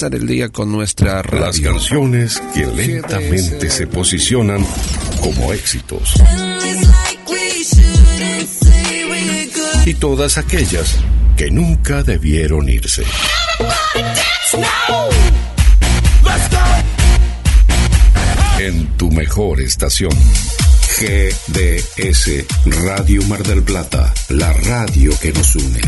[0.00, 1.46] El día con nuestra radio.
[1.46, 4.64] Las canciones que lentamente se posicionan
[5.20, 6.14] como éxitos.
[9.84, 10.98] Y todas aquellas
[11.36, 13.02] que nunca debieron irse.
[18.60, 20.12] En tu mejor estación.
[21.00, 22.44] GDS
[22.84, 25.80] Radio Mar del Plata, la radio que nos une.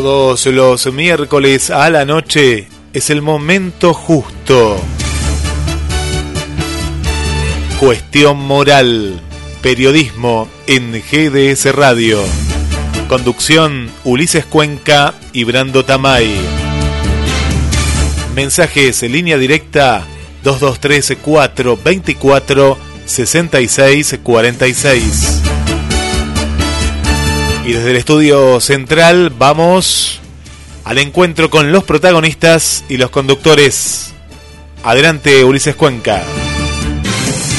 [0.00, 4.76] Todos los miércoles a la noche es el momento justo.
[7.80, 9.20] Cuestión moral.
[9.60, 12.20] Periodismo en GDS Radio.
[13.08, 16.32] Conducción Ulises Cuenca y Brando Tamay.
[18.36, 20.06] Mensajes en línea directa
[20.44, 25.37] 223 424 6646.
[27.68, 30.22] Y desde el estudio central vamos
[30.86, 34.14] al encuentro con los protagonistas y los conductores.
[34.82, 36.22] Adelante, Ulises Cuenca.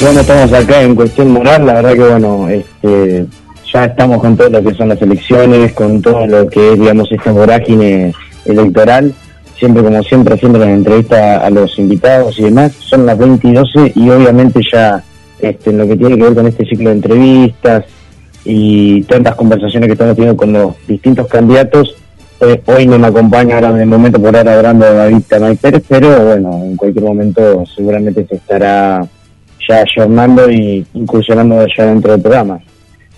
[0.00, 3.26] Bueno, estamos acá en cuestión moral, la verdad que bueno, este,
[3.72, 7.12] ya estamos con todo lo que son las elecciones, con todo lo que es, digamos,
[7.12, 8.12] esta vorágine
[8.46, 9.14] electoral,
[9.60, 13.52] siempre como siempre haciendo las entrevistas a los invitados y demás, son las 20 y
[13.52, 15.04] 12 y obviamente ya
[15.38, 17.84] este, en lo que tiene que ver con este ciclo de entrevistas,
[18.44, 21.94] y tantas conversaciones que estamos teniendo con los distintos candidatos.
[22.40, 25.56] Eh, hoy no me acompaña ahora en el momento por ahora hablando de David Tamay
[25.56, 29.06] Pérez, pero bueno, en cualquier momento seguramente se estará
[29.68, 32.60] ya ayornando y incursionando ya dentro del programa.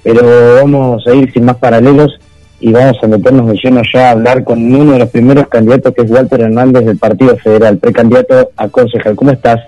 [0.02, 2.18] Pero vamos a ir sin más paralelos
[2.58, 5.94] y vamos a meternos de lleno ya a hablar con uno de los primeros candidatos
[5.94, 9.14] que es Walter Hernández del Partido Federal, precandidato a concejal.
[9.14, 9.60] ¿Cómo estás?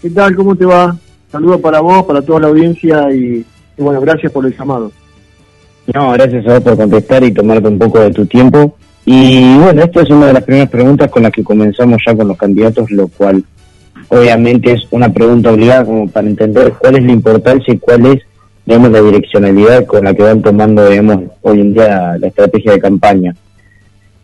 [0.00, 0.36] ¿Qué tal?
[0.36, 0.96] ¿Cómo te va?
[1.32, 3.44] Saludos para vos, para toda la audiencia y
[3.76, 4.92] y bueno, gracias por el llamado.
[5.92, 8.76] No, gracias a vos por contestar y tomarte un poco de tu tiempo.
[9.04, 12.28] Y bueno, esta es una de las primeras preguntas con las que comenzamos ya con
[12.28, 13.44] los candidatos, lo cual
[14.08, 18.22] obviamente es una pregunta obligada como para entender cuál es la importancia y cuál es,
[18.64, 22.80] digamos, la direccionalidad con la que van tomando, digamos, hoy en día la estrategia de
[22.80, 23.36] campaña.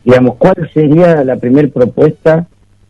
[0.02, 2.46] Digamos, ¿cuál sería la primera propuesta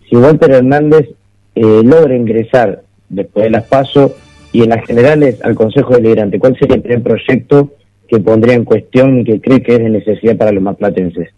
[0.09, 1.09] si Walter Hernández
[1.57, 4.13] eh, logra ingresar después de las pasos
[4.53, 7.71] y en las generales al Consejo Deliberante, ¿cuál sería el primer proyecto
[8.09, 11.29] que pondría en cuestión y que cree que es de necesidad para los más platenses?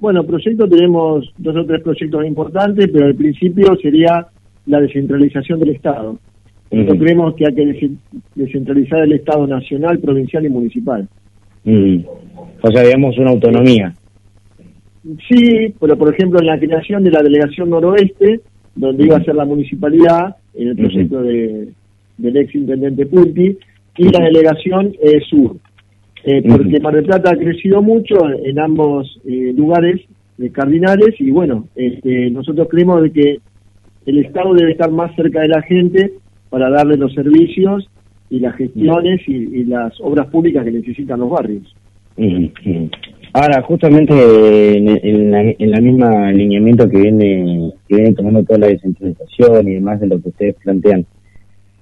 [0.00, 4.26] Bueno, proyectos tenemos dos o tres proyectos importantes, pero al principio sería
[4.66, 6.18] la descentralización del Estado.
[6.70, 7.90] Nosotros creemos que hay que
[8.34, 11.08] descentralizar el Estado nacional, provincial y municipal.
[11.64, 13.94] O sea, digamos una autonomía.
[15.28, 18.40] Sí, pero por ejemplo en la creación de la delegación noroeste,
[18.74, 21.68] donde iba a ser la municipalidad, en el proyecto de,
[22.18, 23.58] del ex intendente Punti,
[23.96, 25.56] y la delegación eh, sur.
[26.24, 30.00] Eh, porque Mar del Plata ha crecido mucho en ambos eh, lugares
[30.52, 33.38] cardinales y bueno, este, nosotros creemos de que
[34.06, 36.12] el Estado debe estar más cerca de la gente
[36.50, 37.88] para darle los servicios
[38.30, 41.74] y las gestiones y, las obras públicas que necesitan los barrios.
[43.32, 48.66] Ahora, justamente en, la, en la misma alineamiento que viene, que viene tomando toda la
[48.68, 51.06] descentralización y demás de lo que ustedes plantean,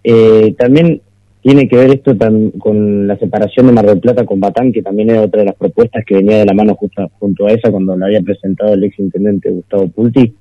[0.04, 1.00] eh, también
[1.43, 2.12] tiene que ver esto
[2.58, 5.56] con la separación de Mar del Plata con Batán, que también era otra de las
[5.56, 8.84] propuestas que venía de la mano justo junto a esa cuando la había presentado el
[8.84, 10.32] ex intendente Gustavo Pulti.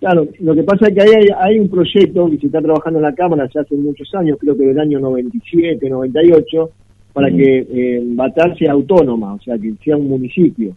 [0.00, 2.98] Claro, lo que pasa es que ahí hay, hay un proyecto que se está trabajando
[3.00, 6.70] en la Cámara ya hace muchos años, creo que del año 97, 98,
[7.12, 7.36] para Ujú.
[7.36, 10.74] que eh, Batán sea autónoma, o sea, que sea un municipio.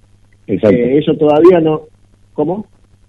[0.47, 0.75] Exacto.
[0.75, 1.83] Eh, eso todavía no...
[2.33, 2.65] ¿Cómo?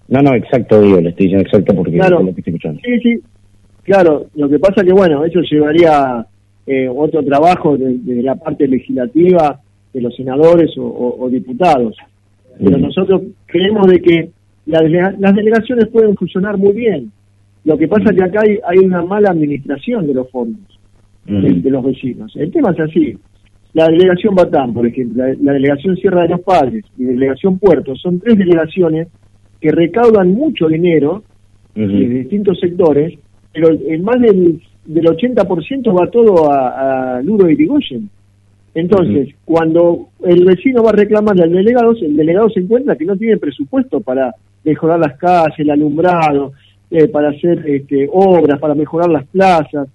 [0.08, 2.20] No, no, exacto, digo, le estoy diciendo exacto porque Claro.
[2.20, 2.80] es lo que estoy escuchando.
[2.84, 3.22] Sí, sí,
[3.82, 6.26] claro, lo que pasa que, bueno, eso llevaría
[6.66, 9.60] eh, otro trabajo de, de la parte legislativa
[9.92, 11.96] de los senadores o, o- o diputados.
[12.58, 14.30] Pero nosotros creemos de que
[14.66, 17.10] la delega- las delegaciones pueden funcionar muy bien.
[17.64, 20.60] Lo que pasa que acá hay, hay una mala administración de los fondos
[21.24, 22.32] de, los vecinos.
[22.36, 23.16] El tema es así.
[23.74, 27.58] La delegación Batán, por ejemplo, la, la delegación Sierra de los Padres y la delegación
[27.58, 29.08] Puerto, son tres delegaciones
[29.60, 31.22] que recaudan mucho dinero
[31.74, 33.14] de distintos sectores,
[33.52, 38.08] pero el, el más del, del 80% va todo a, a Luro Irigoyen.
[38.74, 43.16] Entonces, cuando el vecino va a reclamar al delegado, el delegado se encuentra que no
[43.16, 44.34] tiene presupuesto para
[44.64, 46.52] mejorar las calles, el alumbrado,
[46.90, 49.88] eh, para hacer este, obras, para mejorar las plazas.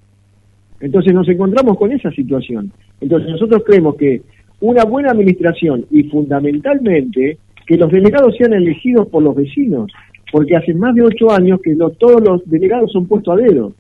[0.80, 2.72] Entonces nos encontramos con esa situación.
[3.02, 4.22] Entonces nosotros creemos que
[4.60, 9.92] una buena administración y fundamentalmente que los delegados sean elegidos por los vecinos,
[10.32, 13.74] porque hace más de ocho años que lo- todos los delegados son puestos a dedo.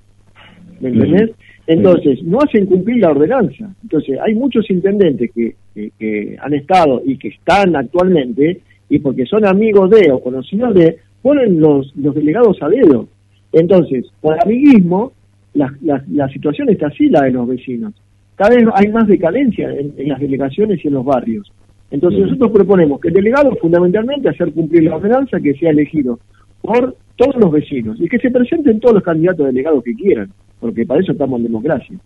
[0.79, 1.31] ¿Me entendés?
[1.65, 3.69] Entonces, no hacen cumplir la ordenanza.
[3.83, 9.25] Entonces, hay muchos intendentes que, que- que han estado y que están actualmente, y porque
[9.25, 13.07] son amigos de o conocidos de, ponen los, los delegados a dedo.
[13.51, 15.11] Entonces, por amiguismo,
[15.55, 17.93] la, la, la situación está así, la de los vecinos.
[18.35, 21.51] Cada vez hay más decadencia en, en las delegaciones y en los barrios.
[21.89, 26.19] Entonces, nosotros proponemos que el delegado, fundamentalmente, hacer cumplir la ordenanza que sea elegido
[26.67, 30.29] por todos los vecinos y que se presenten todos los candidatos delegados que quieran,
[30.59, 31.97] porque para eso estamos en democracia.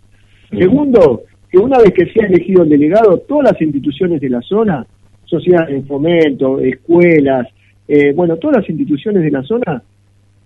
[0.52, 4.86] Segundo, que una vez que sea elegido el delegado, todas las instituciones de la zona,
[5.26, 7.48] sociedades de fomento, escuelas,
[7.88, 9.82] eh, bueno, todas las instituciones de la zona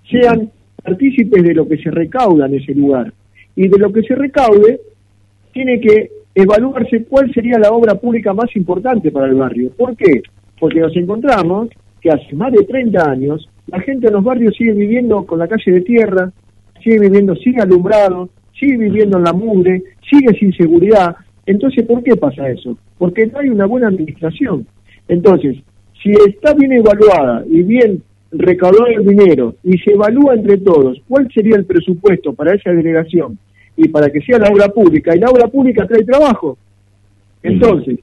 [0.10, 0.50] sean
[0.82, 3.12] partícipes de lo que se recauda en ese lugar.
[3.54, 4.80] Y de lo que se recaude,
[5.52, 9.72] tiene que evaluarse cuál sería la obra pública más importante para el barrio.
[9.76, 10.22] ¿Por qué?
[10.58, 11.68] Porque nos encontramos
[12.00, 15.48] que hace más de 30 años la gente en los barrios sigue viviendo con la
[15.48, 16.32] calle de tierra,
[16.84, 18.30] sigue viviendo sin alumbrado,
[18.60, 21.16] sigue viviendo en la mugre, sigue sin seguridad.
[21.46, 22.78] Entonces, ¿por qué pasa eso?
[22.98, 24.68] Porque no hay una buena administración.
[25.08, 25.58] Entonces,
[26.02, 31.30] si está bien evaluada y bien recaudado el dinero y se evalúa entre todos cuál
[31.34, 33.38] sería el presupuesto para esa delegación
[33.78, 36.58] y para que sea la obra pública, y la obra pública trae trabajo.
[37.44, 38.00] Entonces,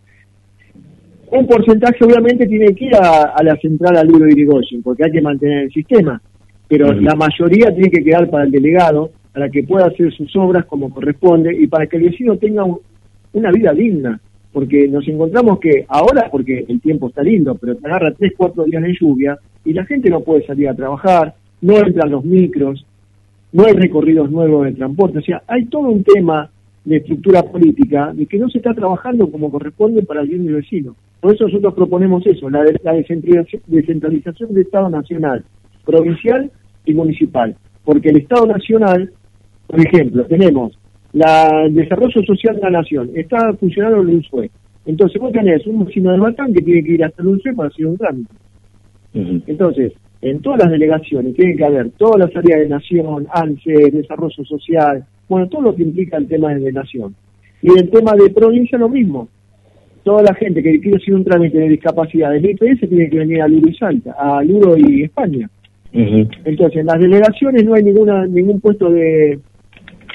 [1.32, 5.20] un porcentaje obviamente tiene que ir a, a la central Aluro Irigoyen, porque hay que
[5.23, 6.20] mantener el sistema,
[6.69, 10.67] pero la mayoría tiene que quedar para el delegado, para que pueda hacer sus obras
[10.67, 12.79] como corresponde y para que el vecino tenga un-
[13.32, 14.20] una vida digna,
[14.52, 18.64] porque nos encontramos que ahora, porque el tiempo está lindo, pero te agarra tres, cuatro
[18.64, 22.85] días de lluvia y la gente no puede salir a trabajar, no entran los micros,
[23.52, 26.50] no hay recorridos nuevos de transporte, o sea, hay todo un tema
[26.85, 30.56] de estructura política de que no se está trabajando como corresponde para el bien del
[30.56, 30.94] vecino.
[31.23, 35.45] Por eso nosotros proponemos eso, la, de- la descentralización, descentralización del Estado nacional,
[35.87, 36.51] provincial
[36.85, 37.55] y municipal.
[37.85, 39.11] Porque el Estado nacional,
[39.69, 40.77] por ejemplo, tenemos
[41.13, 44.51] la, el desarrollo social de la nación, está funcionando el UNSUE.
[44.85, 47.69] Entonces vos tenés un vecino de Batán que tiene que ir hasta el UNSUE para
[47.69, 48.35] hacer un trámite.
[49.47, 54.45] Entonces, en todas las delegaciones tienen que haber todas las áreas de nación, ANSE, desarrollo
[54.45, 57.14] social, bueno, todo lo que implica el tema de nación.
[57.62, 59.29] Y el tema de provincia lo mismo.
[60.04, 63.40] Toda la gente que quiere hacer un trámite de discapacidad del IPS tiene que venir
[63.40, 65.49] a Luro y Salta, a Luro y España.
[65.92, 69.38] Entonces, en las delegaciones no hay ninguna ningún puesto de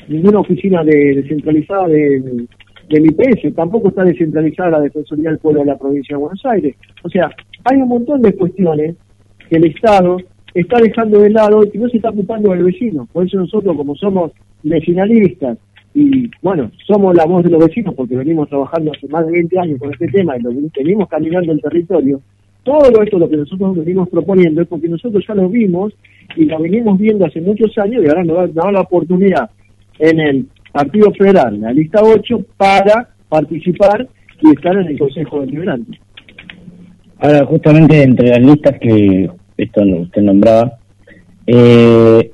[0.08, 2.48] ninguna oficina de descentralizada de,
[2.90, 6.76] del IPS, tampoco está descentralizada la Defensoría del Pueblo de la provincia de Buenos Aires.
[7.04, 7.30] O sea,
[7.66, 8.96] hay un montón de cuestiones
[9.50, 10.18] que el Estado
[10.54, 13.08] está dejando de lado y que no se está ocupando del vecino.
[13.12, 14.32] Por eso nosotros, como somos
[14.64, 15.58] vecinalistas
[16.00, 19.60] y, bueno, somos la voz de los vecinos porque venimos trabajando hace más de 20
[19.60, 22.22] años con este tema y lo venimos caminando el territorio,
[22.62, 25.94] todo esto lo que nosotros venimos proponiendo es porque nosotros ya lo vimos
[26.36, 29.50] y lo venimos viendo hace muchos años y ahora nos da, la oportunidad
[29.98, 34.08] en el Partido Federal, la lista 8, para participar
[34.44, 36.00] y estar en el Consejo Deliberante.
[37.18, 40.78] Ahora, justamente entre las listas que esto usted nombraba,
[41.48, 42.32] eh,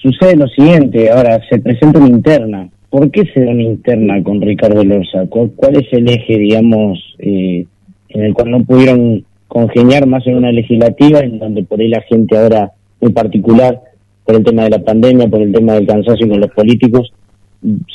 [0.00, 2.68] sucede lo siguiente, ahora se presenta una interna.
[2.88, 5.26] ¿Por qué se da una interna con Ricardo Lorza?
[5.28, 7.64] ¿Cuál, cuál es el eje, digamos, eh,
[8.08, 12.02] en el cual no pudieron congeniar más en una legislativa, en donde por ahí la
[12.02, 13.80] gente ahora, muy particular,
[14.24, 17.12] por el tema de la pandemia, por el tema del cansancio con los políticos,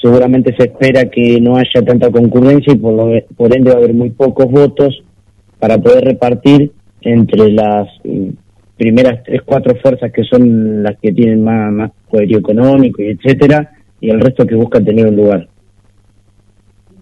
[0.01, 3.79] seguramente se espera que no haya tanta concurrencia y por, lo, por ende va a
[3.79, 5.03] haber muy pocos votos
[5.59, 6.71] para poder repartir
[7.01, 8.29] entre las mm,
[8.77, 13.72] primeras tres, cuatro fuerzas que son las que tienen más, más poderío económico y etcétera,
[14.01, 15.48] y el resto que buscan tener un lugar.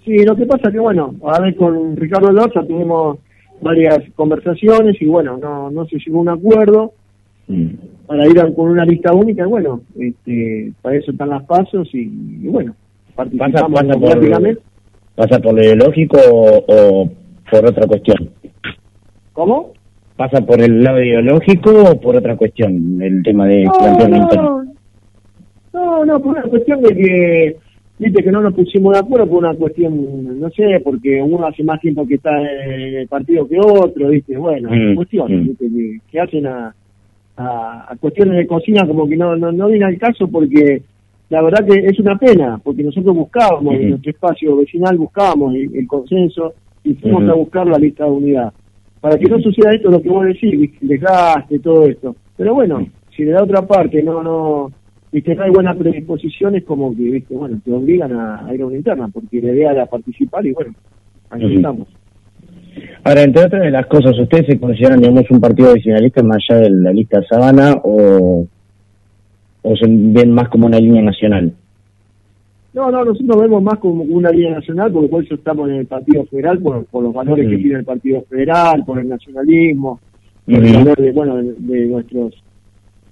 [0.06, 3.20] Sí, lo que pasa que, bueno, a ver, con Ricardo Lorza tuvimos
[3.62, 6.94] varias conversaciones y, bueno, no, no se llegó a un acuerdo
[7.48, 7.68] Mm.
[8.08, 9.44] para ir a- con una lista única.
[9.44, 12.04] y, Bueno, este, para eso están las pasos y,
[12.42, 12.74] y bueno,
[13.16, 14.62] ¿Pasa, participamos pasa, por, democráticamente.
[15.16, 17.10] ¿Pasa por lo ideológico o, o
[17.52, 18.30] por otra cuestión?
[19.34, 19.74] ¿Cómo?
[20.24, 23.02] ¿Pasa por el lado ideológico o por otra cuestión?
[23.02, 24.64] El tema de una interna.
[25.74, 27.58] no, no, por una cuestión de que,
[28.00, 31.62] viste que no nos pusimos de acuerdo por una cuestión, no sé, porque uno hace
[31.66, 35.48] más tiempo que está en el partido que otro, viste, bueno, Mm, cuestiones, mm.
[35.50, 36.74] viste, que, que hacen a,
[37.36, 40.84] a, a cuestiones de cocina como que no, no, no viene al caso porque
[41.32, 45.76] la verdad que es una pena, porque nosotros buscábamos, en nuestro espacio vecinal buscábamos el,
[45.76, 48.54] el consenso y fuimos a buscar la lista de unidad.
[49.04, 52.16] Para que no suceda esto, lo que vos decís, desgaste, todo esto.
[52.38, 54.72] Pero bueno, si de la otra parte no, no,
[55.12, 58.66] viste, no hay buenas predisposiciones, como que, viste, bueno, te obligan a, a ir a
[58.66, 60.74] una interna, porque la idea era participar y bueno,
[61.32, 61.56] aquí Ujú.
[61.56, 61.88] estamos.
[63.04, 66.62] Ahora, entre otras de las cosas, ¿ustedes se consideran, digamos, un partido vecinalista más allá
[66.62, 68.48] de la lista Sabana o,
[69.64, 71.52] o se ven más como una línea nacional?
[72.74, 75.86] No, no, nosotros vemos más como una línea nacional, porque por eso estamos en el
[75.86, 80.00] Partido Federal, por, por los valores que tiene el Partido Federal, por el nacionalismo,
[80.46, 82.44] por el valor de, bueno, de, de nuestros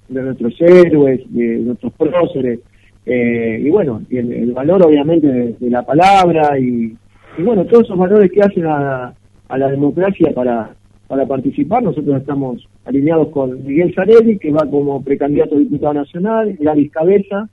[0.09, 2.59] de nuestros héroes, de nuestros próceres,
[3.05, 6.95] eh, y bueno, y el, el valor obviamente de, de la palabra y,
[7.37, 9.13] y bueno, todos esos valores que hacen a,
[9.47, 10.75] a la democracia para,
[11.07, 16.55] para participar, nosotros estamos alineados con Miguel Zarelli, que va como precandidato a diputado nacional,
[16.59, 17.49] Gladys Cabeza,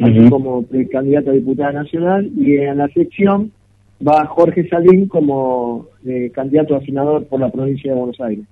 [0.00, 0.30] así Ujú.
[0.30, 3.52] como precandidato a diputada nacional, y en la sección
[4.06, 8.44] va Jorge Salín como eh, candidato a senador por la provincia de Buenos Aires.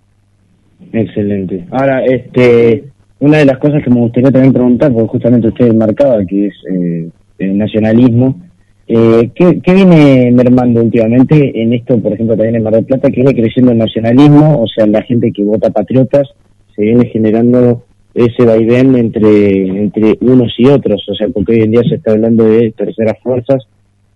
[0.93, 1.65] Excelente.
[1.71, 2.85] Ahora, este,
[3.21, 6.55] una de las cosas que me gustaría también preguntar, porque justamente usted marcaba que es
[6.71, 8.41] eh, el nacionalismo,
[8.89, 13.09] eh, ¿qué, ¿qué viene mermando últimamente en esto, por ejemplo, también en Mar del Plata,
[13.09, 16.29] que viene creciendo el nacionalismo, o sea, la gente que vota patriotas,
[16.75, 17.86] se viene generando
[18.17, 22.13] ese vaivén entre, entre unos y otros, o sea, porque hoy en día se está
[22.13, 23.69] hablando de terceras fuerzas,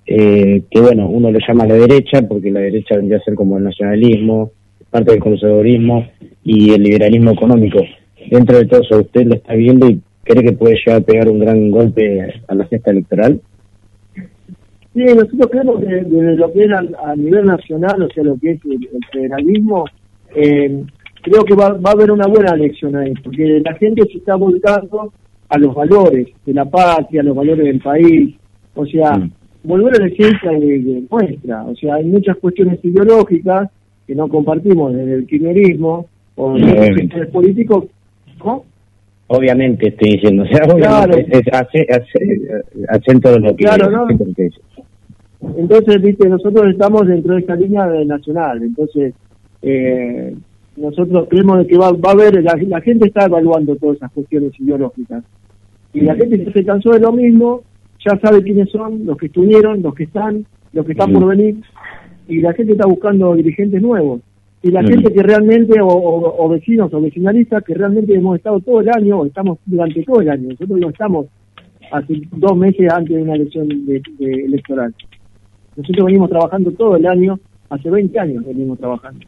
[0.07, 3.59] eh, que bueno, uno lo llama la derecha, porque la derecha vendría a ser como
[3.59, 4.52] el nacionalismo,
[4.88, 6.09] parte del conservadurismo
[6.42, 7.80] y el liberalismo económico.
[8.30, 11.28] Dentro de todo eso, ¿usted lo está viendo y cree que puede llegar a pegar
[11.28, 13.38] un gran golpe a la fiesta electoral?
[14.95, 18.37] Sí, nosotros creemos que desde lo que es a, a nivel nacional, o sea, lo
[18.38, 19.85] que es el, el federalismo,
[20.35, 20.85] eh,
[21.22, 24.34] creo que va, va a haber una buena elección ahí, porque la gente se está
[24.36, 25.12] volcando
[25.48, 28.34] a los valores de la patria, a los valores del país,
[28.74, 29.30] o sea, Mm.
[29.64, 33.68] volver a la esencia de, de nuestra, o sea, hay muchas cuestiones ideológicas
[34.06, 36.64] que no compartimos desde el kirchnerismo o Sí,
[37.14, 37.84] los políticos,
[38.44, 38.64] ¿no?
[39.26, 41.12] Obviamente estoy diciendo, o sea, Claro.
[41.12, 42.50] obviamente, es- hace, hace,
[42.88, 44.06] acento lo que, Claro, ¿no?
[45.56, 48.62] Entonces, viste, nosotros estamos dentro de esta línea de nacional.
[48.62, 49.14] Entonces,
[49.62, 50.34] eh,
[50.80, 54.10] nosotros creemos de que va, va a haber, la, la gente está evaluando todas esas
[54.12, 55.25] cuestiones ideológicas.
[55.92, 57.62] Y la gente ya se cansó de lo mismo,
[58.04, 61.56] ya sabe quiénes son, los que estuvieron, los que están, los que están por venir.
[62.28, 64.20] Y la gente está buscando dirigentes nuevos.
[64.62, 68.60] Y la gente que realmente, o, o- o vecinos o vecinalistas, que realmente hemos estado
[68.60, 70.49] todo el año, o estamos durante todo el año.
[70.50, 71.26] Nosotros no estamos
[71.90, 74.94] hace dos meses antes de una elección de- de electoral.
[75.76, 77.38] Nosotros venimos trabajando todo el año,
[77.70, 79.20] hace 20 años venimos trabajando.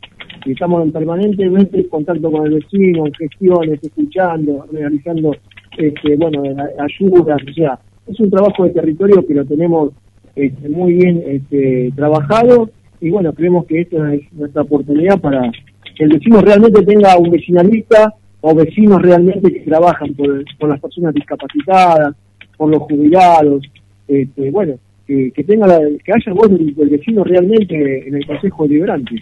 [0.44, 5.34] Y estamos en permanentemente contacto con el vecino, en gestiones, escuchando, realizando
[5.76, 6.42] este, bueno,
[6.78, 7.40] ayudas.
[7.48, 9.90] O sea, es un trabajo de territorio que lo tenemos
[10.34, 12.70] este, muy bien este, trabajado.
[13.00, 15.50] Y bueno, creemos que esta es nuestra oportunidad para
[15.96, 20.80] que el vecino realmente tenga un vecinalista o vecinos realmente que trabajan por, por las
[20.80, 22.14] personas discapacitadas,
[22.56, 23.62] por los jubilados,
[24.08, 24.74] este, bueno,
[25.06, 29.14] que, tenga la- que haya voz del, vecino realmente en el Consejo Deliberante.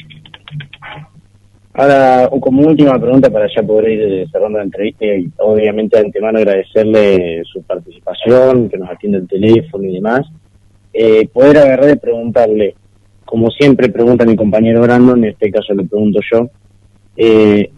[1.80, 6.36] Ahora, como última pregunta para ya poder ir cerrando la entrevista y obviamente de antemano
[6.36, 10.26] agradecerle su participación, que nos atiende el teléfono y demás,
[10.92, 12.74] eh, poder agarrar y preguntarle,
[13.24, 16.50] como siempre pregunta mi compañero Brandon, en este caso le pregunto yo,
[17.16, 17.70] eh,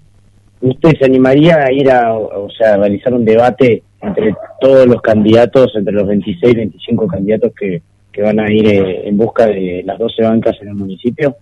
[0.61, 5.01] ¿usted se animaría a ir a, o sea, a realizar un debate entre todos los
[5.01, 9.85] candidatos, entre los 26, 25 candidatos que, que van a ir eh, en busca de
[9.87, 11.37] las 12 bancas en el municipio?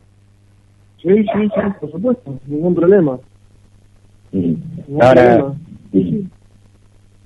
[1.02, 3.18] Sí, sí, sí, por supuesto, ningún problema.
[4.32, 4.62] Ningún
[5.02, 5.54] Ahora, problema.
[5.92, 6.26] Sí, sí.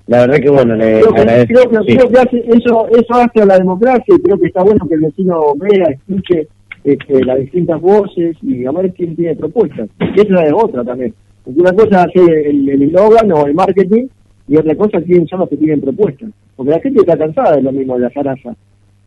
[0.07, 1.53] la verdad que bueno, le creo que, agradezco.
[1.53, 1.97] creo que- sí.
[1.97, 4.95] creo que hace- eso, eso hace a la democracia y creo que está bueno que
[4.95, 6.47] el vecino vea, escuche
[6.83, 9.89] este, las distintas voces y a ver quién tiene propuestas.
[9.99, 11.13] Y esa es otra también.
[11.43, 14.07] Porque una cosa el el eslogan o el marketing
[14.47, 16.29] y otra cosa quién son los que tienen propuestas.
[16.55, 18.55] Porque la gente está cansada de lo mismo de la zaraza.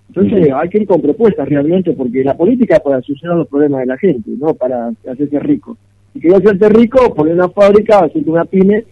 [0.09, 3.81] Entonces hay que ir con propuestas realmente porque la política es para solucionar los problemas
[3.81, 5.77] de la gente, no para hacerse rico.
[6.13, 8.85] Si querés hacerte rico, poner una fábrica, hacerte una pyme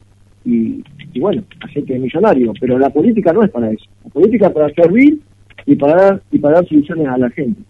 [0.45, 2.53] y, y bueno, hacerte millonario.
[2.61, 3.87] Pero la política no es para eso.
[4.05, 5.19] La política es para servir
[5.65, 7.61] y para dar, y para dar soluciones a la gente.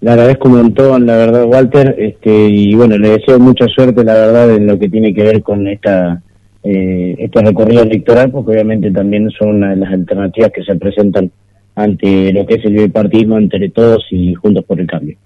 [0.00, 4.14] Le agradezco un montón, la verdad, Walter, este, y bueno, le deseo mucha suerte, la
[4.14, 6.22] verdad, en lo que tiene que ver con esta
[6.62, 11.30] eh, este recorrido electoral, porque obviamente también son una de las alternativas que se presentan
[11.74, 15.16] ante lo que es el bipartismo entre todos y juntos por el cambio.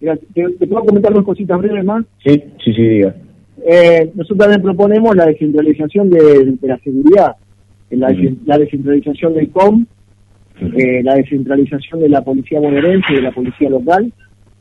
[0.00, 2.04] Mira, ¿te, te puedo comentar dos cositas breves más?
[2.24, 3.14] Sí, sí, sí, diga.
[3.66, 7.36] Eh, nosotros también proponemos la descentralización de, de la seguridad,
[7.90, 9.86] eh, la, la descentralización del COM,
[10.60, 14.12] eh, la descentralización de la policía bonaerense y de la policía local.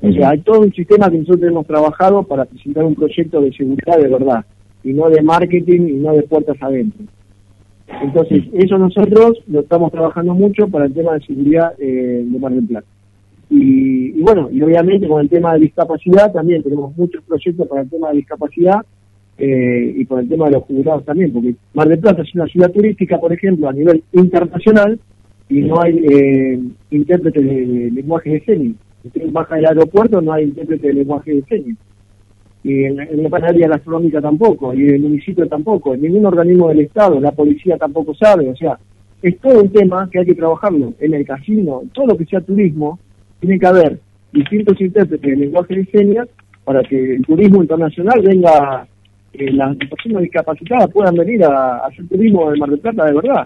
[0.02, 3.52] O sea, hay todo un sistema que nosotros hemos trabajado para presentar un proyecto de
[3.54, 4.46] seguridad de verdad,
[4.84, 7.06] y no de marketing y no de puertas adentro.
[7.88, 12.51] Entonces, eso nosotros lo estamos trabajando mucho para el tema de seguridad eh, de Mar
[12.51, 12.88] del Plata.
[13.50, 17.82] Y, y bueno, y obviamente con el tema de discapacidad también tenemos muchos proyectos para
[17.82, 18.82] el tema de discapacidad
[19.38, 22.48] eh, y por el tema de los jubilados también, porque Mar del Plata es una
[22.48, 25.00] ciudad turística, por ejemplo, a nivel internacional
[25.50, 26.60] y no hay eh,
[26.92, 28.75] intérprete de lenguaje de señas.
[29.04, 31.77] Usted baja del aeropuerto, no hay intérprete de lenguaje de señas.
[32.67, 37.31] Y en, la- panadería gastronómica tampoco, y el municipio tampoco, ningún organismo del Estado, la
[37.31, 38.79] policía tampoco sabe, o sea,
[39.22, 40.93] es todo un tema que hay que trabajarlo.
[41.00, 42.98] En el casino, todo lo que sea turismo,
[43.39, 44.00] tiene que haber
[44.34, 46.27] distintos intérpretes de lenguaje de señas
[46.63, 48.88] para que el turismo internacional venga,
[49.34, 53.13] eh, las personas discapacitadas puedan venir a, a hacer turismo de Mar del Plata de
[53.13, 53.45] verdad.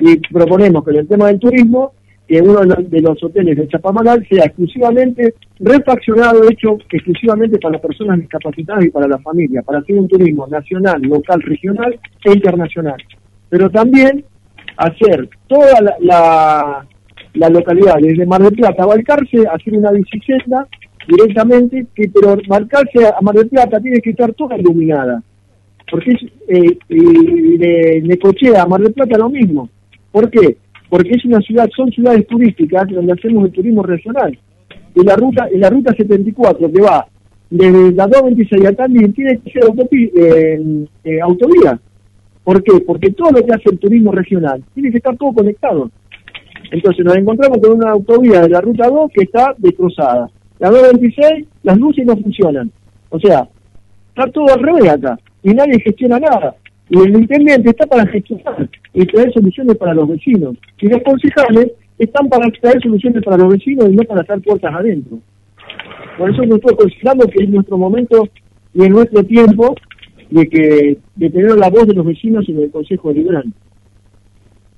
[0.00, 1.92] Y proponemos que en el tema del turismo,
[2.30, 8.20] que uno de los, hoteles de Chapamagal sea exclusivamente refaccionado, hecho exclusivamente para las personas
[8.20, 13.02] discapacitadas y para la familia, para hacer un turismo nacional, local, regional e internacional.
[13.48, 14.24] Pero también
[14.76, 16.86] hacer toda la,
[17.34, 20.68] la, localidad, desde Mar del Plata a Balcarce, hacer una bicicleta
[21.08, 25.20] directamente, pero Balcarce a Mar del Plata tiene que estar toda iluminada.
[25.90, 29.68] Porque es, eh, y de Necochea a Mar del Plata lo mismo.
[30.12, 30.58] ¿Por qué?
[30.90, 34.38] Porque es una ciudad, son ciudades turísticas donde hacemos el turismo regional.
[34.94, 37.06] Y la ruta, la ruta 74 que va
[37.50, 41.80] desde la 226 a Tandil tiene que ser eh, eh, autovía.
[42.44, 42.80] ¿Por qué?
[42.80, 45.90] Porque todo lo que hace el turismo regional tiene que estar todo conectado.
[46.70, 50.30] Entonces nos encontramos con una autovía de la ruta 2 que está destrozada.
[50.58, 52.70] La 226, las luces no funcionan.
[53.08, 53.48] O sea,
[54.08, 55.18] está todo al revés acá.
[55.42, 56.54] Y nadie gestiona nada.
[56.90, 60.56] Y el intendente está para gestionar y traer soluciones para los vecinos.
[60.80, 64.74] Y los concejales están para traer soluciones para los vecinos y no para estar puertas
[64.74, 65.18] adentro.
[66.18, 68.28] Por eso nosotros consideramos que es nuestro momento
[68.74, 69.74] y es nuestro tiempo
[70.30, 73.56] de que de tener la voz de los vecinos en el Consejo Deliberante.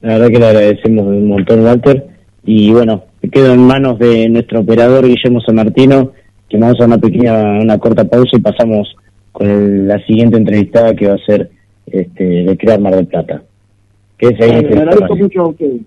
[0.02, 2.06] La verdad que le agradecemos un montón, Walter.
[2.44, 6.12] Y bueno, quedo en manos de nuestro operador Guillermo San Martino,
[6.48, 8.94] que vamos a una pequeña, una corta pausa y pasamos
[9.30, 11.50] con el- la siguiente entrevistada que va a ser
[11.92, 13.42] este, de Crear Mar del Plata.
[14.18, 15.82] Quédese ahí en Le agradezco mucho a ustedes.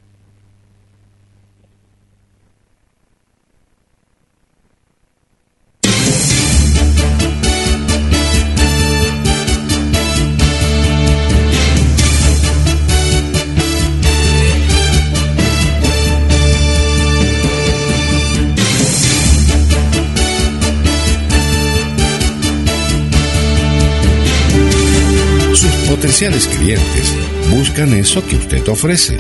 [26.16, 27.14] Potenciales clientes
[27.50, 29.18] buscan eso que usted ofrece.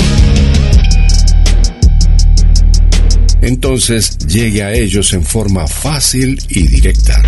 [3.41, 7.21] Entonces llegue a ellos en forma fácil y directa.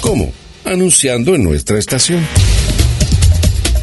[0.00, 0.32] ¿Cómo?
[0.64, 2.26] Anunciando en nuestra estación.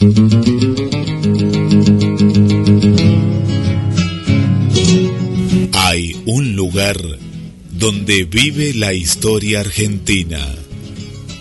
[0.00, 0.06] Hay
[6.24, 6.96] un lugar
[7.72, 10.38] donde vive la historia argentina.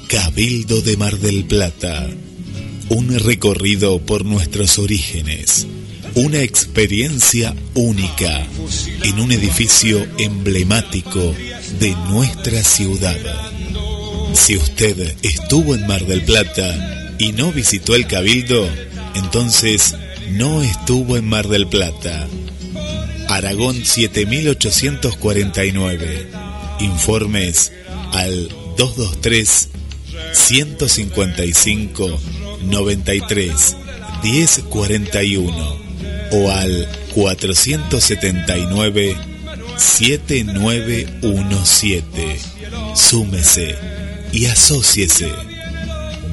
[0.07, 2.09] Cabildo de Mar del Plata.
[2.89, 5.67] Un recorrido por nuestros orígenes.
[6.15, 8.47] Una experiencia única
[9.03, 11.35] en un edificio emblemático
[11.79, 13.19] de nuestra ciudad.
[14.33, 18.69] Si usted estuvo en Mar del Plata y no visitó el Cabildo,
[19.15, 19.95] entonces
[20.31, 22.27] no estuvo en Mar del Plata.
[23.29, 26.27] Aragón 7849.
[26.79, 27.71] Informes
[28.13, 29.69] al 223
[30.31, 32.19] 155
[32.63, 33.75] 93
[34.23, 35.77] 1041
[36.31, 39.17] o al 479
[39.77, 42.39] 7917.
[42.95, 43.75] Súmese
[44.31, 45.56] y asóciese.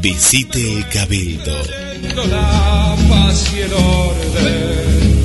[0.04, 1.56] Visite el Cabildo.
[2.28, 5.24] la paz y el orden.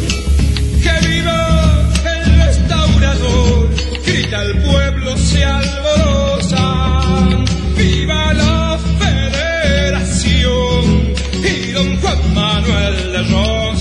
[0.82, 3.70] Que viva el restaurador,
[4.06, 6.64] grita el pueblo, se alborosa.
[7.76, 10.84] Viva la federación
[11.44, 13.79] y don Juan Manuel de Rosas.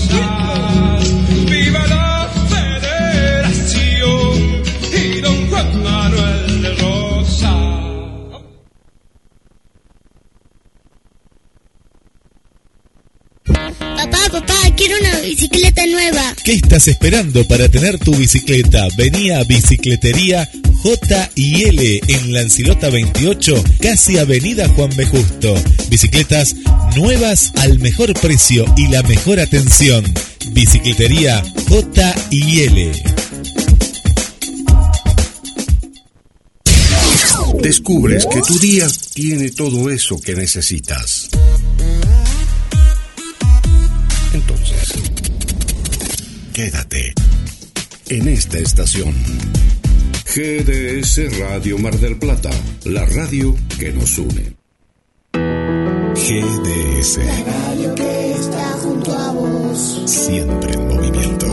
[14.11, 16.35] Papá, papá, quiero una bicicleta nueva.
[16.43, 18.87] ¿Qué estás esperando para tener tu bicicleta?
[18.97, 20.49] Vení a Bicicletería
[20.81, 25.05] J y L en Lancilota 28, casi Avenida Juan B.
[25.05, 25.53] Justo.
[25.89, 26.55] Bicicletas
[26.95, 30.03] nuevas al mejor precio y la mejor atención.
[30.51, 32.91] Bicicletería J y L.
[37.61, 41.18] Descubres que tu día tiene todo eso que necesitas.
[44.33, 44.93] Entonces,
[46.53, 47.13] quédate
[48.09, 49.15] en esta estación.
[50.25, 52.51] GDS Radio Mar del Plata,
[52.85, 54.55] la radio que nos une.
[55.33, 60.03] GDS, Radio que está junto a vos.
[60.05, 61.48] siempre en movimiento.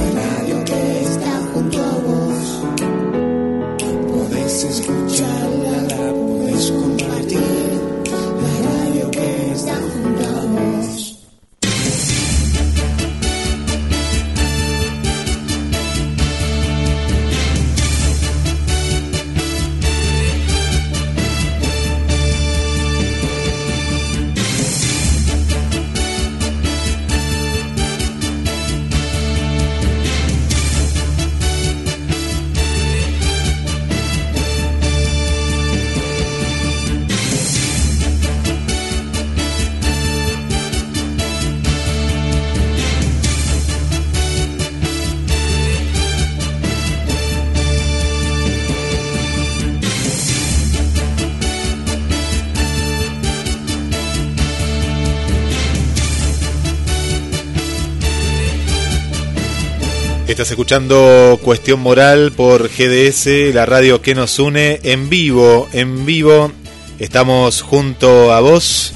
[60.36, 66.52] Estás escuchando Cuestión Moral por GDS, la radio que nos une en vivo, en vivo.
[66.98, 68.92] Estamos junto a vos.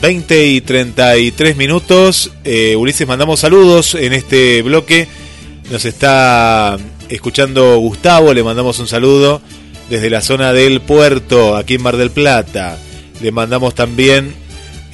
[0.00, 2.32] 20 y 33 minutos.
[2.44, 5.08] Eh, Ulises, mandamos saludos en este bloque.
[5.70, 6.78] Nos está
[7.10, 9.42] escuchando Gustavo, le mandamos un saludo
[9.90, 12.78] desde la zona del puerto, aquí en Mar del Plata.
[13.20, 14.32] Le mandamos también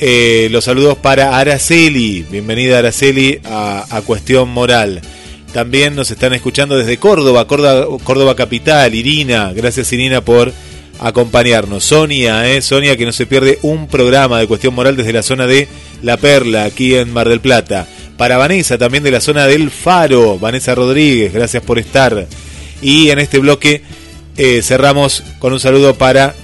[0.01, 2.27] eh, los saludos para Araceli.
[2.29, 5.03] Bienvenida Araceli a, a Cuestión Moral.
[5.53, 9.53] También nos están escuchando desde Córdoba, Córdoba, Capital, Irina.
[9.55, 10.53] Gracias Irina por
[11.01, 11.85] acompañarnos.
[11.85, 15.47] Sonia, eh, Sonia que no se pierde un programa de Cuestión Moral desde la zona
[15.47, 15.69] de
[16.03, 17.87] La Perla, aquí en Mar del Plata.
[18.17, 22.27] Para Vanessa, también de la zona del Faro, Vanessa Rodríguez, gracias por estar.
[22.83, 23.83] Y en este bloque
[24.37, 26.35] eh, cerramos con un saludo para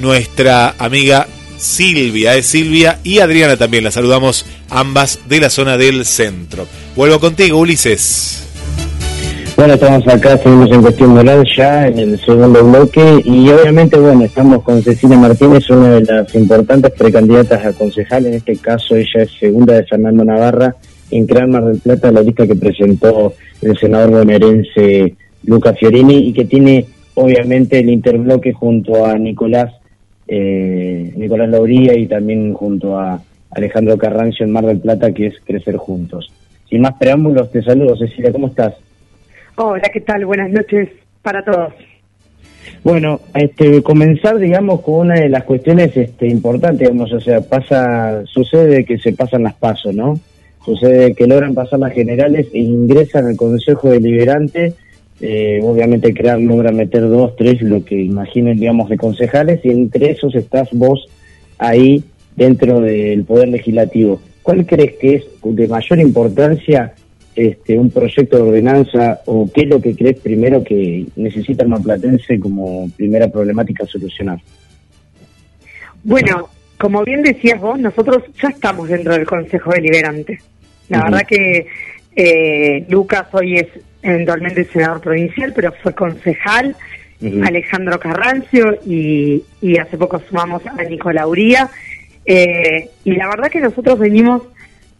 [0.00, 6.04] nuestra amiga Silvia, es Silvia y Adriana también, la saludamos ambas de la zona del
[6.04, 6.66] centro.
[6.94, 8.43] Vuelvo contigo, Ulises.
[9.56, 14.24] Bueno, estamos acá, seguimos en cuestión moral ya en el segundo bloque y obviamente, bueno,
[14.24, 19.22] estamos con Cecilia Martínez, una de las importantes precandidatas a concejal, en este caso ella
[19.22, 20.74] es segunda de Fernando Navarra
[21.12, 25.14] en Gran Mar del Plata, la lista que presentó el senador bonaerense
[25.44, 29.72] Luca Fiorini y que tiene obviamente el interbloque junto a Nicolás
[30.26, 35.34] eh, Nicolás Lauría y también junto a Alejandro Carrancio en Mar del Plata, que es
[35.44, 36.32] Crecer Juntos.
[36.68, 38.74] Sin más preámbulos, te saludo Cecilia, ¿cómo estás?
[39.56, 40.26] Hola, ¿qué tal?
[40.26, 40.88] Buenas noches
[41.22, 41.72] para todos.
[42.82, 48.26] Bueno, este, comenzar, digamos, con una de las cuestiones este, importantes, digamos, o sea, pasa,
[48.26, 50.18] sucede que se pasan las pasos, ¿no?
[50.64, 54.74] Sucede que logran pasar las generales e ingresan al Consejo Deliberante,
[55.20, 60.10] eh, obviamente crear logra meter dos, tres, lo que imaginen, digamos, de concejales, y entre
[60.10, 61.06] esos estás vos
[61.58, 62.02] ahí
[62.34, 64.20] dentro del Poder Legislativo.
[64.42, 66.92] ¿Cuál crees que es de mayor importancia
[67.36, 71.70] este, un proyecto de ordenanza o qué es lo que crees primero que necesita el
[71.70, 74.38] maplatense como primera problemática a solucionar?
[76.02, 80.38] Bueno, como bien decías vos, nosotros ya estamos dentro del Consejo Deliberante.
[80.88, 81.66] La verdad que
[82.14, 83.68] eh, Lucas hoy es
[84.02, 86.76] eventualmente senador provincial, pero fue concejal,
[87.42, 91.70] Alejandro Carrancio y, y hace poco sumamos a Nicola Uría.
[92.26, 94.42] Eh, y la verdad que nosotros venimos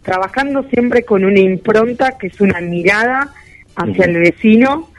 [0.04, 3.32] trabajando siempre con una impronta que es una mirada
[3.74, 4.90] hacia el vecino,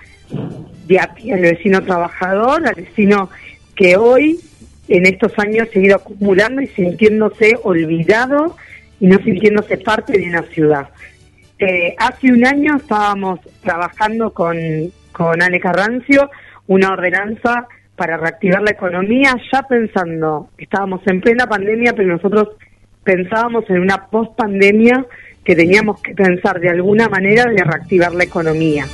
[0.88, 3.30] de a pie, al vecino trabajador, al vecino
[3.76, 4.40] que hoy
[4.88, 8.58] en estos años se ha ido acumulando y sintiéndose olvidado
[9.00, 10.90] y no sintiéndose parte de una ciudad.
[11.60, 14.58] Eh, hace un año estábamos trabajando con,
[15.12, 16.30] con Ale Carrancio
[16.68, 22.50] una ordenanza para reactivar la economía, ya pensando, estábamos en plena pandemia, pero nosotros
[23.06, 25.06] pensábamos en una post-pandemia
[25.46, 28.86] que teníamos que pensar de alguna manera de reactivar la economía.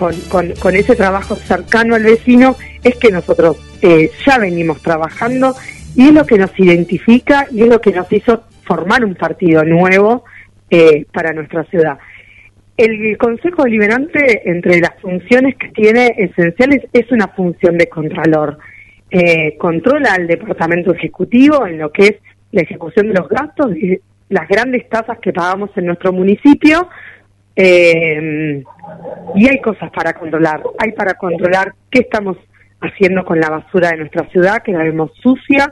[0.00, 5.54] Con, con- con ese trabajo cercano al vecino es que nosotros eh, ya venimos trabajando
[5.94, 9.62] y es lo que nos identifica y es lo que nos hizo formar un partido
[9.62, 10.24] nuevo
[10.70, 11.98] eh, para nuestra ciudad.
[12.78, 18.56] El Consejo Deliberante, entre las funciones que tiene esenciales, es una función de contralor.
[19.10, 22.14] Eh, controla al Departamento Ejecutivo en lo que es
[22.52, 26.88] la ejecución de los gastos y las grandes tasas que pagamos en nuestro municipio.
[27.62, 28.64] Eh,
[29.34, 30.62] y hay cosas para controlar.
[30.78, 32.38] Hay para controlar qué estamos
[32.80, 35.70] haciendo con la basura de nuestra ciudad, que la vemos sucia,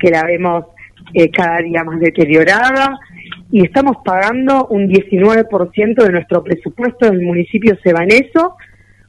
[0.00, 0.66] que la vemos
[1.14, 2.98] eh, cada día más deteriorada,
[3.52, 8.56] y estamos pagando un 19% de nuestro presupuesto del municipio se va en eso,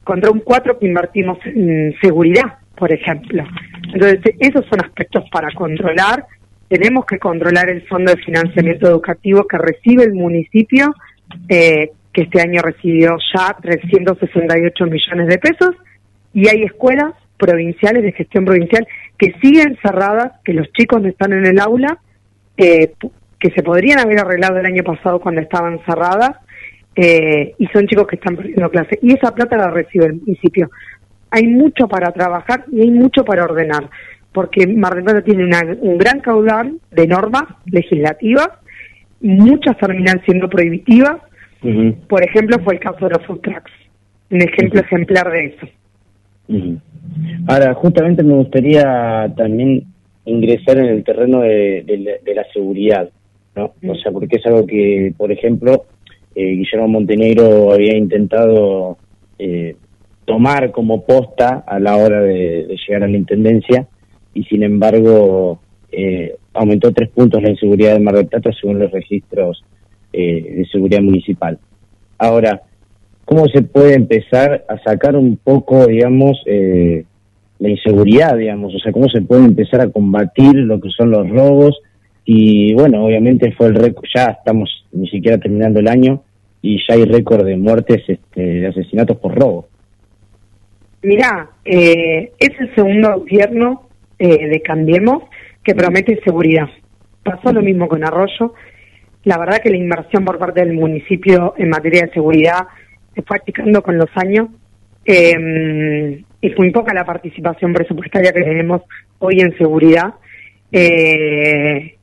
[0.04, 3.44] contra un 4% que invertimos en seguridad, por ejemplo.
[3.92, 6.26] Entonces, esos son aspectos para controlar.
[6.68, 10.94] Tenemos que controlar el fondo de financiamiento educativo que recibe el municipio,
[11.48, 15.74] eh, que este año recibió ya 368 millones de pesos,
[16.32, 18.86] y hay escuelas provinciales de gestión provincial
[19.18, 21.98] que siguen cerradas, que los chicos no están en el aula,
[22.56, 22.94] eh,
[23.38, 26.36] que se podrían haber arreglado el año pasado cuando estaban cerradas,
[26.96, 28.98] eh, y son chicos que están perdiendo clase.
[29.02, 30.70] Y esa plata la recibe el municipio.
[31.30, 33.90] Hay mucho para trabajar y hay mucho para ordenar,
[34.32, 35.44] porque Mar del Plata tiene
[35.80, 38.48] un gran caudal de normas legislativas,
[39.20, 41.16] muchas terminan siendo prohibitivas,
[42.08, 43.72] por ejemplo, fue el caso de los food trucks,
[44.30, 45.66] un ejemplo ejemplar de eso.
[47.46, 49.84] Ahora, justamente me gustaría también
[50.26, 53.08] ingresar en el terreno de, de la- de la seguridad,
[53.56, 53.72] ¿no?
[53.88, 55.84] O sea, porque es algo que, por ejemplo,
[56.34, 58.98] eh, Guillermo Montenegro había intentado
[59.38, 59.76] eh,
[60.24, 63.86] tomar como posta a la hora de, de llegar a la intendencia
[64.32, 65.60] y, sin embargo,
[65.92, 69.64] eh, aumentó tres puntos la inseguridad de Mar del Plata según los registros
[70.14, 71.58] eh, de seguridad municipal.
[72.18, 72.62] Ahora,
[73.24, 77.04] ¿cómo se puede empezar a sacar un poco, digamos, eh,
[77.58, 78.74] la inseguridad, digamos?
[78.74, 81.80] O sea, ¿cómo se puede empezar a combatir lo que son los robos?
[82.24, 86.22] Y bueno, obviamente fue el récord, ya estamos ni siquiera terminando el año
[86.62, 89.68] y ya hay récord de muertes, este, de asesinatos por robo.
[91.02, 95.24] Mirá, eh, es el segundo gobierno eh, de Cambiemos
[95.62, 96.68] que promete seguridad.
[97.22, 98.54] Pasó lo mismo con Arroyo.
[99.24, 102.66] La verdad que la inversión por parte del municipio en materia de seguridad
[103.14, 104.48] se fue achicando con los años.
[105.04, 108.82] Eh, es muy poca la participación presupuestaria que tenemos
[109.18, 110.14] hoy en seguridad.
[110.70, 111.96] Eh,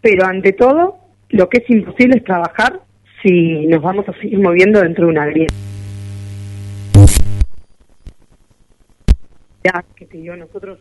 [0.00, 0.98] pero ante todo,
[1.30, 2.80] lo que es imposible es trabajar
[3.22, 5.54] si nos vamos a seguir moviendo dentro de una grieta.
[9.94, 10.80] Que te nosotros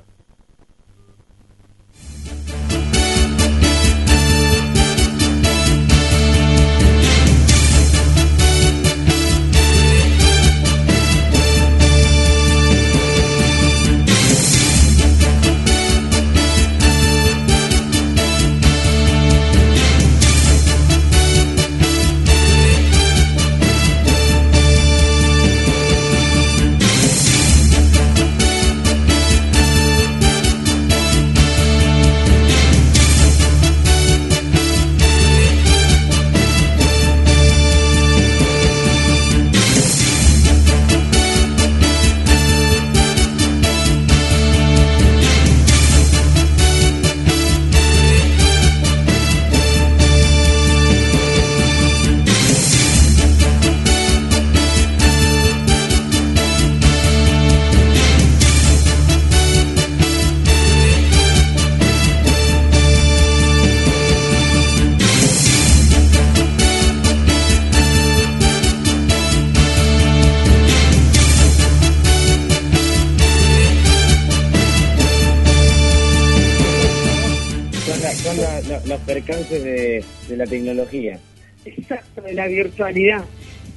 [79.21, 81.19] percances de, de la tecnología.
[81.65, 83.23] Exacto, de la virtualidad.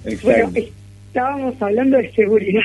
[0.05, 0.51] Exacto.
[0.51, 0.69] Bueno,
[1.09, 2.63] estábamos hablando de seguridad.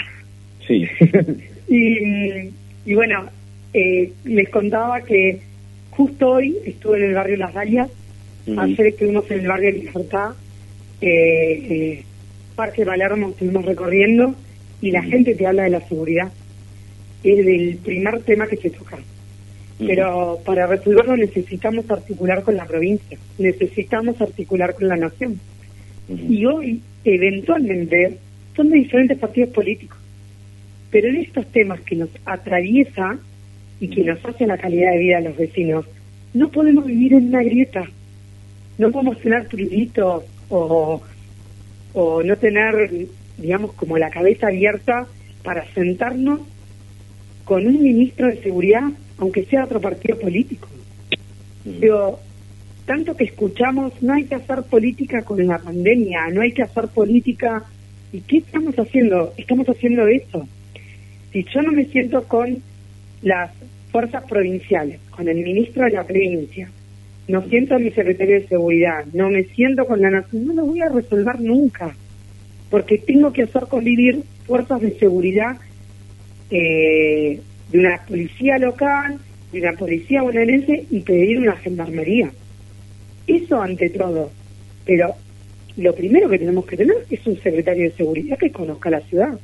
[0.68, 0.86] Sí.
[1.72, 2.50] Y,
[2.84, 3.30] y bueno,
[3.76, 5.39] eh, les contaba que
[5.92, 7.89] justo hoy estuve en el barrio Las Dalias,
[8.48, 8.60] Ujú.
[8.60, 10.32] ayer estuvimos en el barrio Libertad,
[11.00, 12.04] eh, eh,
[12.56, 14.34] Parque Palermo estuvimos recorriendo
[14.82, 16.32] y la gente te habla de la seguridad.
[17.24, 18.98] Es del primer tema que se toca.
[19.80, 25.39] Pero para resolverlo necesitamos articular con la provincia, necesitamos articular con la nación.
[26.10, 28.18] Y hoy, eventualmente,
[28.56, 29.98] son de diferentes partidos políticos.
[30.92, 33.20] Pero en estos temas que nos atraviesa
[33.80, 35.86] y que nos hace la calidad de vida a los vecinos,
[36.34, 37.86] no podemos vivir en una grieta.
[38.78, 41.02] No podemos tener pruritos o,
[41.94, 45.08] o no tener, digamos, como la cabeza abierta
[45.44, 46.42] para sentarnos
[47.46, 48.89] con un ministro de seguridad,
[49.20, 50.68] aunque sea otro partido político.
[51.64, 52.20] Digo,
[52.86, 56.88] tanto que escuchamos, no hay que hacer política con la pandemia, no hay que hacer
[56.88, 57.64] política.
[58.12, 59.34] ¿Y qué estamos haciendo?
[59.38, 60.48] Estamos haciendo eso.
[61.32, 62.58] Si yo no me siento con
[63.22, 63.52] las
[63.92, 66.70] fuerzas provinciales, con el ministro de la provincia,
[67.28, 70.66] no siento a mi secretario de seguridad, no me siento con la nación, no lo
[70.66, 71.96] voy a resolver nunca,
[72.72, 75.58] porque tengo que hacer convivir fuerzas de seguridad
[76.50, 77.40] eh,
[77.72, 79.20] de una policía local,
[79.52, 82.32] de una policía bonaerense y pedir una gendarmería.
[83.28, 84.32] Eso ante todo.
[84.86, 85.16] Pero
[85.78, 89.40] lo primero que tenemos que tener es un secretario de seguridad que conozca la ciudad.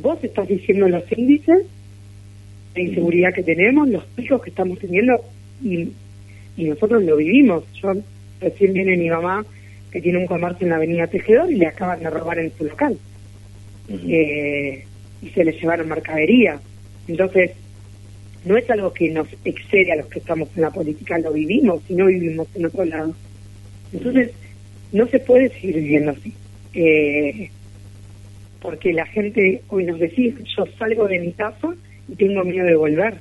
[0.00, 1.66] Vos estás diciendo los índices
[2.74, 5.14] de inseguridad que tenemos, los picos que estamos teniendo
[5.62, 5.90] y,
[6.56, 7.64] y nosotros lo vivimos.
[7.80, 7.92] Yo
[8.40, 9.44] recién viene mi mamá
[9.90, 12.64] que tiene un comercio en la avenida Tejedor y le acaban de robar en su
[12.64, 12.98] local.
[13.88, 14.84] Eh,
[15.22, 16.58] y se le llevaron mercadería.
[17.08, 17.52] Entonces,
[18.44, 21.82] no es algo que nos excede a los que estamos en la política, lo vivimos
[21.88, 23.14] y no vivimos en otro lado.
[23.92, 24.32] Entonces,
[24.92, 26.32] no se puede seguir viviendo así.
[26.74, 27.50] Eh,
[28.60, 31.74] porque la gente hoy nos decía, yo salgo de mi casa
[32.08, 33.14] y tengo miedo de volver.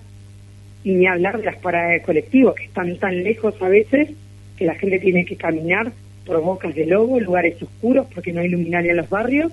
[0.83, 4.09] Y ni hablar de las paradas de colectivo, que están tan lejos a veces
[4.57, 5.91] que la gente tiene que caminar
[6.25, 9.51] por bocas de lobo, lugares oscuros, porque no hay luminaria en los barrios,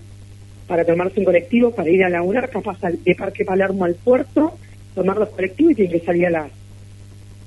[0.70, 4.56] para tomarse un colectivo, para ir a laburar, capaz de Parque Palermo al puerto,
[4.94, 6.52] tomar los colectivos y tienen que salir a las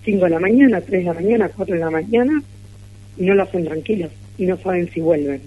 [0.04, 2.44] 5 de la mañana, 3 de la mañana, 4 de la mañana,
[3.18, 5.42] y no lo hacen tranquilos, y no saben si vuelven.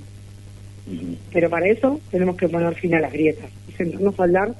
[1.30, 4.54] Pero para eso tenemos que poner fin a las grietas y sentarnos a hablar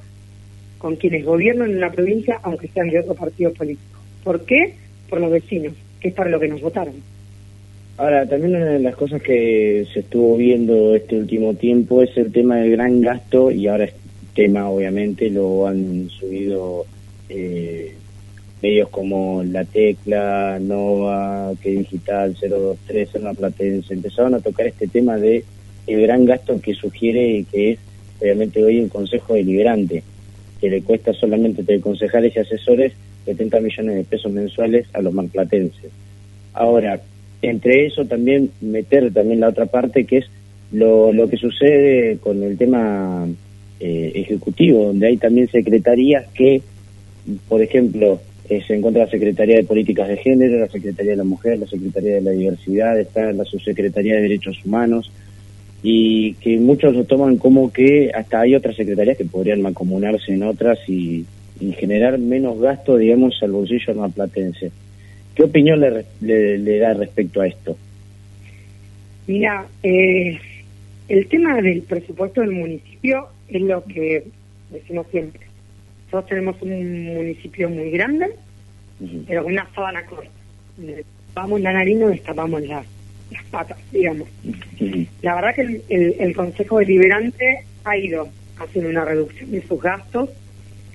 [0.77, 3.99] con quienes gobiernan en la provincia, aunque sean de otro partido político.
[4.23, 4.75] ¿Por qué?
[5.09, 6.93] Por los vecinos, que es para lo que nos votaron.
[7.97, 12.31] Ahora, también una de las cosas que se estuvo viendo este último tiempo es el
[12.31, 13.97] tema del gran gasto y ahora este
[14.35, 16.85] tema obviamente lo han subido
[17.27, 17.95] eh,
[18.61, 25.17] medios como La Tecla, Nova, Que Digital, 023, Serna Platense, empezaron a tocar este tema
[25.17, 25.43] de
[25.87, 27.79] el gran gasto que sugiere que es
[28.21, 30.03] obviamente hoy el Consejo Deliberante,
[30.61, 32.93] que le cuesta solamente entre concejales y asesores
[33.25, 35.91] 70 millones de pesos mensuales a los marplatenses.
[36.53, 37.01] Ahora,
[37.41, 40.25] entre eso también meter también la otra parte que es
[40.71, 43.27] lo, lo que sucede con el tema
[43.79, 46.61] eh, ejecutivo, donde hay también secretarías que,
[47.47, 48.19] por ejemplo,
[48.49, 51.67] eh, se encuentra la Secretaría de Políticas de Género, la Secretaría de la Mujer, la
[51.67, 55.11] Secretaría de la Diversidad, está la Subsecretaría de Derechos Humanos,
[55.83, 60.43] y que muchos lo toman como que hasta hay otras secretarías que podrían mancomunarse en
[60.43, 61.25] otras y,
[61.77, 64.71] generar menos gasto, digamos, al bolsillo marplatense.
[65.37, 67.77] ¿Qué opinión le, le, le da respecto a esto?
[69.27, 70.39] Mira, eh,
[71.07, 74.23] el tema del presupuesto del municipio es lo que
[74.71, 75.41] decimos siempre.
[76.05, 78.31] Nosotros tenemos un municipio muy grande,
[79.27, 80.31] pero con una sábana corta.
[81.35, 82.83] Vamos la nariz, nos destapamos las,
[83.31, 84.27] las patas, digamos.
[85.21, 88.27] La verdad que el, el- el Consejo Deliberante ha ido
[88.57, 90.29] haciendo una reducción de sus gastos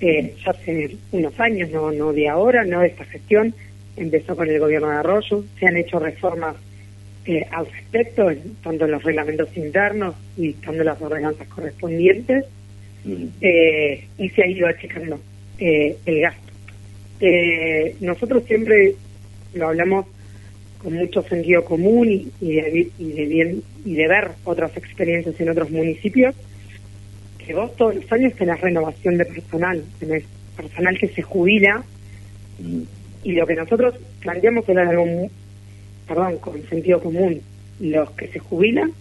[0.01, 3.53] eh, ya hace unos años, no, no de ahora, no de esta gestión.
[3.95, 6.55] Empezó con el gobierno de Arroyo, se han hecho reformas
[7.25, 12.45] eh, al respecto, en- tanto en los reglamentos internos y dictando las ordenanzas correspondientes,
[13.41, 15.19] eh, y se ha ido achicando
[15.59, 16.51] eh, el gasto.
[17.21, 18.95] Eh, nosotros siempre
[19.53, 20.05] lo hablamos
[20.79, 25.39] con mucho sentido común y, y de, y de bien y de ver otras experiencias
[25.39, 26.35] en otros municipios
[27.37, 30.23] que vos todos los años tenés renovación de personal, tenés
[30.57, 31.83] personal que se jubila
[33.23, 35.05] y lo que nosotros planteamos era algo,
[36.07, 37.41] perdón, con sentido común,
[37.79, 38.91] los que se jubilan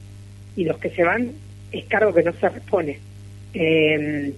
[0.57, 1.33] y los que se van
[1.71, 2.99] es cargo que no se responde.
[3.55, 4.33] Eh,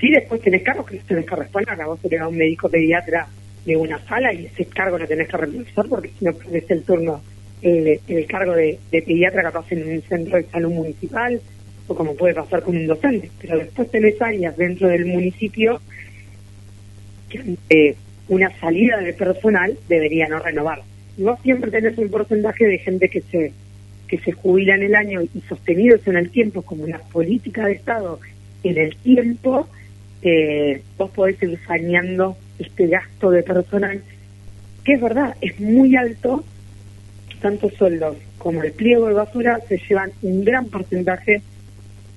[0.00, 2.68] sí, después tenés cargos que no tenés que responder, a vos se le un médico
[2.68, 3.28] pediatra
[3.64, 6.82] de una sala y ese cargo lo tenés que revisar porque si no perdés el
[6.82, 7.20] turno,
[7.62, 11.40] el, el cargo de, de pediatra capaz en un centro de salud municipal
[11.88, 15.80] o como puede pasar con un docente, pero después tenés áreas dentro del municipio
[17.28, 17.96] que ante
[18.28, 20.82] una salida de personal debería no renovar.
[21.18, 23.52] Vos siempre tenés un porcentaje de gente que se
[24.08, 27.72] que se jubila en el año y sostenidos en el tiempo como una política de
[27.72, 28.20] Estado
[28.62, 29.68] en el tiempo,
[30.22, 34.02] eh, vos podés ir saneando este gasto de personal,
[34.84, 36.44] que es verdad, es muy alto,
[37.40, 41.42] tanto sueldos como el pliego de basura se llevan un gran porcentaje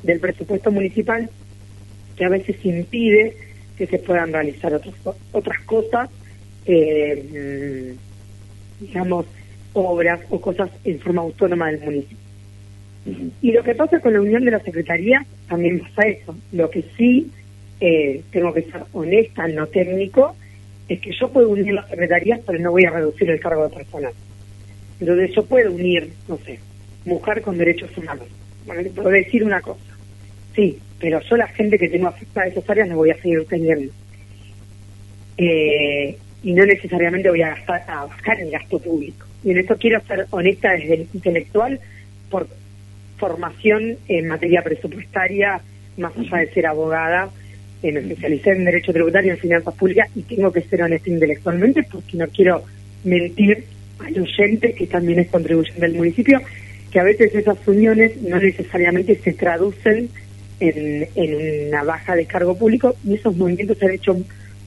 [0.03, 1.30] del presupuesto municipal
[2.16, 3.36] que a veces impide
[3.80, 4.94] que se puedan realizar otras,
[5.32, 6.10] otras cosas,
[6.66, 9.26] eh, mm, digamos,
[9.72, 12.18] obras o cosas en forma autónoma del municipio.
[13.42, 16.36] Y lo que pasa con la unión de la Secretaría también pasa eso.
[16.52, 17.32] Lo que sí
[17.80, 20.36] eh, tengo que ser honesta, no técnico,
[20.90, 23.74] es que yo puedo unir las secretarías, pero no voy a reducir el cargo de
[23.74, 24.12] personal.
[25.00, 26.60] Entonces yo puedo unir, no sé,
[27.06, 28.28] mujer con derechos humanos.
[28.66, 29.80] Bueno, puedo decir una cosa.
[30.54, 33.45] Sí, pero yo la gente que tengo afectada a esas áreas la voy a seguir
[33.45, 33.91] teniendo.
[35.38, 39.26] Eh, y no necesariamente voy a, gastar, a bajar el gasto público.
[39.43, 41.80] Y en esto quiero ser honesta desde el intelectual
[42.30, 42.47] por
[43.18, 45.62] formación en materia presupuestaria,
[45.97, 47.30] más allá de ser abogada,
[47.82, 51.10] eh, me especialicé en Derecho Tributario y en Finanzas Públicas y tengo que ser honesta
[51.10, 52.64] intelectualmente porque no quiero
[53.06, 53.64] mentir
[54.00, 56.41] al oyente que también es contribuyente del municipio,
[56.91, 60.10] que a veces esas uniones no necesariamente se traducen
[60.60, 64.18] en, una baja de cargo público y esos movimientos se han hecho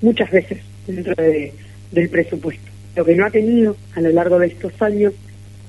[0.00, 1.52] muchas veces dentro de-
[1.92, 2.70] del presupuesto.
[2.96, 5.12] Lo que no ha tenido a lo largo de estos años,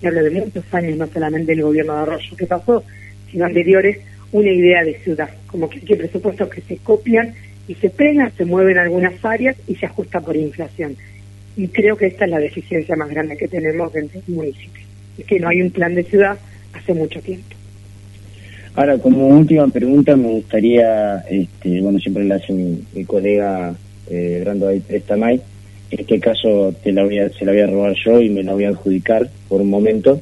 [0.02, 2.84] y hablo de muchos años, no solamente el gobierno de Arroyo que pasó,
[3.32, 4.00] sino anteriores,
[4.32, 7.34] una idea de ciudad, como que hay presupuestos que se copian
[7.68, 10.96] y se pegan, se mueven algunas áreas y se ajusta por inflación.
[11.56, 14.84] Y creo que esta es la deficiencia más grande que tenemos dentro del municipio,
[15.18, 16.38] es que no hay un plan de ciudad
[16.74, 17.56] hace mucho tiempo.
[18.76, 23.76] Ahora, como última pregunta, me gustaría, este, bueno, siempre la hace mi, mi colega
[24.10, 25.40] eh, Brando Prestamay,
[25.92, 28.42] en este caso te la voy a, se la voy a robar yo y me
[28.42, 30.20] la voy a adjudicar por un momento.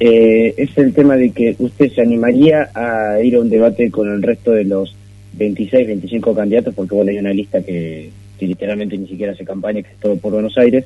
[0.00, 4.12] Eh, es el tema de que usted se animaría a ir a un debate con
[4.12, 4.94] el resto de los
[5.32, 9.82] 26, 25 candidatos, porque bueno, hay una lista que, que literalmente ni siquiera hace campaña,
[9.82, 10.84] que es todo por Buenos Aires,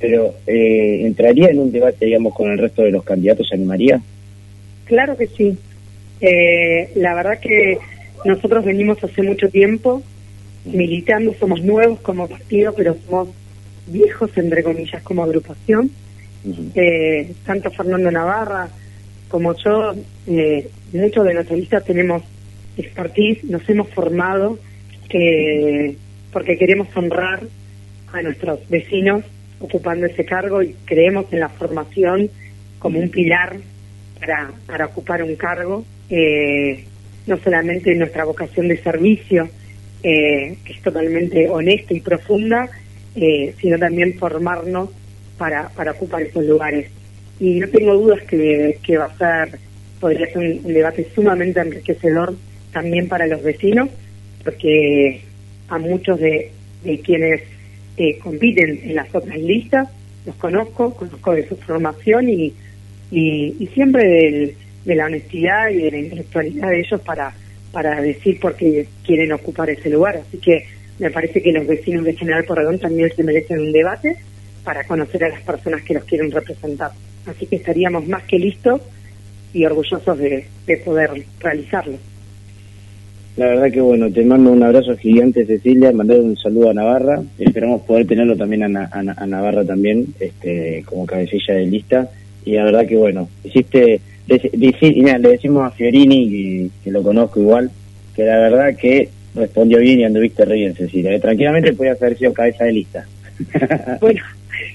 [0.00, 3.46] pero eh, ¿entraría en un debate, digamos, con el resto de los candidatos?
[3.46, 4.00] ¿Se animaría?
[4.86, 5.56] Claro que sí.
[6.26, 7.76] Eh, la verdad que
[8.24, 10.02] nosotros venimos hace mucho tiempo
[10.64, 13.28] militando, somos nuevos como partido, pero somos
[13.86, 15.90] viejos, entre comillas, como agrupación.
[16.74, 18.68] Eh, tanto Fernando Navarra
[19.28, 19.94] como yo,
[20.26, 22.22] eh, muchos de nuestras listas tenemos
[22.78, 24.58] expertise, nos hemos formado
[25.10, 25.96] que
[26.32, 27.42] porque queremos honrar
[28.12, 29.24] a nuestros vecinos
[29.60, 32.30] ocupando ese cargo y creemos en la formación
[32.78, 33.56] como un pilar
[34.18, 36.84] para, para ocupar un cargo, eh,
[37.26, 39.48] no solamente en nuestra vocación de servicio,
[40.02, 42.68] eh, que es totalmente honesta y profunda,
[43.16, 44.90] eh, sino también formarnos
[45.38, 46.90] para, para ocupar esos lugares.
[47.40, 49.58] Y no tengo dudas que, que va a ser,
[50.00, 52.34] podría ser un, un debate sumamente enriquecedor
[52.72, 53.88] también para los vecinos,
[54.44, 55.22] porque
[55.68, 56.50] a muchos de,
[56.84, 57.40] de quienes
[57.96, 59.88] eh, compiten en las otras listas,
[60.26, 62.52] los conozco, conozco de su formación y,
[63.10, 67.32] y, y siempre del- de la honestidad y de la intelectualidad de ellos para,
[67.72, 70.20] para decir por qué quieren ocupar ese lugar.
[70.26, 70.64] Así que
[70.98, 74.16] me parece que los vecinos de General Porredón también se merecen un debate
[74.62, 76.90] para conocer a las personas que los quieren representar.
[77.26, 78.80] Así que estaríamos más que listos
[79.52, 81.10] y orgullosos de, de poder
[81.40, 81.96] realizarlo.
[83.36, 87.20] La verdad que bueno, te mando un abrazo gigante Cecilia, mandar un saludo a Navarra,
[87.36, 92.08] esperamos poder tenerlo también a, a Navarra también, este, como cabecilla de lista,
[92.44, 96.90] y la verdad que bueno, hiciste, deci- deci- y mira, le decimos a Fiorini, que,
[96.90, 97.70] lo conozco igual,
[98.14, 102.16] que la verdad que respondió bien y anduviste re bien Cecilia, que tranquilamente podías haber
[102.18, 103.06] sido cabeza de lista.
[104.00, 104.22] Bueno,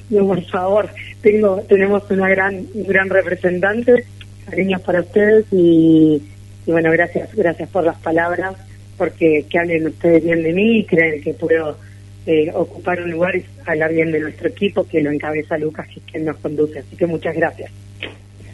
[0.10, 0.90] no, por favor,
[1.22, 4.04] tengo, tenemos una gran, gran representante,
[4.50, 6.22] cariños para ustedes y,
[6.66, 8.56] y bueno, gracias, gracias por las palabras,
[8.98, 11.78] porque que hablen ustedes bien de mí y creen que puedo
[12.26, 16.02] eh, ocupar un lugar y hablar bien de nuestro equipo que lo encabeza Lucas, que
[16.02, 16.80] quien nos conduce.
[16.80, 17.72] Así que muchas gracias.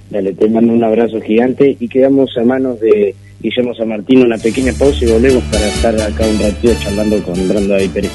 [0.09, 4.37] Dale, te mando un abrazo gigante y quedamos a manos de Guillermo San Martín una
[4.37, 8.11] pequeña pausa y volvemos para estar acá un ratito charlando con Brando David Pérez.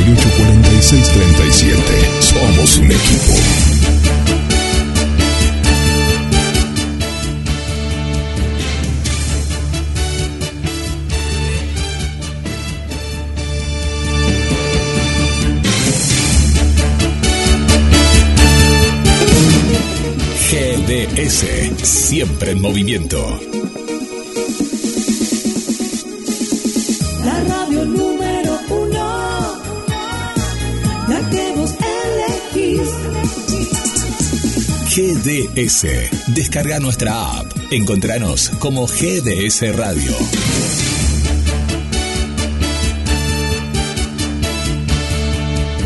[0.00, 2.20] 223-448-4637.
[2.20, 3.34] Somos un equipo.
[20.50, 21.44] GDS,
[21.82, 23.29] siempre en movimiento.
[35.54, 37.46] GDS, descarga nuestra app.
[37.72, 40.12] Encontranos como GDS Radio.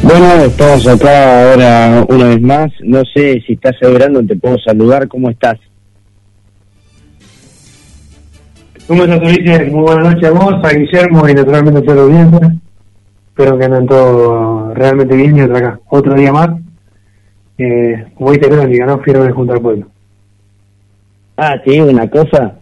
[0.03, 2.73] Bueno, estamos acá ahora una vez más.
[2.83, 5.09] No sé si estás celebrando, te puedo saludar.
[5.09, 5.59] ¿Cómo estás?
[8.87, 9.73] ¿Cómo estás, Ulises?
[9.73, 12.57] Muy buenas noches a vos, a Guillermo y naturalmente a toda la audiencia.
[13.29, 15.81] Espero que anden todo realmente bien y otra acá.
[15.89, 16.64] Otro día más.
[17.59, 18.99] Eh, como dice Crónica, ¿no?
[18.99, 19.87] Firme junto al pueblo.
[21.37, 22.57] Ah, digo una cosa.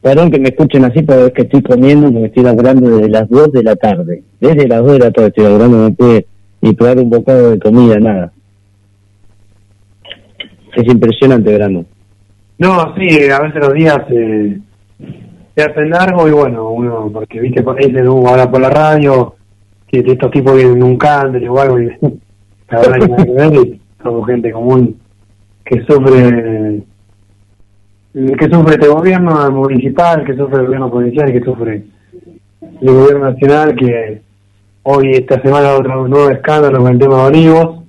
[0.00, 3.28] Perdón que me escuchen así, pero es que estoy comiendo porque estoy laburando desde las
[3.28, 4.22] 2 de la tarde.
[4.40, 6.26] Desde las 2 de la tarde estoy laburando, no pude
[6.60, 8.32] ni probar un bocado de comida, nada.
[10.76, 11.84] Es impresionante, verano.
[12.58, 14.58] No, sí, a veces los días eh,
[15.54, 19.34] se hacen largos y bueno, uno, porque viste por ahí se ahora por la radio,
[19.86, 21.90] que estos tipos vienen en un cándel o algo y
[22.70, 24.96] la verdad que nada que ver y somos gente común
[25.64, 26.82] que sufre
[28.12, 31.84] que sufre este gobierno municipal, que sufre el gobierno provincial y que sufre
[32.80, 34.22] el gobierno nacional que
[34.82, 37.84] hoy esta semana otro nuevo escándalo con el tema de Olivos.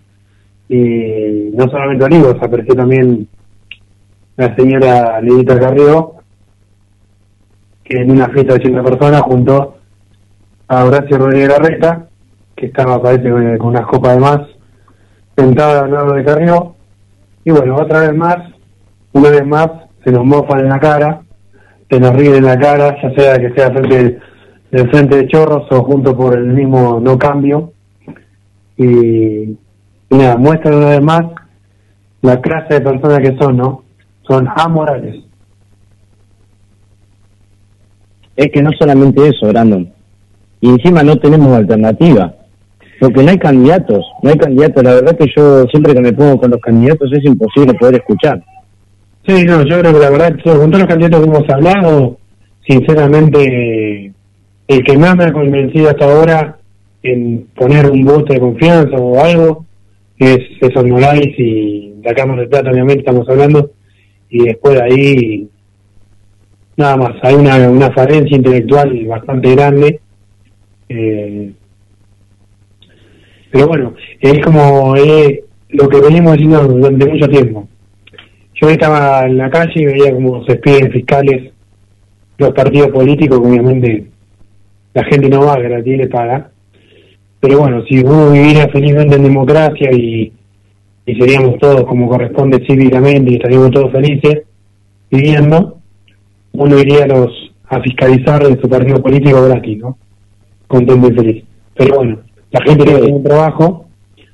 [0.68, 3.28] Y no solamente Olivos, apareció también
[4.38, 6.16] la señora Lidita Carrió,
[7.84, 9.78] que en una fiesta de 80 personas junto
[10.68, 12.08] a Horacio Rodríguez Larreta,
[12.56, 14.42] que estaba, parece, con, con unas copas de más,
[15.40, 16.76] sentada al lado de Carrió.
[17.46, 18.38] Y bueno, otra vez más,
[19.14, 19.68] una vez más,
[20.04, 21.22] se nos mofan en la cara,
[21.90, 24.20] se nos ríen en la cara, ya sea que sea frente
[24.72, 27.74] del frente de Chorros o junto por el mismo no cambio.
[28.78, 28.86] Y,
[30.10, 31.22] y nada, muestran una vez más
[32.22, 33.84] la clase de personas que son, ¿no?
[34.28, 35.24] Son amorales.
[38.36, 39.92] Es que no solamente eso, Brandon.
[40.62, 42.34] Y encima no tenemos alternativa.
[43.00, 44.84] Porque no hay candidatos, no hay candidatos.
[44.84, 48.44] La verdad que yo siempre que me pongo con los candidatos es imposible poder escuchar.
[49.26, 52.18] Sí, no, yo creo que la verdad, con todos los candidatos que hemos hablado,
[52.68, 54.12] sinceramente,
[54.68, 56.58] el que más me ha convencido hasta ahora
[57.04, 59.66] en poner un voto de confianza o algo
[60.18, 63.72] es César Morales y la Cámara de Plata, obviamente, estamos hablando,
[64.30, 65.50] y después de ahí,
[66.76, 70.00] nada más, hay una, una falencia intelectual bastante grande.
[70.90, 71.54] Eh,
[73.52, 77.68] Pero bueno, es como eh, lo que venimos diciendo durante mucho tiempo.
[78.62, 81.52] Yo estaba en la calle y veía como se piden fiscales
[82.38, 84.06] los partidos políticos, que obviamente
[84.94, 86.52] la gente no va gratis le paga.
[87.40, 90.34] Pero bueno, si uno viviera felizmente en democracia y,
[91.06, 94.44] y seríamos todos como corresponde cívicamente y estaríamos todos felices
[95.10, 95.78] viviendo,
[96.52, 99.98] uno iría a los a fiscalizar de su partido político gratis, ¿no?
[100.68, 101.44] Contento y feliz.
[101.76, 102.20] Pero bueno,
[102.52, 103.86] la gente que tiene un trabajo.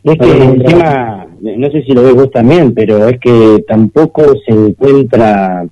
[0.04, 4.54] Es que encima, no sé si lo ves vos también, pero es que tampoco se
[4.54, 5.66] encuentra,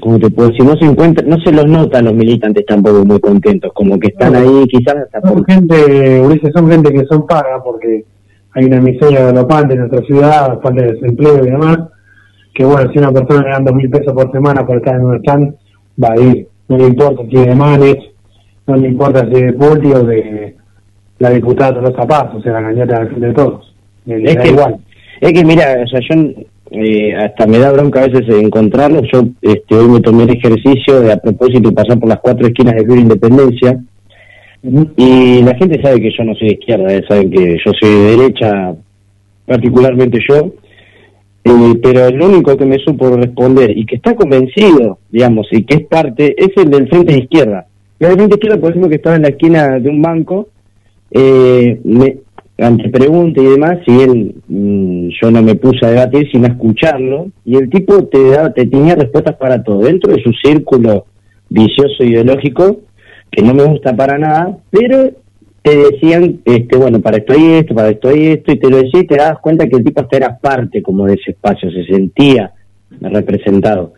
[0.00, 3.04] como te puedo decir, no se encuentra, no se los nota a los militantes tampoco
[3.04, 5.46] muy contentos, como que están ahí quizás hasta Son por...
[5.46, 8.04] gente, Ulises, son gente que son paga porque
[8.52, 11.78] hay una miseria galopante en nuestra ciudad, falta de desempleo y demás,
[12.54, 15.06] que bueno, si una persona le dan dos mil pesos por semana por estar en
[15.06, 15.54] un stand,
[16.02, 16.46] va a ir.
[16.68, 17.96] No le importa si es de Manes,
[18.68, 20.56] no le importa si es de Pulti o de
[21.18, 23.74] la diputada Tolosa Paz, o sea, la candidata de de todos.
[24.06, 24.76] Es que, igual.
[25.20, 26.30] es que mira, o sea, yo
[26.70, 29.02] eh, hasta me da bronca a veces de encontrarlo.
[29.12, 32.74] Yo este, hoy me tomé el ejercicio de a propósito pasar por las cuatro esquinas
[32.74, 33.80] de Club Independencia.
[34.96, 37.90] Y la gente sabe que yo no soy de izquierda, eh, saben que yo soy
[37.90, 38.74] de derecha,
[39.46, 40.52] particularmente yo.
[41.44, 45.74] Eh, pero el único que me supo responder y que está convencido, digamos, y que
[45.74, 47.66] es parte, es el del Frente de Izquierda.
[48.00, 50.48] El Frente de Izquierda, por ejemplo, que estaba en la esquina de un banco,
[51.14, 52.18] eh, me,
[52.58, 56.50] ante pregunta y demás, si él, mm, yo no me puse a debatir, sino a
[56.50, 61.06] escucharlo, y el tipo te, da, te tenía respuestas para todo, dentro de su círculo
[61.48, 62.80] vicioso ideológico,
[63.30, 65.10] que no me gusta para nada, pero
[65.62, 68.76] te decían, este bueno, para esto hay esto, para esto hay esto, y te lo
[68.78, 71.70] decía y te das cuenta que el tipo hasta era parte como de ese espacio,
[71.70, 72.52] se sentía
[73.00, 73.94] representado.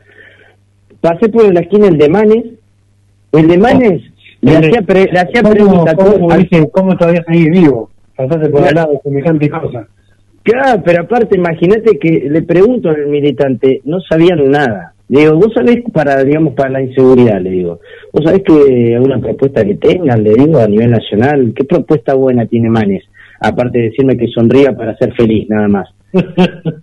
[1.00, 2.44] Pasé por la esquina el de Manes,
[3.32, 4.02] el de Manes
[4.40, 6.28] le hacía, pre- le hacía ¿Cómo, preguntas cómo,
[6.72, 7.90] ¿Cómo todavía seguís vivo?
[8.16, 9.86] Pasaste por al lado de semejante cosa.
[10.42, 14.92] Claro, pero aparte, imagínate que le pregunto al militante, no sabían nada.
[15.08, 17.80] Le digo, vos sabés para, digamos, para la inseguridad, le digo,
[18.12, 22.46] vos sabés que alguna propuesta que tengan, le digo, a nivel nacional, ¿qué propuesta buena
[22.46, 23.04] tiene Manes?
[23.40, 25.88] Aparte de decirme que sonría para ser feliz, nada más.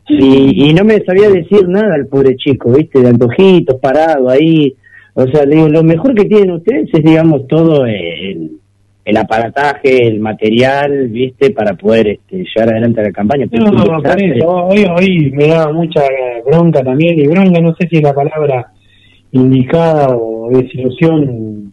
[0.09, 3.01] Y, y no me sabía decir nada el pobre chico, ¿viste?
[3.01, 4.75] De antojitos, parado ahí.
[5.15, 8.51] O sea, digo, lo mejor que tienen ustedes es, digamos, todo el,
[9.05, 11.51] el aparataje, el material, ¿viste?
[11.51, 13.45] Para poder este, llevar adelante la campaña.
[13.49, 16.01] Pero No, por eso, hoy, hoy me da mucha
[16.45, 18.71] bronca también, y bronca no sé si es la palabra
[19.31, 21.71] indicada o desilusión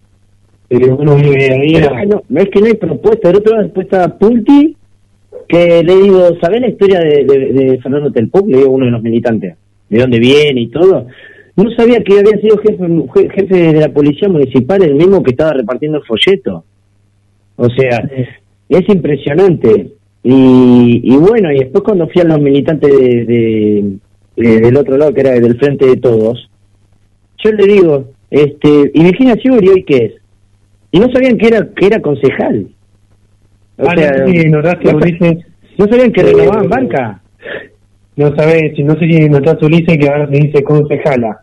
[0.68, 1.80] que uno vive día a Pero día.
[1.80, 3.30] es que no, es que no hay propuesta.
[3.30, 4.76] El otro día después estaba Pulti,
[5.49, 8.49] que le digo, ¿sabés la historia de, de, de Fernando Telpuc?
[8.49, 9.57] Le digo, uno de los militantes,
[9.88, 11.07] de dónde viene y todo.
[11.62, 15.30] No sabía que había sido jefe, je- jefe de la policía municipal, el mismo que
[15.32, 16.64] estaba repartiendo el folleto.
[17.56, 18.08] O sea,
[18.68, 19.88] es impresionante.
[20.22, 23.96] Y, y bueno, y después cuando fui a los militantes de, de-
[24.36, 26.50] de- del otro lado, que era del Frente de Todos,
[27.44, 30.12] yo le digo, este, ¿y Virginia Siguri hoy qué es?
[30.92, 32.68] Y no sabían que era que era concejal.
[33.78, 34.24] O Ah, sea, no
[34.96, 35.44] Ulises.
[35.78, 37.22] sabían que Eh, renovaban banca.
[38.16, 41.40] No sabés, no sé si notaste, Ulises, que ahora se dice concejala.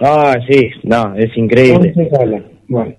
[0.00, 1.92] Ah, sí, no, es increíble.
[2.68, 2.94] Bueno.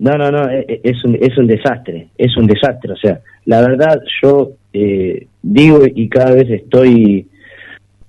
[0.00, 2.92] No, no, no, e- e- es un, es un desastre, es un desastre.
[2.92, 7.26] O sea, la verdad yo eh, digo y cada vez estoy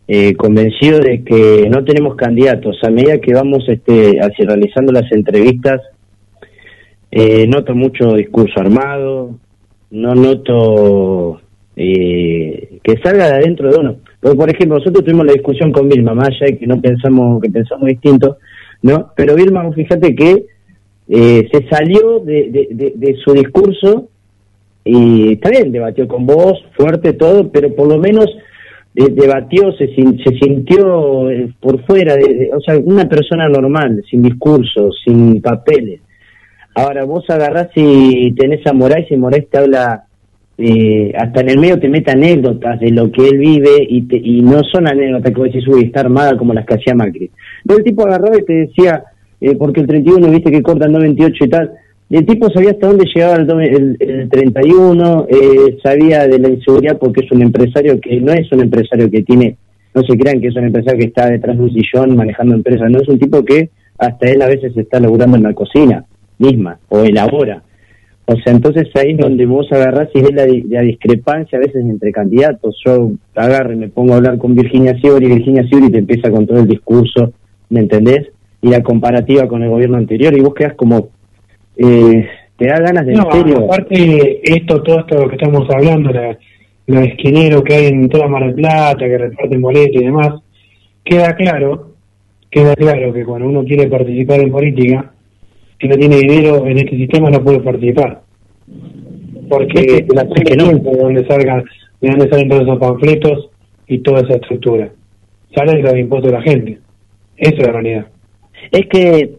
[0.07, 2.77] eh, convencido de que no tenemos candidatos.
[2.83, 5.81] A medida que vamos este, hacia realizando las entrevistas,
[7.11, 9.39] eh, noto mucho discurso armado,
[9.91, 11.41] no noto
[11.75, 13.95] eh, que salga de adentro de uno.
[14.21, 17.49] Porque, por ejemplo, nosotros tuvimos la discusión con Vilma, más allá que no pensamos, que
[17.49, 18.37] pensamos distinto,
[18.81, 19.11] ¿no?
[19.15, 20.45] Pero Vilma, fíjate que
[21.07, 22.49] eh, se salió de,
[22.95, 24.09] de- su discurso
[24.83, 28.25] y está bien, debatió con vos, fuerte todo, pero por lo menos
[28.95, 32.15] eh, debatió, se, se sintió eh, por fuera,
[32.55, 36.01] o sea, una persona normal, sin discurso, sin papeles.
[36.75, 40.03] Ahora vos agarrás y tenés a Moraes y Moraes te habla,
[40.59, 44.21] eh, hasta en el medio te mete anécdotas de lo que él vive y, te-
[44.21, 47.31] y no son anécdotas que vos decís, uy, está armada como las que hacía Macri.
[47.65, 49.03] No, el tipo agarraba y te decía,
[49.41, 51.71] eh, porque el 31 viste que cortan 98 y tal,
[52.09, 57.23] el tipo sabía hasta dónde llegaba el, el 31, eh, sabía de la inseguridad porque
[57.25, 59.55] es un empresario que no es un empresario que tiene,
[59.95, 62.89] no se crean que es un empresario que está detrás de un sillón manejando empresas,
[62.89, 66.03] no es un tipo que hasta él a veces está laburando en la cocina
[66.39, 67.61] misma o elabora.
[68.31, 71.61] O sea, entonces ahí es donde vos agarrás y ves la, di- la discrepancia a
[71.61, 72.79] veces entre candidatos.
[72.85, 76.29] Yo agarro y me pongo a hablar con Virginia Siori y Virginia Siori te empieza
[76.29, 77.33] con todo el discurso,
[77.69, 78.27] ¿me entendés?
[78.61, 81.09] Y la comparativa con el gobierno anterior y vos quedás como,
[81.75, 83.65] eh, te da ganas de No, en serio.
[83.65, 86.37] aparte, esto, todo esto que estamos hablando, la,
[86.85, 90.29] los esquineros que hay en toda Mar del Plata, que reparten boletos y demás,
[91.03, 91.93] queda claro,
[92.51, 95.13] queda claro que cuando uno quiere participar en política,
[95.79, 98.21] si no tiene dinero en este sistema no puede participar.
[99.49, 101.63] Porque la que no de donde salgan,
[102.01, 103.49] de dónde salen todos esos panfletos
[103.87, 104.89] y toda esa estructura.
[105.55, 106.79] Sale de los impuestos de la gente.
[107.37, 108.07] Esa es la realidad.
[108.71, 109.31] Es que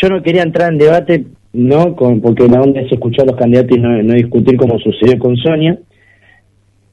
[0.00, 1.96] yo no quería entrar en debate, ¿no?
[1.96, 5.18] Con, porque la onda es escuchar a los candidatos y no, no discutir como sucedió
[5.18, 5.78] con Sonia.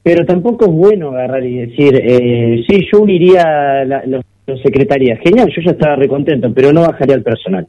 [0.01, 5.19] Pero tampoco es bueno agarrar y decir, eh, sí, yo uniría la, los, los secretarías.
[5.19, 7.67] Genial, yo ya estaba recontento, pero no bajaría el personal.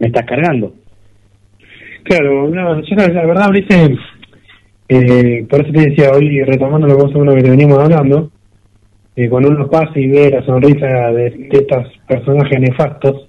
[0.00, 0.74] Me estás cargando.
[2.02, 3.98] Claro, no, yo la, la verdad, Ulises,
[4.88, 8.32] eh, por eso te decía hoy, retomando lo que vos uno que te venimos hablando,
[9.14, 13.28] eh, cuando uno pasa y ve la sonrisa de, de estos personajes nefastos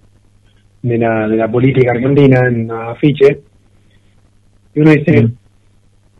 [0.81, 3.39] de la, de la política argentina en los afiches,
[4.73, 5.27] y uno dice,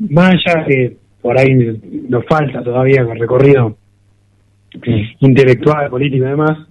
[0.10, 1.80] más allá que por ahí
[2.10, 3.78] nos falta todavía el recorrido
[5.20, 6.68] intelectual, político y demás,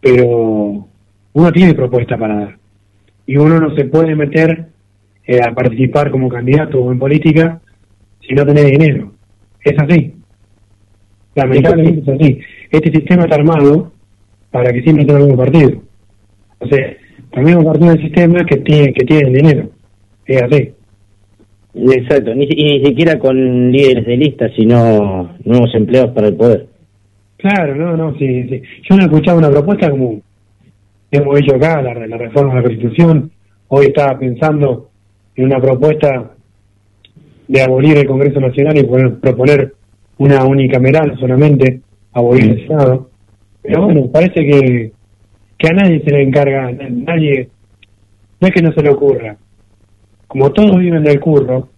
[0.00, 0.88] pero
[1.32, 2.56] uno tiene propuesta para dar.
[3.28, 4.68] Y uno no se puede meter
[5.26, 7.60] eh, a participar como candidato o en política
[8.26, 9.12] si no tenés dinero.
[9.62, 10.14] Es así.
[11.34, 12.40] Lamentablemente es así.
[12.70, 13.92] Este sistema está armado
[14.50, 15.82] para que siempre tenga el mismo partido.
[16.58, 16.96] O sea,
[17.32, 19.70] el mismo partido del sistema que tiene, que tiene dinero.
[20.24, 20.72] Es así.
[21.74, 26.66] Exacto, ni, y ni siquiera con líderes de lista, sino nuevos empleos para el poder.
[27.36, 28.62] Claro, no, no, sí, sí.
[28.88, 30.22] Yo no he escuchado una propuesta como
[31.10, 33.30] hemos hecho acá, la, la reforma de la Constitución.
[33.68, 34.90] Hoy estaba pensando
[35.36, 36.30] en una propuesta
[37.46, 39.74] de abolir el Congreso Nacional y poner- proponer
[40.18, 41.80] una unicameral solamente,
[42.12, 43.10] abolir el Senado.
[43.62, 44.92] Pero bueno, parece que,
[45.56, 47.48] que a nadie se le encarga, na- nadie,
[48.40, 49.36] no es que no se le ocurra.
[50.26, 51.68] Como todos viven del curro,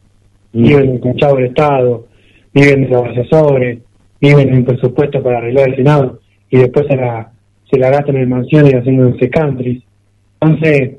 [0.52, 2.06] viven del conchado del Estado,
[2.52, 3.78] viven de los asesores,
[4.20, 6.20] viven en presupuesto para arreglar el Senado
[6.50, 7.30] y después se la,
[7.70, 9.82] se la gastan en mansiones haciendo countries.
[10.40, 10.98] Entonces,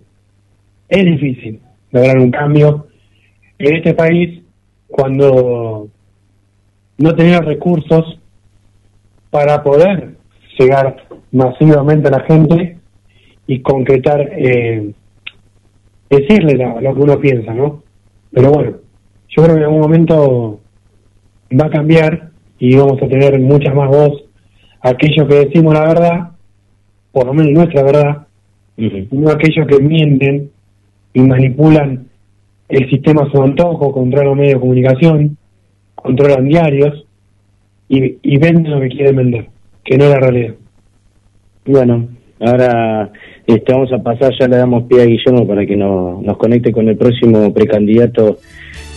[0.89, 1.59] es difícil
[1.91, 2.87] lograr un cambio
[3.57, 4.41] en este país
[4.87, 5.87] cuando
[6.97, 8.19] no tenía recursos
[9.29, 10.15] para poder
[10.59, 10.97] llegar
[11.31, 12.77] masivamente a la gente
[13.47, 14.91] y concretar, eh,
[16.09, 17.83] decirle la- lo que uno piensa, ¿no?
[18.31, 18.77] Pero bueno,
[19.29, 20.59] yo creo que en algún momento
[21.59, 24.23] va a cambiar y vamos a tener mucha más voz
[24.81, 26.31] aquellos que decimos la verdad,
[27.11, 28.27] por lo menos nuestra verdad,
[29.11, 30.49] no aquellos que mienten
[31.13, 32.05] y manipulan
[32.69, 35.37] el sistema a su antojo, controlan los medios de comunicación,
[35.95, 37.05] controlan diarios
[37.89, 39.47] y, y venden lo que quieren vender,
[39.83, 40.53] que no es la realidad.
[41.65, 42.07] Bueno,
[42.39, 43.11] ahora
[43.45, 46.71] este, vamos a pasar, ya le damos pie a Guillermo para que no- nos conecte
[46.71, 48.37] con el próximo precandidato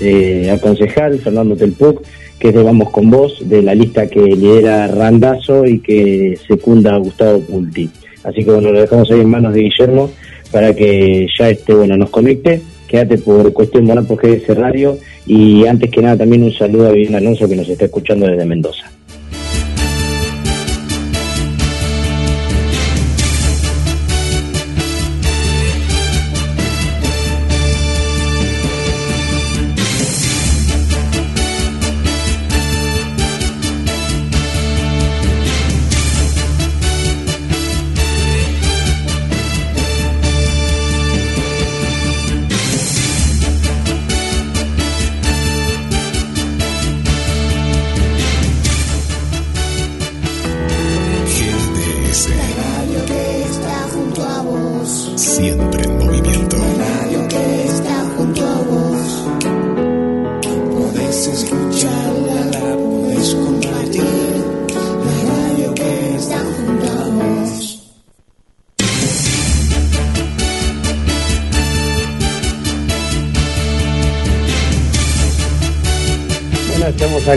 [0.00, 2.02] eh, a concejal, Fernando Telpuc,
[2.38, 6.94] que es de Vamos con Vos, de la lista que lidera Randazo y que secunda
[6.94, 7.90] a Gustavo Pulti.
[8.24, 10.10] Así que bueno, lo dejamos ahí en manos de Guillermo
[10.50, 12.60] para que ya este, bueno, nos conecte.
[12.88, 16.92] Quédate por cuestión moral por GDS Radio y antes que nada también un saludo a
[16.92, 18.90] Viviana Alonso que nos está escuchando desde Mendoza.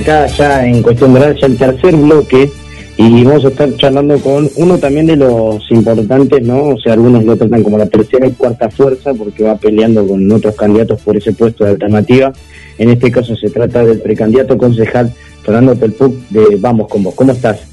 [0.07, 2.49] Acá ya en cuestión de ya el tercer bloque
[2.95, 6.69] y vamos a estar charlando con uno también de los importantes, ¿no?
[6.69, 10.31] O sea, algunos lo tratan como la tercera y cuarta fuerza porque va peleando con
[10.31, 12.31] otros candidatos por ese puesto de alternativa.
[12.77, 17.13] En este caso se trata del precandidato concejal Fernando Telpuc de Vamos con vos.
[17.13, 17.67] ¿Cómo estás?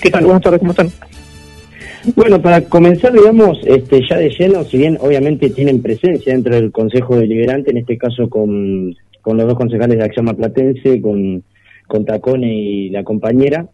[0.00, 0.24] ¿Qué tal?
[0.24, 0.90] Buenas tardes, ¿cómo están?
[2.14, 6.70] Bueno, para comenzar, digamos, este, ya de lleno, si bien obviamente tienen presencia dentro del
[6.70, 8.94] Consejo Deliberante, en este caso con,
[9.28, 11.42] con los dos concejales de Acción Maplatense, con,
[11.86, 13.66] con Tacone y la compañera,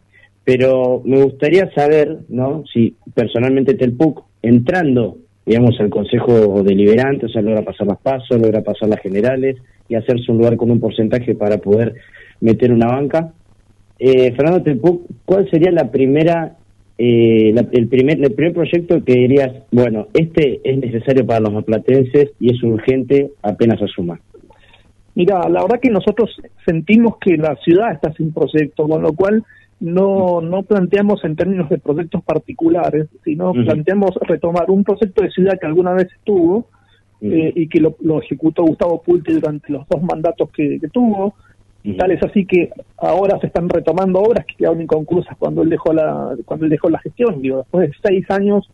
[0.43, 2.65] pero me gustaría saber, ¿no?
[2.73, 8.63] Si personalmente Telpuc, entrando digamos, al Consejo Deliberante, o sea, logra pasar las pasos, logra
[8.63, 11.95] pasar las generales y hacerse un lugar con un porcentaje para poder
[12.41, 13.33] meter una banca.
[14.01, 16.57] Eh, Fernando, te puedo- ¿cuál sería la primera,
[16.99, 22.33] eh, el, primer, el primer proyecto que dirías, bueno, este es necesario para los maplatenses
[22.41, 24.19] y es urgente apenas asuma?
[25.15, 26.31] Mira, la verdad que nosotros
[26.67, 29.45] sentimos que la ciudad está sin proyecto, con lo cual
[29.81, 35.59] no, no planteamos en términos de proyectos particulares, sino planteamos retomar un proyecto de ciudad
[35.61, 36.67] que alguna vez estuvo
[37.21, 41.35] eh, y que lo, lo ejecutó Gustavo Pulti durante los dos mandatos que, que tuvo.
[41.99, 45.93] Tal es así que ahora se están retomando obras que quedaron inconclusas cuando él dejó
[45.93, 47.43] la cuando él dejó la gestión.
[47.43, 48.71] Digo, después de seis años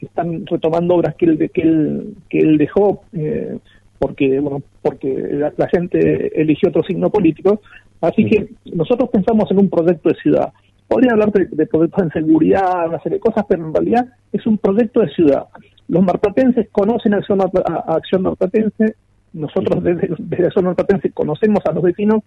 [0.00, 3.56] están retomando obras que él que él, que él dejó eh,
[4.00, 7.60] porque bueno porque la, la gente eligió otro signo político.
[8.00, 10.52] Así que nosotros pensamos en un proyecto de ciudad.
[10.88, 14.44] Podría hablar de, de proyectos en seguridad, una serie de cosas, pero en realidad es
[14.46, 15.44] un proyecto de ciudad.
[15.86, 18.94] Los marplatenses conocen a Acción, a Acción Marplatense,
[19.34, 22.22] nosotros desde, desde Acción Marplatense conocemos a los vecinos,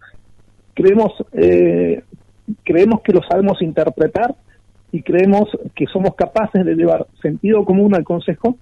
[0.76, 2.04] creemos, eh,
[2.64, 4.36] creemos que lo sabemos interpretar
[4.92, 8.58] y creemos que somos capaces de llevar sentido común al Consejo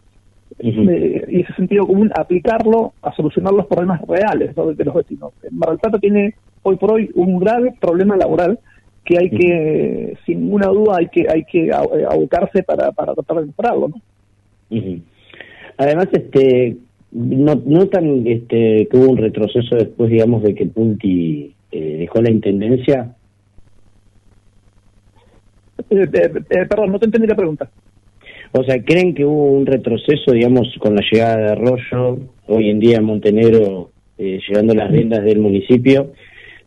[0.59, 4.73] eh, y ese sentido común aplicarlo a solucionar los problemas reales ¿no?
[4.73, 5.33] de los vecinos.
[5.51, 8.59] Mar del Plata tiene hoy por hoy un grave problema laboral
[9.03, 13.45] que hay que, sin ninguna duda, hay que hay que abocarse para, para tratar de
[13.47, 13.89] mejorarlo.
[15.77, 16.77] Además, este,
[17.11, 22.31] no, notan este, que hubo un retroceso después, digamos, de que Punti eh, dejó la
[22.31, 23.15] intendencia.
[25.89, 27.69] Eh, eh, eh, perdón, no te entendí la pregunta.
[28.53, 32.79] O sea, ¿creen que hubo un retroceso, digamos, con la llegada de Arroyo, hoy en
[32.79, 36.11] día en Montenegro, eh, llegando a las riendas del municipio?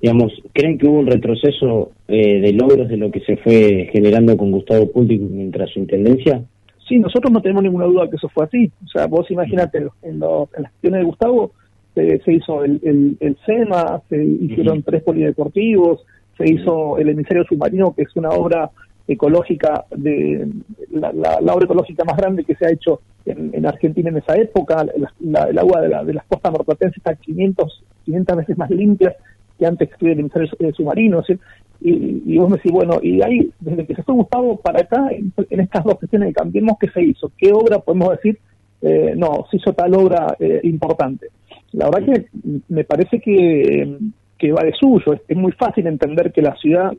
[0.01, 4.37] Digamos, ¿creen que hubo un retroceso eh, de logros de lo que se fue generando
[4.37, 6.43] con Gustavo Punti mientras su intendencia?
[6.89, 8.71] Sí, nosotros no tenemos ninguna duda que eso fue así.
[8.85, 11.53] O sea, vos imagínate, en, lo- en las gestiones de Gustavo
[11.95, 16.05] se, se hizo el, el, el SEMA, se hicieron tres polideportivos,
[16.37, 18.71] se hizo el emisario submarino, que es una obra
[19.07, 20.49] ecológica, de
[20.91, 24.35] la, la- obra ecológica más grande que se ha hecho en, en Argentina en esa
[24.37, 24.87] época.
[25.21, 29.15] El agua de, de las costas marplatenses está 500, 500 veces más limpia
[29.59, 31.23] que antes que el emisario eh, submarino.
[31.23, 31.39] ¿sí?
[31.81, 35.09] Y, y vos me decís, bueno, y ahí, desde que se fue Gustavo para acá,
[35.11, 37.31] en, estas dos gestiones de Cambiemos, ¿qué se hizo?
[37.37, 38.39] ¿Qué obra podemos decir?
[38.81, 41.29] Eh, no, se hizo tal obra eh, importante.
[41.73, 42.27] La verdad que
[42.69, 43.99] me parece que,
[44.39, 45.21] que va de suyo.
[45.27, 46.93] Es muy fácil entender que la ciudad,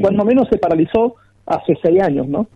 [0.00, 1.16] cuando menos, se paralizó
[1.46, 2.48] hace seis años, ¿no?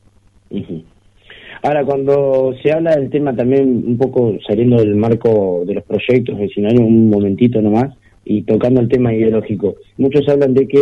[1.62, 6.38] Ahora, cuando se habla del tema también un poco saliendo del marco de los proyectos
[6.38, 10.80] vecinales, un momentito nomás, y tocando el tema ideológico, muchos hablan de que,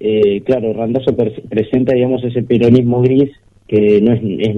[0.00, 3.30] eh, claro, Randazo presenta, digamos, ese peronismo gris
[3.66, 4.56] que no es, es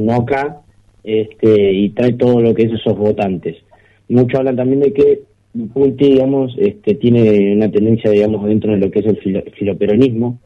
[1.04, 3.56] este, y trae todo lo que es esos votantes.
[4.08, 5.20] Muchos hablan también de que
[5.74, 10.38] Punti, digamos, este, tiene una tendencia, digamos, dentro de lo que es el filo- filoperonismo,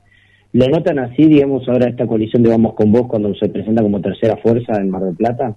[0.56, 4.00] ¿Lo notan así, digamos, ahora esta coalición de Vamos con Vos cuando se presenta como
[4.00, 5.54] tercera fuerza en Mar del Plata?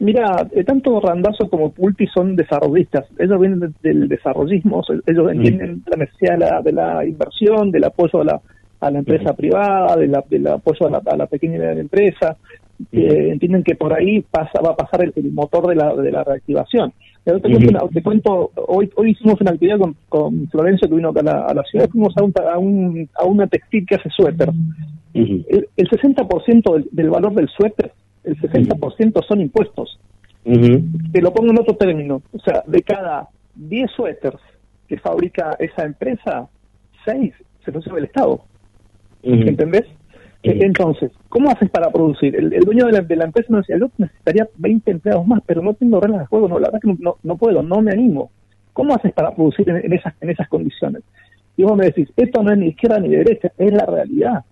[0.00, 3.04] Mira, eh, tanto Randazo como Pulti son desarrollistas.
[3.18, 7.84] Ellos vienen de- del desarrollismo, ellos entienden la necesidad de la, de la inversión, del
[7.84, 8.40] apoyo a la,
[8.80, 11.80] a la empresa privada, de la- del apoyo a la, a la pequeña y mediana
[11.80, 12.36] empresa.
[12.92, 16.12] Eh, entienden que por ahí pasa, va a pasar el, el motor de la, de
[16.12, 16.92] la reactivación.
[17.24, 20.94] Pero te, cuento, una- te cuento, hoy, hoy hicimos una actividad con, con Florencio que
[20.94, 23.84] vino acá a la, a la ciudad, fuimos a, un, a, un, a una textil
[23.86, 24.50] que hace suéter.
[25.48, 27.92] El, el 60% del, del valor del suéter,
[28.24, 29.98] el 60% son impuestos.
[31.12, 32.22] Te lo pongo en otro término.
[32.32, 34.40] O sea, de cada 10 suéteres
[34.86, 36.48] que fabrica esa empresa,
[37.04, 38.40] 6 se los lleva el Estado.
[39.48, 39.84] ¿Entendés?
[40.42, 42.36] Eh, Entonces, ¿cómo haces para producir?
[42.36, 45.40] El, el dueño de la, de la empresa me decía, yo necesitaría 20 empleados más,
[45.44, 47.80] pero no tengo reglas de juego, no, la verdad que no, no, no puedo, no
[47.80, 48.30] me animo.
[48.72, 51.02] ¿Cómo haces para producir en, en esas, en esas condiciones?
[51.56, 54.44] Y vos me decís, esto no es ni izquierda ni derecha, es la realidad.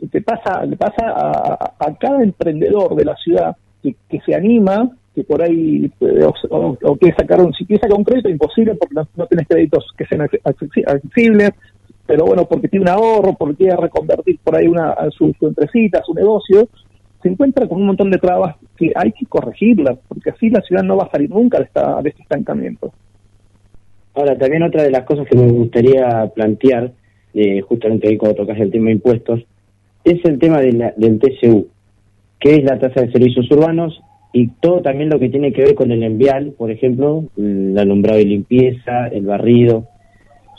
[0.00, 4.34] Y te pasa, le pasa a, a- cada emprendedor de la ciudad que, que se
[4.34, 8.04] anima, que por ahí eh, o, o- o quiere sacar un, si quiere sacar un
[8.04, 11.50] crédito, imposible porque no, no tienes créditos que sean acce- accesi- accesibles,
[12.08, 16.02] pero bueno, porque tiene un ahorro, porque quiere reconvertir por ahí una, su, su empresita,
[16.04, 16.66] su negocio,
[17.22, 20.82] se encuentra con un montón de trabas que hay que corregirlas, porque así la ciudad
[20.82, 22.92] no va a salir nunca de, esta, de este estancamiento.
[24.14, 26.92] Ahora, también otra de las cosas que me gustaría plantear,
[27.34, 29.40] eh, justamente ahí cuando tocas el tema de impuestos,
[30.02, 31.66] es el tema de la- del TCU,
[32.40, 34.00] que es la tasa de servicios urbanos,
[34.32, 38.18] y todo también lo que tiene que ver con el envial, por ejemplo, el alumbrado
[38.18, 39.84] y limpieza, el barrido.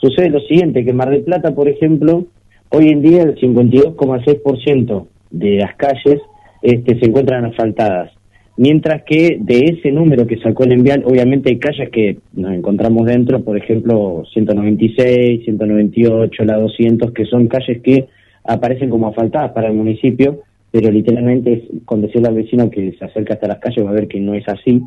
[0.02, 2.26] Sucede lo siguiente, que Mar del Plata, por ejemplo,
[2.70, 6.22] hoy en día el 52,6% de las calles
[6.62, 8.12] este, se encuentran asfaltadas.
[8.56, 13.06] Mientras que de ese número que sacó el envial, obviamente hay calles que nos encontramos
[13.06, 18.08] dentro, por ejemplo, 196, 198, la 200, que son calles que
[18.44, 20.42] aparecen como asfaltadas para el municipio,
[20.72, 24.08] pero literalmente con decirle al vecino que se acerca hasta las calles va a ver
[24.08, 24.82] que no es así,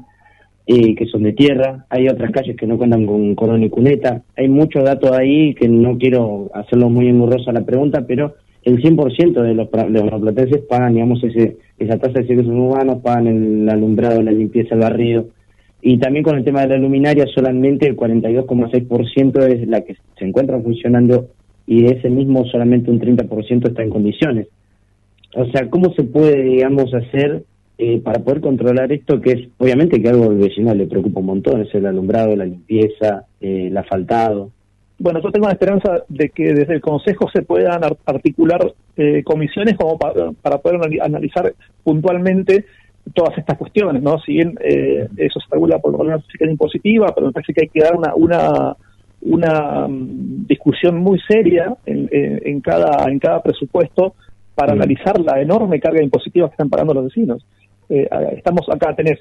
[0.66, 4.22] eh, que son de tierra, hay otras calles que no cuentan con corona y cuneta,
[4.36, 8.34] hay muchos datos ahí que no quiero hacerlo muy engorrosa la pregunta, pero
[8.64, 13.02] el 100% de los, de los platenses pagan, digamos, ese, esa tasa de servicios urbanos,
[13.02, 15.26] pagan el alumbrado, la limpieza, el barrido.
[15.80, 20.24] Y también con el tema de la luminaria, solamente el 42,6% es la que se
[20.24, 21.30] encuentra funcionando
[21.66, 24.46] y de ese mismo solamente un 30% está en condiciones.
[25.34, 27.44] O sea, ¿cómo se puede, digamos, hacer
[27.84, 31.26] eh, para poder controlar esto que es, obviamente que algo al vecino le preocupa un
[31.26, 34.50] montón, es el alumbrado, la limpieza, eh, el asfaltado?
[34.98, 38.60] Bueno, yo tengo la esperanza de que desde el Consejo se puedan ar- articular
[38.96, 40.12] eh, comisiones como pa-
[40.42, 41.52] para poder anali- analizar
[41.82, 42.64] puntualmente
[43.14, 44.18] todas estas cuestiones, ¿no?
[44.20, 47.68] Si bien eh, eso se regula por la fiscal impositiva, pero me parece que hay
[47.68, 48.76] que dar una una,
[49.22, 54.14] una mm, discusión muy seria en, en- en cada en cada presupuesto
[54.54, 57.44] para analizar la enorme carga impositiva que están pagando los vecinos.
[57.94, 59.18] Eh, estamos acá, tenés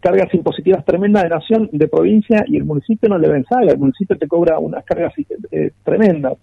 [0.00, 4.16] cargas impositivas tremendas de nación, de provincia, y el municipio no le ven el municipio
[4.18, 5.12] te cobra unas cargas
[5.52, 6.34] eh, tremendas.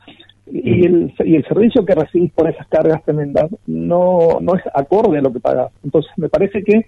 [0.49, 5.17] Y el, y el servicio que recibís por esas cargas tremendas no, no es acorde
[5.17, 5.71] a lo que pagás.
[5.83, 6.85] Entonces, me parece que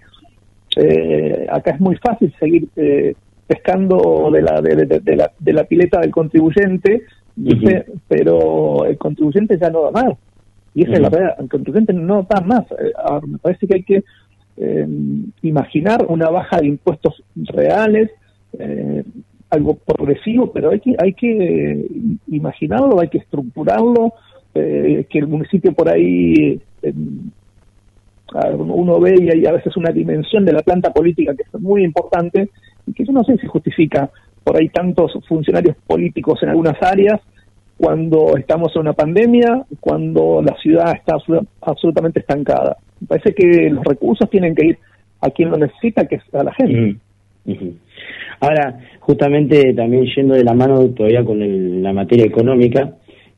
[0.76, 3.14] eh, acá es muy fácil seguir eh,
[3.46, 7.02] pescando de la, de, de- de la, de la pileta del contribuyente,
[8.08, 10.14] pero el contribuyente ya no da más.
[10.74, 12.62] Y esa es la verdad, el contribuyente no da más.
[12.72, 14.04] Eh, ahora, me parece que hay que
[14.60, 14.86] eh,
[15.42, 18.10] imaginar una baja de impuestos reales,
[18.58, 19.02] eh,
[19.50, 21.86] algo progresivo, pero hay que, hay que
[22.28, 24.12] imaginarlo, hay que estructurarlo,
[24.54, 26.94] eh, que el municipio por ahí, ver,
[28.56, 31.82] uno- ve y hay a veces una dimensión de la planta política que es muy
[31.84, 32.48] importante
[32.86, 34.10] y que yo no sé si justifica
[34.44, 37.20] por ahí tantos funcionarios políticos en algunas áreas
[37.76, 42.76] cuando estamos en una pandemia, cuando la ciudad está absolu- absolutamente estancada.
[43.06, 44.78] Parece que los recursos tienen que ir
[45.20, 46.96] a quien lo necesita, que es a la gente.
[48.40, 52.94] Ahora, justamente también yendo de la mano todavía con el- la materia económica,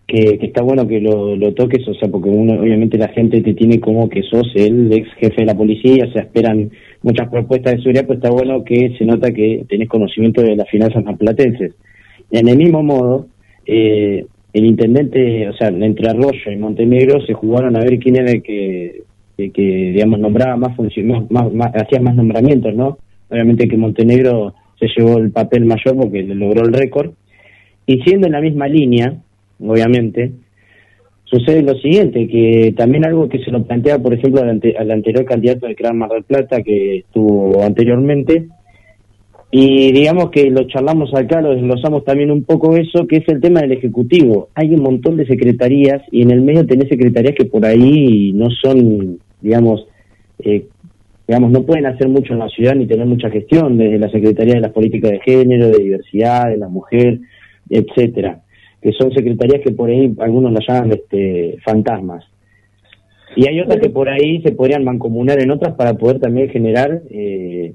[0.06, 3.54] que, está bueno que lo, lo toques, o sea, porque uno, obviamente la gente te
[3.54, 6.70] tiene como que sos el ex jefe de la policía, o sea, esperan
[7.02, 10.68] muchas propuestas de seguridad, pues está bueno que se nota que tenés conocimiento de las
[10.68, 11.74] finanzas marplatenses.
[12.30, 13.26] En el mismo modo,
[13.64, 18.32] eh, el intendente, o sea, entre Arroyo y Montenegro se jugaron a ver quién era
[18.32, 19.02] el que,
[19.38, 20.76] el que digamos, nombraba más,
[21.30, 22.98] más, más- hacía más nombramientos, ¿no?
[23.30, 27.12] Obviamente que Montenegro se llevó el papel mayor porque logró el récord.
[27.86, 29.14] Y siendo en la misma línea,
[29.60, 30.32] obviamente,
[31.24, 34.90] sucede lo siguiente, que también algo que se lo plantea, por ejemplo, al, ante- al
[34.90, 38.48] anterior candidato de Gran Mar del Plata que estuvo anteriormente,
[39.54, 43.38] y digamos que lo charlamos acá, lo desglosamos también un poco eso, que es el
[43.38, 44.48] tema del Ejecutivo.
[44.54, 48.48] Hay un montón de secretarías y en el medio tenés secretarías que por ahí no
[48.48, 49.86] son, digamos,
[50.38, 50.64] eh,
[51.28, 54.54] digamos, no pueden hacer mucho en la ciudad ni tener mucha gestión, desde la Secretaría
[54.54, 57.20] de las Políticas de Género, de Diversidad, de la Mujer,
[57.68, 58.40] etcétera,
[58.80, 62.24] que son secretarías que por ahí algunos las llaman este, fantasmas.
[63.36, 67.02] Y hay otras que por ahí se podrían mancomunar en otras para poder también generar
[67.10, 67.74] eh,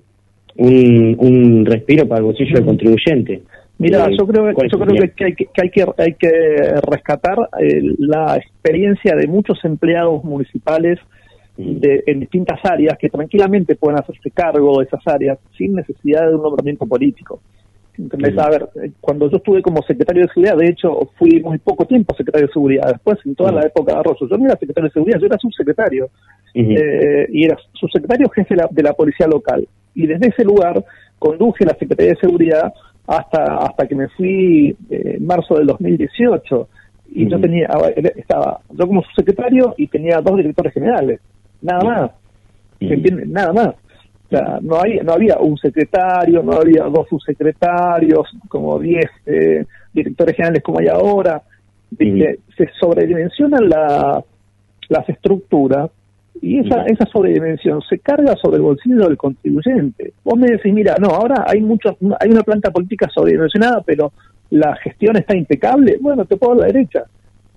[0.57, 3.41] un, un respiro para el bolsillo del contribuyente.
[3.79, 6.29] Mira, Eh, yo creo, ¿cuál yo creo que hay que, que hay que hay que
[6.89, 10.99] rescatar eh, la experiencia de muchos empleados municipales
[11.57, 16.35] de, en distintas áreas que tranquilamente pueden hacerse cargo de esas áreas sin necesidad de
[16.35, 17.39] un nombramiento político.
[17.97, 18.37] ¿Entendés?
[18.37, 21.85] A ver, eh, cuando yo estuve como secretario de seguridad, de hecho, fui muy poco
[21.85, 22.91] tiempo secretario de seguridad.
[22.91, 25.37] Después, en toda la época de Arroyo, yo no era secretario de seguridad, yo era
[25.37, 26.09] subsecretario.
[26.53, 29.67] Eh, y era subsecretario jefe de la, de la policía local.
[29.93, 30.83] Y desde ese lugar
[31.19, 32.73] conduje la Secretaría de Seguridad
[33.07, 36.67] hasta hasta que me fui eh, en marzo del 2018.
[37.09, 37.67] Y yo tenía,
[38.15, 41.19] estaba yo como subsecretario y tenía dos directores generales.
[41.61, 42.11] Nada más.
[42.79, 43.25] ¿Se entiende?
[43.25, 43.75] Nada más.
[44.27, 49.65] O sea, no, hay, no había un secretario, no había dos subsecretarios, como diez eh,
[49.93, 51.41] directores generales como hay ahora.
[52.57, 54.21] Se sobredimensionan la,
[54.89, 55.89] las estructuras
[56.41, 60.11] y esa, esa sobredimensión se carga sobre el bolsillo del contribuyente.
[60.23, 64.11] Vos me decís, mira, no, ahora hay mucho, hay una planta política sobredimensionada, pero
[64.49, 65.97] la gestión está impecable.
[66.01, 67.03] Bueno, te puedo dar la derecha,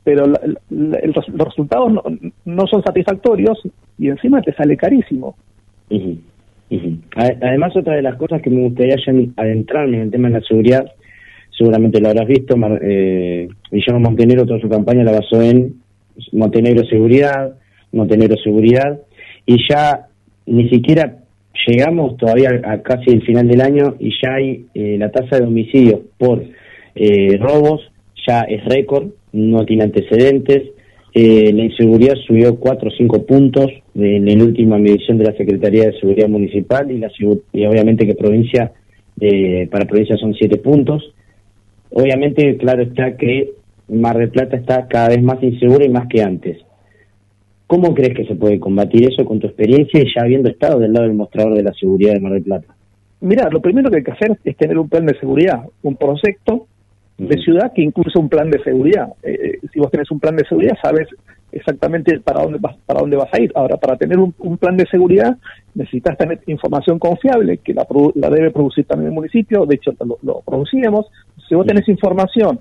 [0.04, 0.40] pero la-
[0.70, 2.02] la- el res- los resultados no,
[2.44, 3.60] no son satisfactorios
[3.98, 5.34] y encima te sale carísimo.
[7.16, 8.96] A- Además, otra de las cosas que me gustaría
[9.36, 10.84] adentrarme en el tema de la seguridad,
[11.56, 15.74] seguramente lo habrás visto, eh, Guillermo Montenegro toda su campaña la basó en
[16.32, 17.54] Montenegro Seguridad,
[17.92, 19.00] Montenegro Seguridad,
[19.46, 20.06] y ya
[20.46, 21.16] ni siquiera
[21.66, 25.46] llegamos todavía a casi el final del año y ya hay eh, la tasa de
[25.46, 26.42] homicidios por
[26.94, 27.80] eh, robos,
[28.26, 30.70] ya es récord, no tiene antecedentes.
[31.12, 33.66] Eh, la inseguridad subió 4 o 5 puntos
[34.02, 37.10] en la última medición de la Secretaría de Seguridad Municipal y, la,
[37.52, 38.72] y obviamente que provincia,
[39.20, 41.14] eh, para provincia son 7 puntos.
[41.90, 43.52] Obviamente, claro está que
[43.88, 46.58] Mar del Plata está cada vez más insegura y más que antes.
[47.66, 50.92] ¿Cómo crees que se puede combatir eso con tu experiencia y ya habiendo estado del
[50.92, 52.74] lado del mostrador de la seguridad de Mar del Plata?
[53.20, 56.66] Mira, lo primero que hay que hacer es tener un plan de seguridad, un proyecto
[57.18, 59.08] de ciudad que incluya un plan de seguridad.
[59.22, 61.06] Eh, si vos tenés un plan de seguridad, sabes
[61.52, 63.52] exactamente para dónde vas, para dónde vas a ir.
[63.54, 65.36] Ahora, para tener un, plan de seguridad,
[65.74, 70.18] necesitas tener información confiable, que la, la debe producir también el municipio, de hecho lo,
[70.22, 71.06] lo producíamos.
[71.48, 72.60] Si vos tenés información,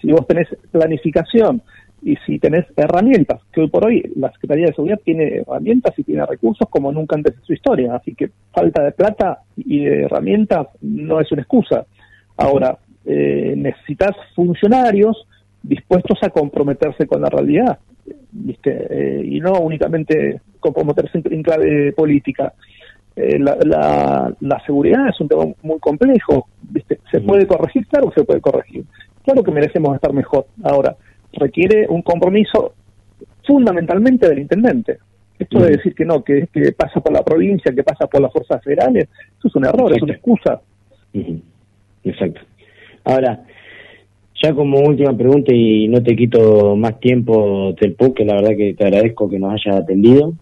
[0.00, 1.62] si vos tenés planificación,
[2.02, 6.02] y si tenés herramientas, que hoy por hoy la Secretaría de Seguridad tiene herramientas y
[6.02, 10.04] tiene recursos como nunca antes en su historia, así que falta de plata y de
[10.04, 11.84] herramientas no es una excusa.
[12.36, 15.26] Ahora, eh, necesitas funcionarios
[15.62, 17.78] dispuestos a comprometerse con la realidad,
[18.32, 18.86] ¿viste?
[18.90, 22.52] Eh, y no únicamente comprometerse en, clave política.
[23.16, 27.00] Eh, la, la, seguridad es un tema muy complejo, ¿viste?
[27.10, 27.86] ¿Se puede corregir?
[27.88, 28.84] Claro que se puede corregir.
[29.24, 30.46] Claro que merecemos estar mejor.
[30.62, 30.96] Ahora,
[31.32, 32.74] requiere un compromiso
[33.46, 34.98] fundamentalmente del intendente.
[35.38, 38.32] Esto de decir que no, que, que pasa por la provincia, que pasa por las
[38.32, 39.08] fuerzas federales,
[39.38, 40.60] eso es un error, es una excusa.
[42.04, 42.40] Exacto.
[43.04, 43.42] Ahora,
[44.42, 48.74] ya como última pregunta y no te quito más tiempo, Telpo, que la verdad que
[48.74, 50.32] te agradezco que nos hayas atendido.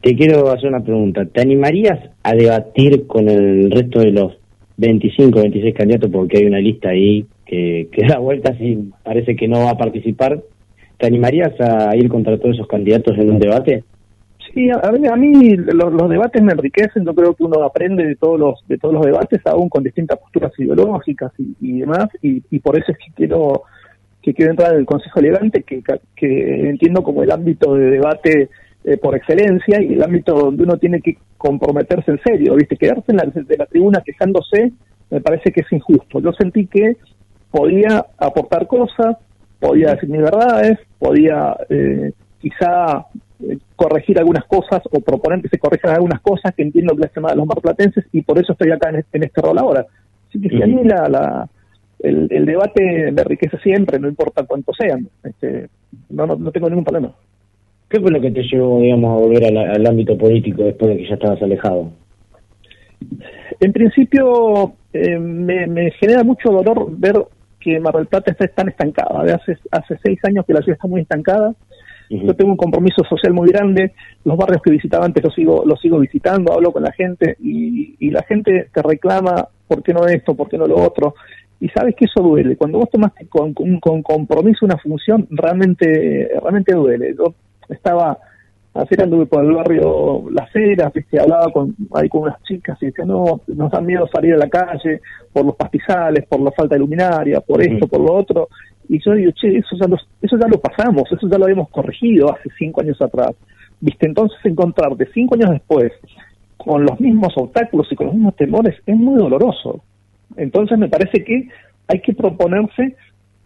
[0.00, 1.24] Te quiero hacer una pregunta.
[1.26, 4.32] ¿Te animarías a debatir con el resto de los
[4.76, 9.48] 25, 26 candidatos, porque hay una lista ahí que, que da vueltas y parece que
[9.48, 10.40] no va a participar.
[10.98, 13.84] ¿Te animarías a ir contra todos esos candidatos en un debate?
[14.54, 18.38] Sí, a, a mí los, debates me enriquecen, yo creo que uno aprende de todos
[18.38, 22.92] los de todos los debates, aún con distintas posturas ideológicas y, demás, y, por eso
[22.92, 23.62] es que quiero
[24.20, 25.82] que quiero entrar en el Consejo Elegante, que,
[26.14, 28.50] que entiendo como el ámbito de debate
[28.84, 32.76] eh, por excelencia y el ámbito donde uno tiene que comprometerse en serio, ¿viste?
[32.76, 34.72] Quedarse en la, de la tribuna quejándose
[35.10, 36.20] me parece que es injusto.
[36.20, 36.96] Yo sentí que
[37.50, 39.16] podía aportar cosas,
[39.60, 43.06] podía decir mis verdades, podía eh, quizá
[43.76, 47.36] corregir algunas cosas o proponer que se corrijan algunas cosas que entiendo que mal a
[47.36, 49.86] los marplatenses y por eso estoy acá en este, en este rol ahora.
[50.28, 51.48] Así que si a mí la, la,
[51.98, 55.68] el, el, debate me enriquece siempre, no importa cuántos sean, este,
[56.10, 57.12] no, no, no tengo ningún problema.
[57.92, 61.08] ¿Qué fue lo que te llevó, digamos, a volver al, ámbito político después de que
[61.08, 61.90] ya estabas alejado?
[63.60, 67.16] En principio, eh, me, genera mucho dolor ver
[67.60, 69.22] que Mar del Plata está tan estancada.
[69.24, 71.54] De hace, hace seis años que la ciudad está muy estancada.
[72.20, 73.92] Yo tengo un compromiso social muy grande.
[74.24, 77.96] Los barrios que visitaba antes los sigo, los sigo visitando, hablo con la gente y,
[77.98, 81.14] y la gente te reclama por qué no esto, por qué no lo otro.
[81.60, 82.56] Y sabes que eso duele.
[82.56, 87.14] Cuando vos tomaste con, con, con compromiso una función, realmente, realmente duele.
[87.16, 87.34] Yo
[87.68, 88.18] estaba
[88.74, 91.20] ayer anduve por el barrio Las Heras, ¿viste?
[91.20, 94.48] hablaba con, ahí con unas chicas y decía, no, nos da miedo salir a la
[94.48, 95.00] calle
[95.32, 98.48] por los pastizales, por la falta de luminaria, por esto, por lo otro.
[98.88, 101.68] Y yo digo, che, eso ya, lo, eso ya lo pasamos, eso ya lo habíamos
[101.70, 103.32] corregido hace cinco años atrás.
[103.80, 104.06] ¿Viste?
[104.06, 105.92] Entonces encontrarte cinco años después
[106.56, 109.82] con los mismos obstáculos y con los mismos temores es muy doloroso.
[110.36, 111.48] Entonces me parece que
[111.88, 112.96] hay que proponerse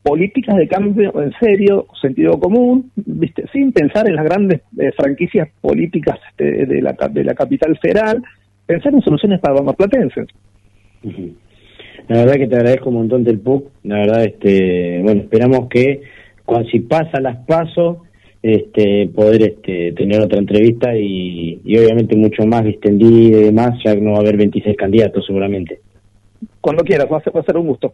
[0.02, 3.44] políticas de cambio en serio, sentido común, ¿viste?
[3.52, 8.22] sin pensar en las grandes eh, franquicias políticas este, de, la, de la capital federal,
[8.66, 10.28] pensar en soluciones para los platenses.
[12.08, 16.02] La verdad que te agradezco un montón del PUC, la verdad, este, bueno, esperamos que
[16.44, 17.98] cuando, si pasa las pasos,
[18.42, 24.12] este, poder este, tener otra entrevista y, obviamente mucho más distendido y demás, ya no
[24.12, 25.80] va a haber 26 candidatos seguramente.
[26.60, 27.92] Cuando quieras, va a ser un gusto.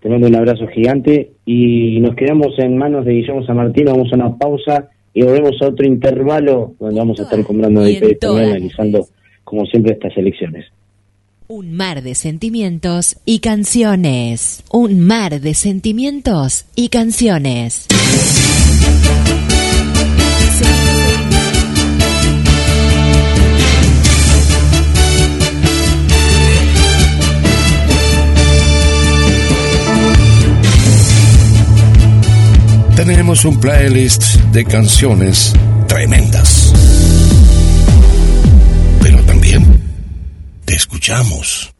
[0.00, 3.86] Te mando un abrazo gigante y nos quedamos en manos de Guillermo San Martín.
[3.86, 7.92] Vamos a una pausa y volvemos a otro intervalo donde vamos a estar comprando de
[7.92, 9.06] y analizando,
[9.42, 10.66] como siempre, estas elecciones.
[11.48, 14.64] Un mar de sentimientos y canciones.
[14.70, 17.86] Un mar de sentimientos y canciones.
[32.96, 35.52] tenemos un playlist de canciones
[35.86, 36.95] tremendas.
[40.76, 41.74] Escuchamos.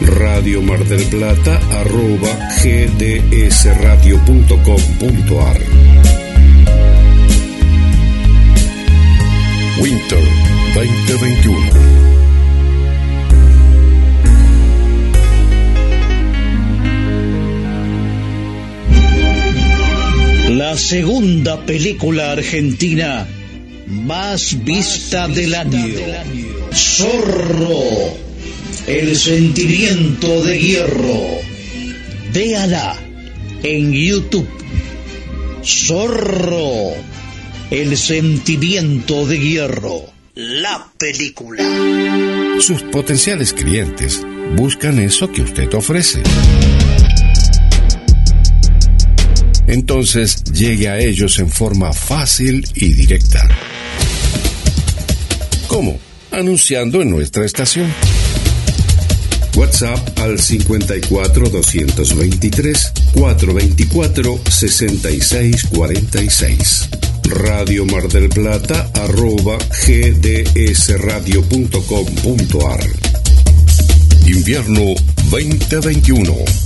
[0.00, 2.28] Radio Mar del Plata arroba
[2.62, 5.60] gdsradio.com.ar
[9.78, 10.24] Winter
[10.74, 11.96] 2021.
[20.48, 23.28] La segunda película argentina
[23.86, 25.94] más vista del año.
[26.72, 28.16] Zorro.
[28.86, 31.20] El sentimiento de hierro.
[32.32, 32.96] Véala
[33.62, 34.48] en YouTube.
[35.64, 36.94] Zorro.
[37.70, 40.04] El sentimiento de hierro.
[40.34, 41.64] La película.
[42.60, 44.22] Sus potenciales clientes
[44.56, 46.22] buscan eso que usted ofrece.
[49.66, 53.48] Entonces llegue a ellos en forma fácil y directa.
[55.76, 56.00] ¿Cómo?
[56.30, 57.92] Anunciando en nuestra estación.
[59.56, 66.88] WhatsApp al 54 223 424 6646.
[67.24, 72.80] Radio Mar del Plata arroba gdsradio.com.ar.
[74.26, 74.94] Invierno
[75.28, 76.65] 2021.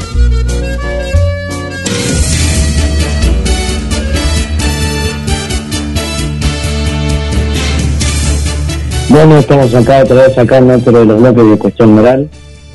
[9.11, 12.29] Bueno, estamos acá otra vez acá en otro de los bloques de cuestión moral.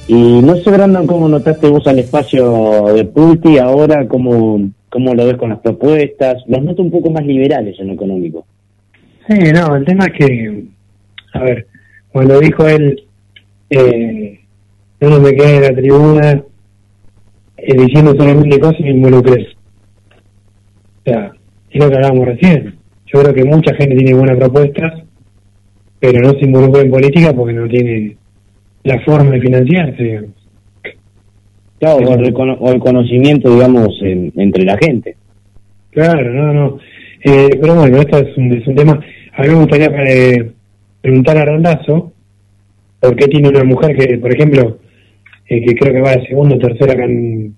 [0.07, 5.25] Y no sé, Brandon, cómo notaste vos al espacio de Pulti ahora, cómo, cómo lo
[5.25, 6.43] ves con las propuestas.
[6.47, 8.45] Los noto un poco más liberales en lo económico.
[9.27, 10.65] Sí, no, el tema es que,
[11.33, 11.67] a ver,
[12.13, 13.03] cuando dijo él,
[13.71, 14.41] eh,
[15.01, 16.43] yo no me quedé en la tribuna
[17.57, 19.47] eh, diciendo solamente cosas y me involucré.
[21.01, 21.33] O sea,
[21.71, 22.77] es lo que hablábamos recién.
[23.07, 25.03] Yo creo que mucha gente tiene buenas propuestas,
[26.01, 28.17] pero no se involucra en política porque no tiene
[28.85, 30.31] la forma de financiarse, digamos.
[31.79, 35.17] Claro, o el, recono- o el conocimiento, digamos, en- entre la gente.
[35.91, 36.79] Claro, no, no.
[37.25, 39.01] Eh, pero bueno, esto es un, es un tema.
[39.37, 40.53] A mí me gustaría eh,
[41.01, 42.13] preguntar a Randazo
[43.01, 44.79] por qué tiene una mujer que, por ejemplo,
[45.49, 47.55] eh, que creo que va de segunda o tercera can-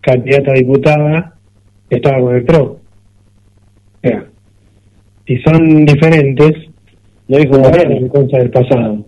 [0.00, 1.34] candidata a diputada,
[1.88, 2.62] estaba con el PRO.
[2.62, 2.78] O
[4.02, 4.26] sea,
[5.26, 6.52] si son diferentes,
[7.28, 7.96] lo dijo Moreno.
[7.96, 9.04] en contra del pasado.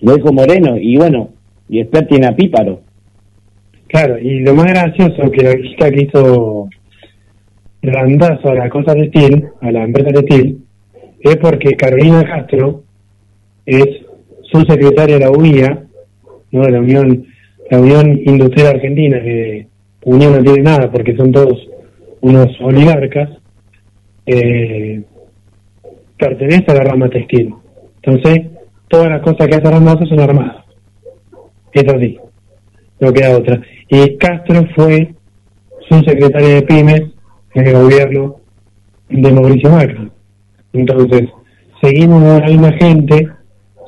[0.00, 1.30] Lo dijo Moreno, y bueno,
[1.68, 2.80] y después tiene a Píparo.
[3.88, 6.68] Claro, y lo más gracioso que la visita que hizo
[7.82, 10.58] Randazo a la cosa de Steel, a la empresa de Steel,
[11.20, 12.82] es porque Carolina Castro
[13.64, 13.86] es
[14.42, 15.84] su secretaria de la UIA,
[16.50, 16.62] ¿no?
[16.62, 17.26] de la Unión,
[17.70, 19.68] la Unión Industrial Argentina, que
[20.04, 21.68] Unión no tiene nada porque son todos
[22.20, 23.30] unos oligarcas,
[24.26, 25.02] eh,
[26.18, 27.54] pertenece a la rama textil.
[28.02, 28.46] Entonces,
[28.88, 30.64] todas las cosas que hace Randazo son armadas.
[31.72, 32.18] Es así
[33.00, 33.60] no queda otra.
[33.88, 35.14] Y Castro fue
[35.88, 37.02] su secretario de pymes
[37.54, 38.36] en el gobierno
[39.08, 40.10] de Mauricio Macri.
[40.72, 41.28] Entonces,
[41.80, 43.28] seguimos con la misma gente,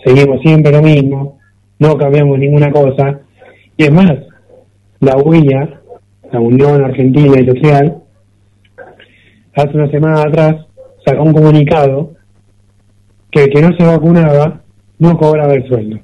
[0.05, 1.39] seguimos siempre lo mismo,
[1.79, 3.21] no cambiamos ninguna cosa.
[3.77, 4.15] Y es más,
[5.01, 5.81] la UIA,
[6.33, 8.03] la Unión Argentina Industrial,
[9.55, 10.67] hace una semana atrás
[11.05, 12.15] sacó un comunicado
[13.31, 14.63] que el que no se vacunaba
[14.99, 15.99] no cobraba el sueldo.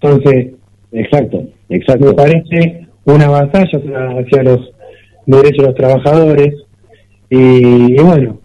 [0.00, 0.52] Entonces,
[0.94, 2.04] Exacto, exacto.
[2.06, 3.64] me parece una batalla
[4.20, 4.72] hacia, los
[5.24, 6.54] derechos de los trabajadores
[7.30, 8.38] y, y bueno,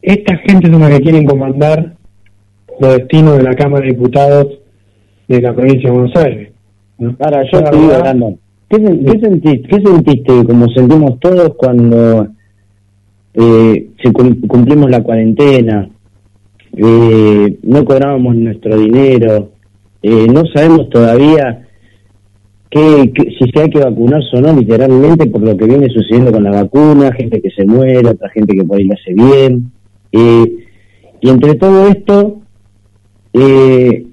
[0.00, 1.96] esta gente son las que quieren comandar
[2.78, 4.46] los destinos de la Cámara de Diputados
[5.26, 6.52] de la provincia de Buenos Aires.
[6.98, 7.16] ¿no?
[7.18, 8.38] Ahora, yo La te digo, Brandon,
[8.68, 12.28] ¿qué, sen- qué sentiste, ¿qué sentiste como sentimos todos cuando
[13.34, 15.88] eh, cum- cumplimos la cuarentena?
[16.76, 19.50] Eh, no cobrábamos nuestro dinero,
[20.02, 21.66] eh, no sabemos todavía
[22.70, 26.42] qué- si se hay que vacunarse o no, literalmente, por lo que viene sucediendo con
[26.42, 29.70] la vacuna, gente que se muere, otra gente que por ahí le hace bien.
[30.10, 30.56] Eh,
[31.20, 32.40] y entre todo esto,
[33.32, 34.06] eh,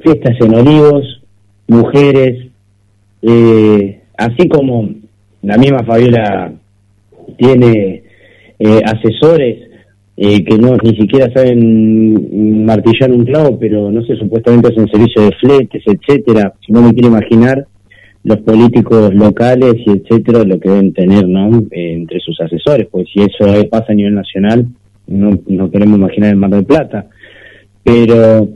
[0.00, 1.22] fiestas en olivos,
[1.68, 2.48] mujeres,
[3.22, 4.90] eh, así como
[5.42, 6.52] la misma Fabiola
[7.38, 8.02] tiene
[8.58, 9.58] eh, asesores
[10.16, 15.22] eh, que no ni siquiera saben martillar un clavo, pero no sé, supuestamente hacen servicio
[15.22, 16.54] de fletes, etcétera.
[16.64, 17.66] Si no me quiero imaginar
[18.22, 21.58] los políticos locales y etcétera lo que deben tener, ¿no?
[21.70, 24.66] Eh, entre sus asesores, pues si eso eh, pasa a nivel nacional,
[25.06, 27.06] no, no queremos imaginar el Mar del Plata.
[27.82, 28.48] Pero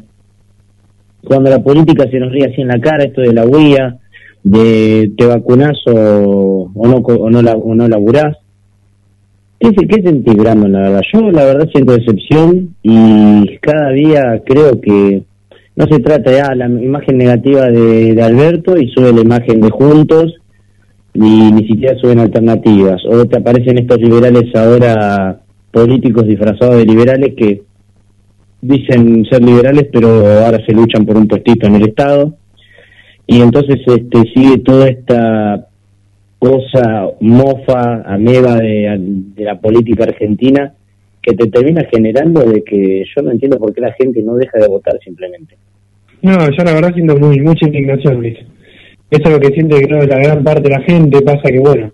[1.24, 3.98] cuando la política se nos ríe así en la cara, esto de la huella,
[4.43, 8.36] de te vacunás o, o no, o no, o no laburás,
[9.60, 10.72] ¿Qué, ¿Qué sentís, Brandon?
[10.72, 15.22] La verdad, yo la verdad siento decepción y cada día creo que
[15.74, 19.70] no se trata ya la imagen negativa de, de Alberto y sube la imagen de
[19.70, 20.35] Juntos
[21.14, 21.20] y
[21.52, 23.02] ni siquiera suben alternativas.
[23.06, 25.40] O te aparecen estos liberales ahora,
[25.70, 27.62] políticos disfrazados de liberales que
[28.60, 30.09] dicen ser liberales pero
[30.44, 32.36] ahora se luchan por un puestito en el Estado.
[33.26, 35.67] Y entonces este sigue toda esta
[36.39, 40.73] cosa mofa, ameba de, la política argentina
[41.20, 44.59] que te termina generando de que yo no entiendo por qué la gente no deja
[44.59, 45.56] de votar simplemente.
[46.23, 48.39] No, yo la verdad siento muy, mucha indignación, Luis.
[49.10, 51.23] Eso es lo que siente creo la gran parte de la gente.
[51.23, 51.93] Pasa que, bueno,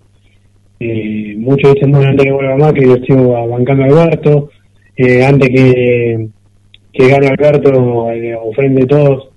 [0.81, 4.51] eh, muchos dicen, bueno, antes que vuelva Macri, yo sigo bancando a Alberto.
[4.97, 6.29] Eh, antes que,
[6.93, 9.29] que gane Alberto, eh, ofrende todos,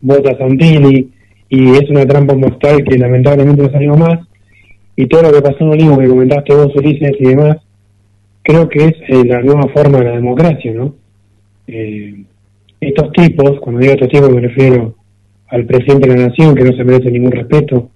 [0.00, 1.08] vota Santini.
[1.48, 4.29] Y es una trampa mortal que lamentablemente no salió más.
[5.00, 7.56] Y todo lo que pasó en Olivo, que comentaste vos, Ulises, y demás,
[8.42, 10.94] creo que es eh, la nueva forma de la democracia, ¿no?
[11.66, 12.22] Eh,
[12.82, 14.94] estos tipos, cuando digo estos tipos me refiero
[15.48, 17.88] al presidente de la nación, que no se merece ningún respeto,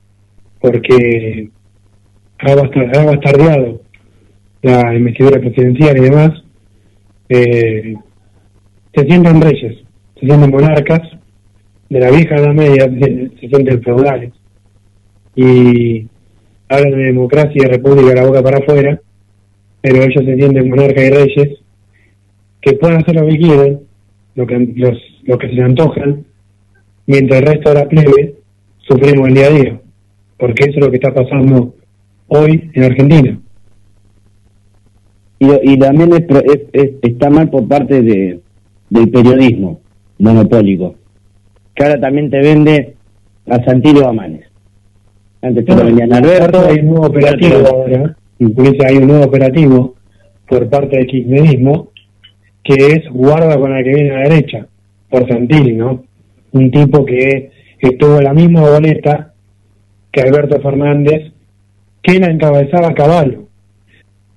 [0.62, 1.50] porque
[2.38, 3.82] ha bastar- ha bastardeado
[4.62, 6.30] la investidura presidencial y demás,
[7.28, 7.94] eh,
[8.94, 9.76] se sienten reyes,
[10.18, 11.02] se sienten monarcas,
[11.90, 12.84] de la vieja edad media
[13.40, 14.32] se sienten feudales,
[15.36, 16.06] y
[16.74, 19.00] hablan de democracia y república la boca para afuera,
[19.80, 21.58] pero ellos se sienten monarcas y reyes,
[22.60, 23.80] que pueden hacer lo que quieren,
[24.34, 26.24] lo que, los, lo que se les antojan,
[27.06, 28.34] mientras el resto de la plebe
[28.78, 29.80] sufrimos el día a día,
[30.38, 31.74] porque eso es lo que está pasando
[32.28, 33.38] hoy en Argentina.
[35.38, 36.10] Y, también
[37.02, 38.40] está mal por parte de,
[38.88, 39.80] del periodismo
[40.18, 40.94] monopólico,
[41.74, 42.94] que ahora también te vende
[43.46, 44.53] a Santillo Amanes.
[45.44, 46.66] Antes vendían Alberto.
[46.66, 49.94] Hay un nuevo operativo ahora, incluso hay un nuevo operativo
[50.48, 51.90] por parte del kirchnerismo,
[52.62, 54.66] que es guarda con la que viene a la derecha,
[55.10, 56.02] por Santilli, ¿no?
[56.52, 59.34] Un tipo que estuvo en la misma boleta
[60.10, 61.32] que Alberto Fernández,
[62.02, 63.44] que la encabezaba a caballo.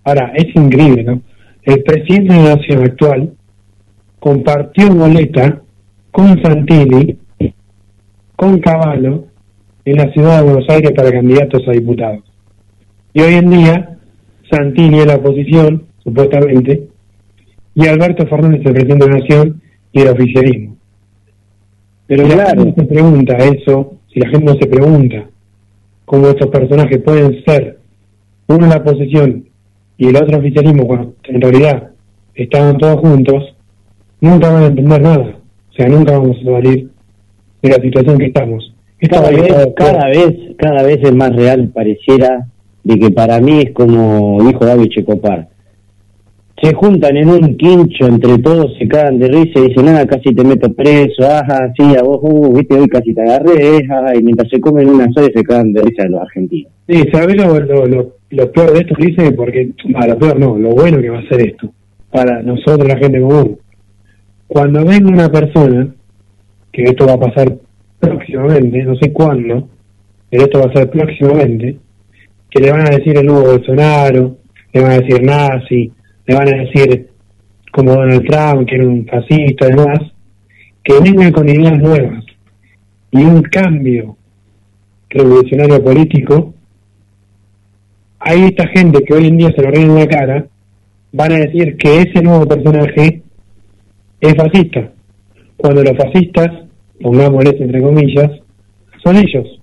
[0.03, 1.21] Ahora, es increíble, ¿no?
[1.63, 3.33] El presidente de la nación actual
[4.19, 5.61] compartió boleta
[6.11, 7.17] con Santilli,
[8.35, 9.26] con Caballo,
[9.91, 12.21] en la ciudad de Buenos Aires para candidatos a diputados.
[13.13, 13.97] Y hoy en día,
[14.51, 16.89] Santilli es la oposición, supuestamente,
[17.73, 19.61] y Alberto Fernández el presidente de la nación
[19.93, 20.75] y el oficialismo.
[22.05, 25.29] Pero si la gente se pregunta eso, si la gente no se pregunta
[26.03, 27.79] cómo estos personajes pueden ser
[28.47, 29.45] uno en la oposición
[29.97, 31.91] y el otro oficialismo, cuando en realidad
[32.35, 33.55] estaban todos juntos,
[34.19, 35.37] nunca van a entender nada.
[35.69, 36.89] O sea, nunca vamos a salir
[37.61, 38.73] de la situación que estamos.
[38.99, 42.47] Cada vez, cada vez, cada vez es más real, pareciera,
[42.83, 45.49] de que para mí es como dijo David Checopar.
[46.59, 50.33] Se juntan en un quincho entre todos, se cagan de risa y dicen, nada, casi
[50.33, 54.23] te meto preso, ajá, sí, a vos, uh, viste, hoy casi te agarré, ajá, y
[54.23, 56.71] mientras se comen una sola se cagan de risa los argentinos.
[56.87, 59.31] Sí, ¿sabes lo, lo, lo, lo peor de esto, dice?
[59.33, 61.71] Porque, ah, lo peor no, lo bueno que va a ser esto,
[62.09, 63.59] para nosotros, la gente común.
[64.47, 65.93] Cuando venga una persona,
[66.71, 67.53] que esto va a pasar
[67.99, 69.67] próximamente, no sé cuándo,
[70.29, 71.77] pero esto va a ser próximamente,
[72.49, 74.37] que le van a decir el nuevo Bolsonaro,
[74.73, 75.91] le van a decir nazi,
[76.25, 77.07] le van a decir
[77.71, 79.99] como Donald Trump, que era un fascista, además,
[80.83, 82.25] que vengan con ideas nuevas
[83.11, 84.17] y un cambio
[85.09, 86.53] revolucionario político,
[88.19, 90.45] hay esta gente que hoy en día se lo ríen en la cara,
[91.11, 93.21] van a decir que ese nuevo personaje
[94.19, 94.91] es fascista,
[95.55, 96.66] cuando los fascistas,
[97.01, 98.31] pongámosles entre comillas,
[99.03, 99.61] son ellos,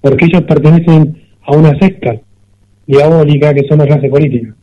[0.00, 2.20] porque ellos pertenecen a una secta
[2.86, 4.54] diabólica que son la clase política.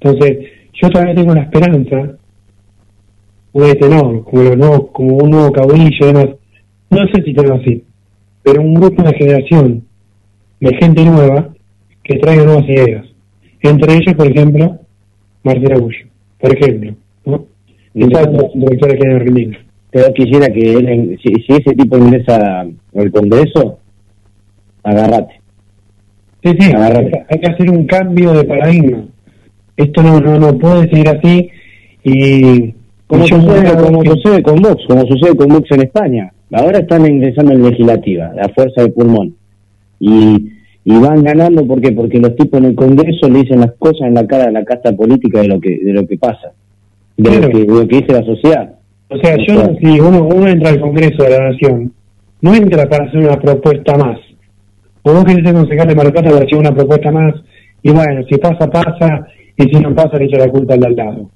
[0.00, 0.38] Entonces,
[0.74, 2.16] yo todavía tengo la esperanza,
[3.52, 6.26] uno dice no, como, nuevos- como un nuevo caudillo y demás,
[6.90, 7.84] no sé si tengo así,
[8.42, 9.84] pero un grupo de generación
[10.60, 11.48] de gente nueva
[12.02, 13.06] que traiga nuevas ideas.
[13.62, 14.78] Entre ellos, por ejemplo,
[15.42, 16.06] Marcela Bullo,
[16.38, 17.46] por ejemplo, ¿no?
[17.94, 19.65] Directora general de Argentina.
[20.14, 22.60] Quisiera que él, si, si ese tipo ingresa
[22.94, 23.78] al Congreso,
[24.82, 25.40] agárrate.
[26.42, 29.04] Sí, sí, hay que- hay que hacer un cambio de paradigma.
[29.76, 31.48] Esto no, no, no puede seguir así
[32.04, 32.74] y...
[33.06, 36.32] Como y sucede, como sucede con Vox, como sucede con Vox en España.
[36.52, 39.34] Ahora están ingresando en legislativa, a fuerza de pulmón.
[40.00, 40.50] Y,
[40.84, 41.92] y van ganando, ¿por qué?
[41.92, 44.64] Porque los tipos en el Congreso le dicen las cosas en la cara a la
[44.64, 46.52] casta política de lo que de lo que pasa,
[47.16, 48.74] de, lo, que, de lo que dice la sociedad.
[49.08, 51.92] O sea, yo, si uno, uno entra al Congreso de la Nación,
[52.40, 54.18] no entra para hacer una propuesta más.
[55.02, 57.34] O vos querés ser concejal de Mar Plata para hacer una propuesta más,
[57.82, 60.86] y bueno, si pasa, pasa, y si no pasa, le echa la culpa al de
[60.86, 61.30] al lado.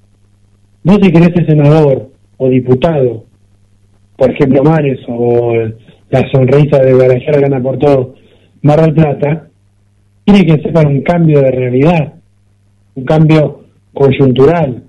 [0.83, 3.23] Vos si querés ser senador o diputado,
[4.17, 5.53] por ejemplo, Mares o
[6.09, 8.15] la sonrisa de Barajar gana por todo,
[8.61, 9.47] Mar Plata,
[10.25, 12.13] tiene que ser para un cambio de realidad,
[12.95, 13.61] un cambio
[13.93, 14.83] coyuntural,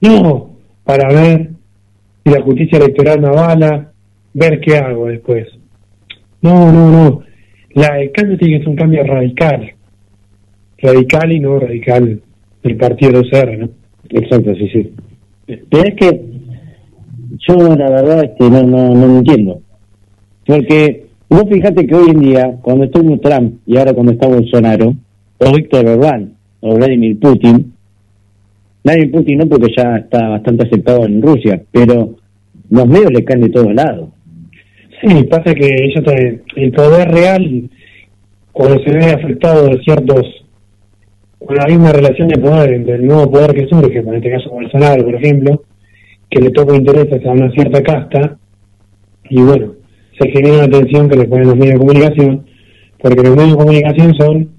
[0.00, 0.50] no
[0.84, 1.49] para ver
[2.24, 3.92] si la justicia electoral me avala,
[4.34, 5.46] ver qué hago después.
[6.42, 7.22] No, no, no.
[7.74, 9.72] La, el cambio tiene que ser un cambio radical.
[10.78, 12.20] Radical y no radical
[12.62, 13.68] del partido de UCR, ¿no?
[14.10, 14.92] Exacto, sí, sí.
[15.46, 16.20] Pero es que
[17.48, 19.60] yo la verdad es que no, no, no lo entiendo.
[20.46, 24.94] Porque vos fíjate que hoy en día, cuando estuvo Trump y ahora cuando está Bolsonaro,
[25.38, 27.72] o Víctor Orbán, o Vladimir Putin,
[28.82, 32.16] Vladimir Putin no porque ya está bastante aceptado en Rusia, pero
[32.70, 34.10] los medios le caen de todos lados.
[35.02, 36.04] Sí, pasa que ellos
[36.56, 37.70] el poder real,
[38.52, 40.44] cuando se ve afectado de ciertos,
[41.38, 44.50] cuando hay una relación de poder entre el nuevo poder que surge, en este caso
[44.50, 45.62] Bolsonaro, por ejemplo,
[46.28, 48.38] que le toca intereses a una cierta casta,
[49.28, 49.72] y bueno,
[50.18, 52.46] se genera una tensión que le ponen los medios de comunicación,
[52.98, 54.50] porque los medios de comunicación son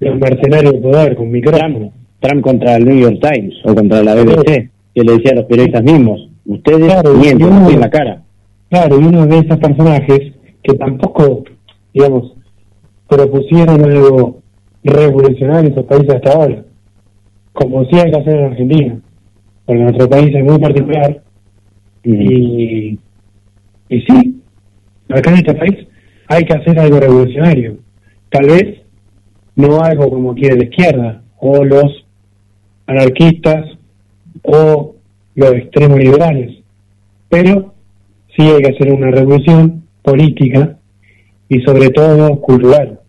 [0.00, 1.92] los mercenarios de poder, con micrófono.
[2.24, 5.44] Trump contra el New York Times o contra la BBC, que le decía a los
[5.44, 8.22] periodistas mismos, ustedes Claro, mienten, uno- en la cara.
[8.70, 10.32] Claro, y uno de esos personajes
[10.62, 11.44] que tampoco,
[11.92, 12.32] digamos,
[13.08, 14.40] propusieron algo
[14.82, 16.64] revolucionario en esos países hasta ahora,
[17.52, 19.00] como sí hay que hacer en Argentina,
[19.66, 21.22] porque nuestro país es muy particular,
[22.02, 22.98] y,
[23.88, 24.40] y sí,
[25.08, 25.86] acá en este país
[26.28, 27.76] hay que hacer algo revolucionario,
[28.30, 28.78] tal vez
[29.56, 32.03] no algo como quiere la izquierda, o los
[32.86, 33.78] anarquistas,
[34.42, 34.94] o
[35.34, 36.62] los extremos liberales,
[37.28, 37.74] pero
[38.36, 40.78] sí hay que hacer una revolución política
[41.48, 43.00] y sobre todo cultural,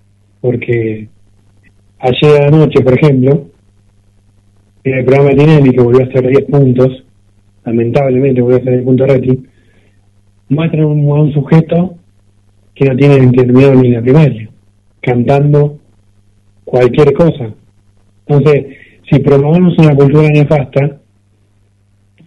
[0.42, 1.08] porque
[2.00, 3.48] ayer a la noche, por ejemplo,
[4.84, 7.04] en el programa Tinelli, que volvió a hacer 10 puntos,
[7.66, 9.38] lamentablemente volvió a hacer 10 puntos rating,
[10.50, 11.96] muestran un, a un sujeto
[12.76, 14.50] que no tiene terminado ni la primaria,
[15.02, 15.80] cantando
[16.66, 17.54] cualquier cosa.
[18.28, 18.66] Entonces,
[19.10, 21.00] si promovemos una cultura nefasta,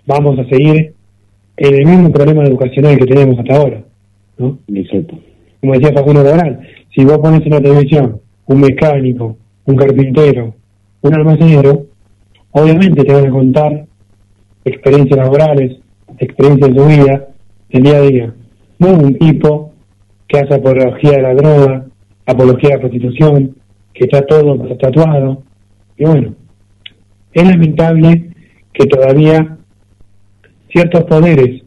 [0.07, 0.95] vamos a seguir
[1.57, 3.85] en el mismo problema educacional que tenemos hasta ahora,
[4.39, 4.59] ¿no?
[4.69, 5.19] Exacto.
[5.61, 6.61] Como decía Facundo Cabral,
[6.95, 10.55] si vos pones en la televisión un mecánico, un carpintero,
[11.03, 11.87] un almacenero,
[12.53, 13.87] obviamente te van a contar
[14.65, 15.79] experiencias laborales,
[16.19, 17.29] experiencias de su vida,
[17.71, 18.35] del día a día.
[18.79, 19.73] No un tipo
[20.29, 21.87] que hace apología de la droga,
[22.27, 23.57] apología de la prostitución,
[23.93, 25.43] que está todo tatuado.
[25.97, 26.35] Y bueno,
[27.41, 28.31] es lamentable
[28.73, 29.59] que todavía
[30.71, 31.63] ciertos poderes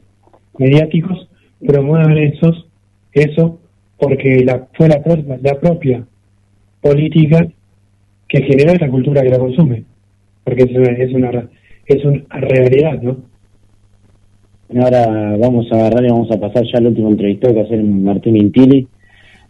[0.57, 1.27] mediáticos
[1.65, 2.67] promuevan esos,
[3.13, 3.59] eso
[3.97, 5.01] porque la, fue la,
[5.41, 6.03] la propia
[6.81, 7.47] política
[8.27, 9.83] que generó esta cultura que la consume.
[10.43, 11.49] Porque es una, es una,
[11.85, 13.17] es una realidad, ¿no?
[14.81, 17.69] Ahora vamos a agarrar y vamos a pasar ya al último entrevistado que va a
[17.69, 18.87] ser Martín Intili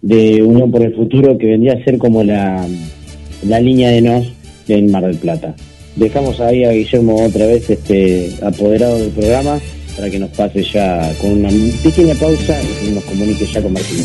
[0.02, 2.66] de Unión por el Futuro, que vendría a ser como la,
[3.48, 4.34] la línea de nos
[4.68, 5.56] en Mar del Plata.
[5.96, 9.60] Dejamos ahí a Guillermo otra vez este apoderado del programa
[9.96, 11.50] para que nos pase ya con una
[11.84, 14.04] pequeña pausa y nos comunique ya con Martín.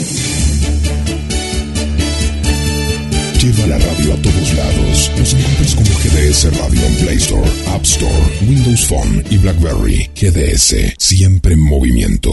[3.41, 5.13] Lleva la radio a todos lados.
[5.17, 8.13] Nos encuentras como GDS Radio en Play Store, App Store,
[8.49, 10.11] Windows Phone y BlackBerry.
[10.17, 12.33] GDS, siempre en movimiento.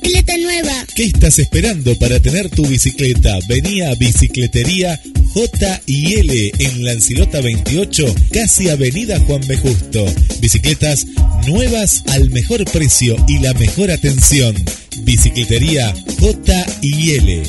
[0.00, 0.86] Bicicleta nueva.
[0.94, 3.38] ¿Qué estás esperando para tener tu bicicleta?
[3.48, 5.00] Vení a Bicicletería
[5.34, 9.56] J y L en Lancilota 28, casi Avenida Juan B.
[9.56, 10.04] Justo.
[10.40, 11.06] Bicicletas
[11.46, 14.54] nuevas al mejor precio y la mejor atención.
[15.02, 17.42] Bicicletería J y L.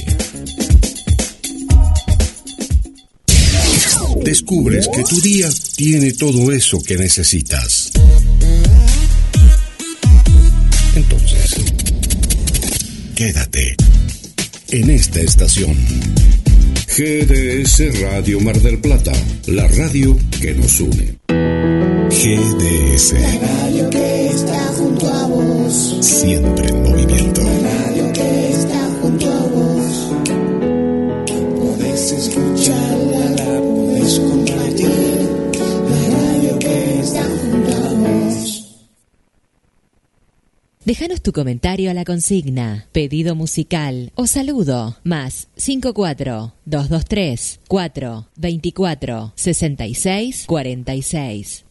[4.23, 7.91] Descubres que tu día tiene todo eso que necesitas.
[13.21, 13.75] Quédate
[14.71, 15.77] en esta estación.
[16.87, 19.11] GDS Radio Mar del Plata,
[19.45, 21.19] la radio que nos une.
[22.09, 25.97] GDS, Radio que está junto a vos.
[26.01, 26.60] siempre
[41.21, 50.45] Tu comentario a la consigna, pedido musical o saludo, más 54 223 4 24 66
[50.47, 51.65] 46.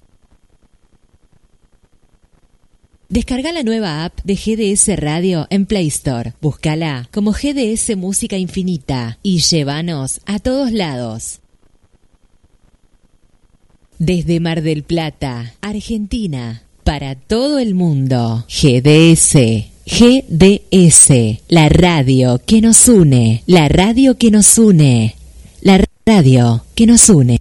[3.08, 6.34] Descarga la nueva app de GDS Radio en Play Store.
[6.40, 11.40] Búscala como GDS Música Infinita y llévanos a todos lados.
[13.98, 18.44] Desde Mar del Plata, Argentina, para todo el mundo.
[18.48, 19.36] GDS.
[19.86, 21.38] GDS.
[21.46, 23.44] La radio que nos une.
[23.46, 25.14] La radio que nos une.
[25.60, 27.38] La radio que nos une.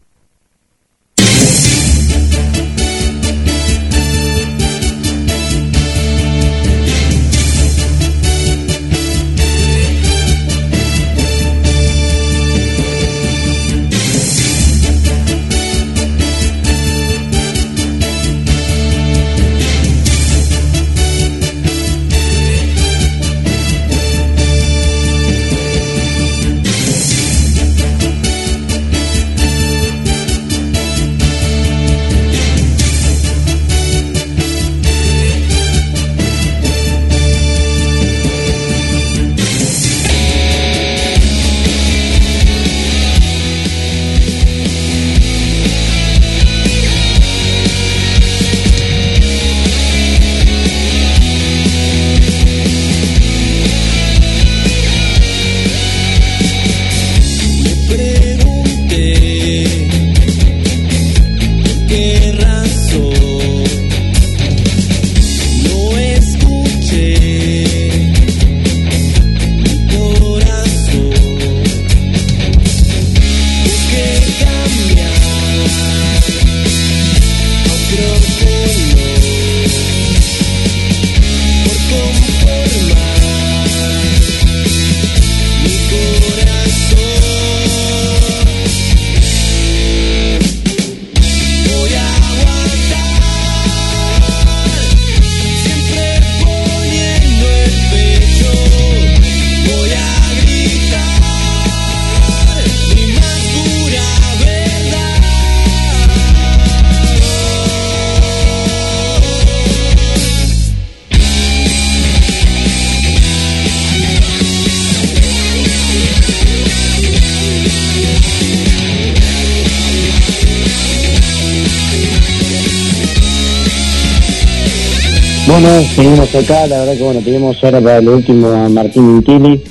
[126.37, 129.63] Acá, la verdad que bueno, tenemos ahora para lo último a Martín Intili,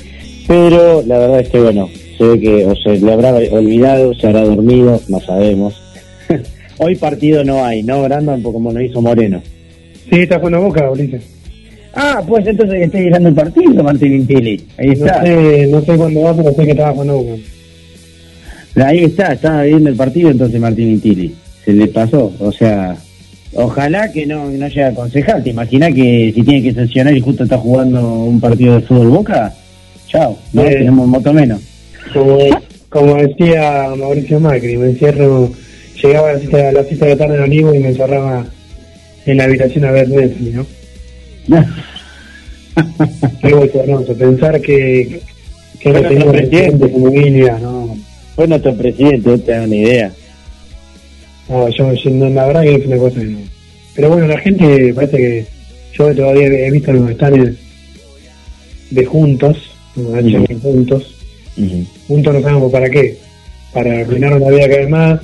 [0.46, 4.26] pero la verdad es que bueno, se ve que o se le habrá olvidado, se
[4.26, 5.74] habrá dormido, no sabemos.
[6.78, 8.42] Hoy partido no hay, ¿no, Brandon?
[8.42, 9.40] Como lo hizo Moreno.
[10.10, 11.22] Sí, está jugando Boca, Ulises.
[11.94, 14.64] Ah, pues entonces está llegando el partido, Martín Intili.
[14.76, 15.22] Ahí No está.
[15.24, 17.42] sé, no sé cuándo va, pero sé que estaba jugando Boca.
[18.84, 21.34] Ahí está, estaba viendo el partido entonces Martín Intili.
[21.64, 22.96] Se le pasó, o sea,
[23.54, 25.42] ojalá que no, no llegue a concejal.
[25.42, 29.08] ¿Te imaginas que si tiene que sancionar y justo está jugando un partido de fútbol
[29.08, 29.52] Boca?
[30.08, 30.70] Chao, no Eh.
[30.70, 31.60] tenemos un menos.
[32.12, 32.38] Como,
[32.88, 35.50] como decía Mauricio Macri, me encierro
[36.02, 38.46] llegaba a las 7 a las siete de la tarde en Olivo y me encerraba
[39.26, 40.66] en la habitación a ver Netflix, ¿no?
[43.42, 45.20] Algo bochornoso, pensar que,
[45.80, 46.92] que no no, presidente.
[47.12, 47.96] línea, ¿no?
[48.36, 50.12] Fue nuestro presidente, no te da una idea.
[51.48, 53.38] No, yo, yo no, la verdad que es una cosa que no.
[53.94, 55.46] Pero bueno, la gente parece que
[55.94, 57.56] yo todavía he visto los estanes
[58.90, 59.58] de juntos,
[59.94, 61.14] como han dicho, juntos.
[62.06, 63.18] Juntos no sabemos para qué.
[63.72, 65.20] Para arruinarnos la vida cada vez más,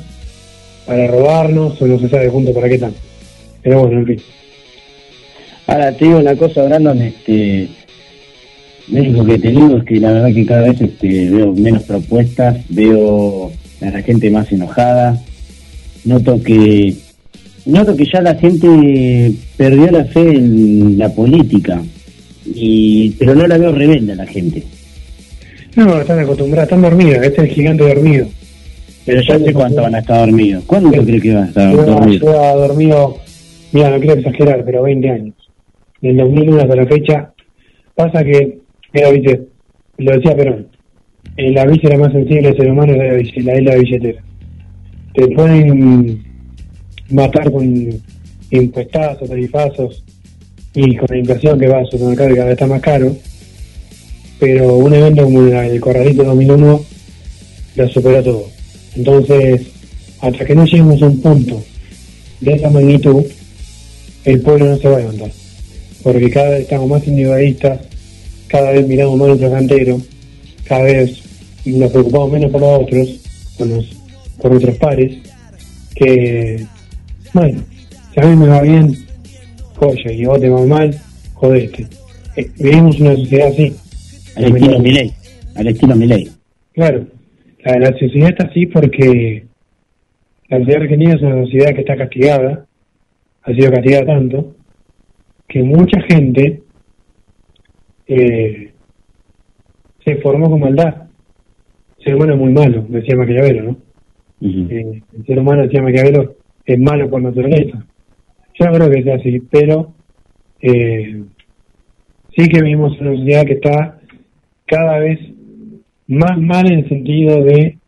[0.87, 2.99] para robarnos, o no se sabe juntos para qué tanto.
[3.63, 4.23] Pero bueno, en fin.
[5.67, 7.69] Ahora te digo una cosa, Brandon, este,
[8.89, 12.59] lo que te digo es que la verdad que cada vez este, veo menos propuestas,
[12.69, 15.23] veo a la gente más enojada,
[16.05, 16.95] noto que
[17.67, 21.83] noto que ya la gente perdió la fe en la política,
[22.45, 24.65] y pero no la veo rebelde a la gente.
[25.77, 28.27] No, están acostumbrados, están dormidos, este es el gigante dormido.
[29.05, 30.65] Pero ya sé cuánto van a estar dormidos.
[30.65, 32.23] ¿Cuándo tú crees que van a estar dormidos?
[32.23, 33.19] lleva dormido,
[33.73, 35.35] mira, no quiero exagerar, pero 20 años.
[36.01, 37.33] Del 2001 hasta la fecha,
[37.95, 38.59] pasa que,
[38.93, 39.43] viste,
[39.99, 40.69] lo decía Perón,
[41.37, 44.23] la víscera más sensible del ser humano es la, la, es la billetera.
[45.15, 46.25] Te pueden
[47.11, 48.01] matar con
[48.51, 50.03] impuestazos, tarifazos
[50.75, 53.17] y con la inflación que va al supermercado y cada vez está más caro,
[54.41, 56.85] pero un evento como el Corralito 2001
[57.77, 58.49] lo supera todo.
[58.97, 59.63] Entonces,
[60.21, 61.63] hasta que no lleguemos a un punto
[62.41, 63.25] de esa magnitud,
[64.25, 65.31] el pueblo no se va a levantar.
[66.03, 67.81] Porque cada vez estamos más individualistas,
[68.49, 70.01] cada vez miramos más nuestro cantero,
[70.65, 71.19] cada vez
[71.65, 73.09] nos preocupamos menos por los otros,
[73.61, 74.04] los-
[74.41, 75.19] por nuestros pares,
[75.95, 76.67] que,
[77.33, 77.63] bueno,
[78.13, 78.95] si a mí me va bien,
[79.77, 80.95] joya, y vos te va mal,
[81.35, 81.87] jodeste.
[82.37, 83.77] Eh, vivimos una sociedad así.
[84.37, 85.13] Al estilo Milei,
[85.55, 86.31] al estilo Milei.
[86.73, 87.07] Claro,
[87.65, 89.47] la, la sociedad está así porque
[90.49, 92.67] la sociedad argentina es una sociedad que está castigada,
[93.43, 94.55] ha sido castigada tanto,
[95.49, 96.63] que mucha gente
[98.07, 98.73] eh,
[100.05, 100.95] se formó con maldad.
[101.99, 103.77] El ser humano es muy malo, decía Maquiavelo, ¿no?
[104.41, 107.85] Eh, el ser humano, decía Maquiavelo, es malo por naturaleza.
[108.59, 109.95] Yo no creo que sea así, pero
[110.61, 111.25] eh,
[112.37, 114.01] sí que vivimos en una sociedad que está
[114.67, 115.21] cada vez
[116.07, 117.79] más mal en el sentido de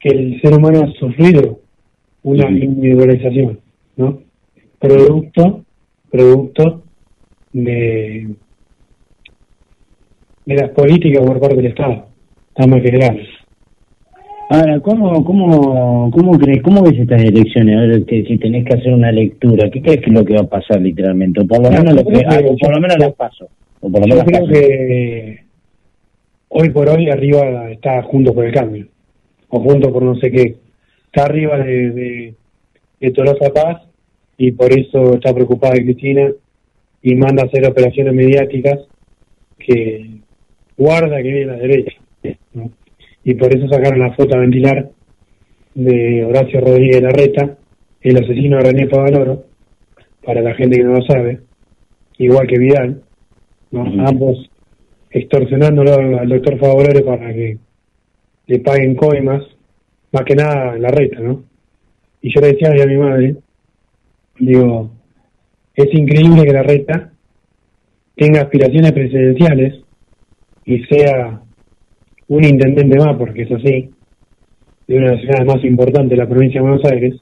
[0.00, 1.60] que el ser humano ha sufrido
[2.22, 3.60] una individualización,
[3.96, 4.20] ¿no?
[4.78, 5.64] Producto,
[6.10, 6.82] producto
[7.52, 8.34] de,
[10.44, 12.08] de las políticas por parte del Estado,
[12.48, 13.35] está más que grave.
[14.48, 17.76] Ahora, ¿cómo, cómo, cómo crees, cómo ves estas elecciones?
[17.76, 20.34] A ver, que, si tenés que hacer una lectura, ¿qué crees que es lo que
[20.34, 21.40] va a pasar literalmente?
[21.40, 23.48] O por lo No, menos, lo que, ah, por lo menos las paso.
[23.80, 24.52] O por lo Yo creo paso.
[24.52, 25.40] que
[26.48, 28.86] hoy por hoy arriba está Juntos por el Cambio,
[29.48, 30.54] o Juntos por no sé qué.
[31.06, 32.34] Está arriba de, de,
[33.00, 33.82] de Tolosa Paz
[34.38, 36.30] y por eso está preocupada Cristina
[37.02, 38.78] y manda a hacer operaciones mediáticas
[39.58, 40.20] que
[40.78, 41.95] guarda que viene la derecha.
[43.26, 44.88] Y por eso sacaron la foto a ventilar
[45.74, 47.58] de Horacio Rodríguez Larreta,
[48.00, 49.46] el asesino de René Pavaloro,
[50.24, 51.40] para la gente que no lo sabe,
[52.18, 53.02] igual que Vidal,
[53.72, 53.82] ¿no?
[54.06, 54.48] ambos
[55.10, 57.58] extorsionándolo al, doctor Favorero para que
[58.46, 59.42] le paguen coimas,
[60.12, 61.42] más que nada la reta, ¿no?
[62.22, 63.36] Y yo le decía a mi madre,
[64.38, 64.92] digo,
[65.74, 67.12] es increíble que la reta
[68.14, 69.80] tenga aspiraciones presidenciales
[70.64, 71.42] y sea
[72.28, 73.90] un intendente más, porque es así,
[74.86, 77.14] de una de las ciudades más importantes de la provincia de Buenos Aires,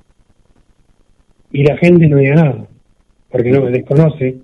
[1.52, 2.66] y la gente no diga nada,
[3.31, 4.36] porque no desconoce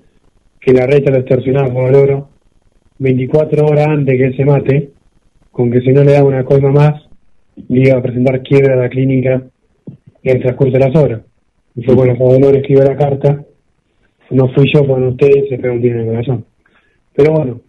[0.60, 2.28] que la reta lo extorsionaba por oro
[2.98, 4.90] 24 horas antes que él se mate,
[5.50, 7.02] con que si no le da una coima más,
[7.68, 9.42] le iba a presentar quiebra a la clínica
[10.22, 11.22] en el transcurso de las horas.
[11.74, 13.42] Y fue cuando Favaloro escribió la carta,
[14.30, 16.44] no fui yo, cuando ustedes se pegó en el corazón.
[17.14, 17.60] Pero bueno,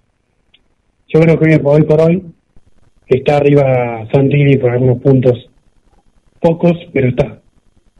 [1.07, 2.23] yo creo que hoy, por hoy
[3.17, 5.49] está arriba Santilli por algunos puntos,
[6.39, 7.39] pocos, pero está.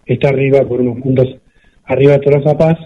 [0.05, 1.37] Está arriba por unos puntos,
[1.85, 2.77] arriba de Tolosa Paz,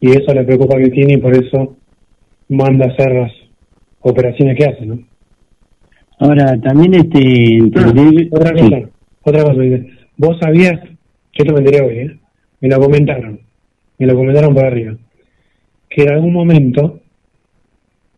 [0.00, 1.76] y eso le preocupa a Cristina y por eso
[2.48, 3.32] manda a hacer las
[4.00, 4.98] operaciones que hace, ¿no?
[6.18, 7.18] Ahora, también este...
[7.18, 8.62] entendí- Otra sí.
[8.64, 8.90] cosa,
[9.22, 9.60] otra cosa,
[10.16, 10.80] vos sabías,
[11.32, 12.18] yo te lo enteré hoy, ¿eh?
[12.60, 13.40] me lo comentaron,
[13.98, 14.96] me lo comentaron por arriba,
[15.90, 17.00] que en algún momento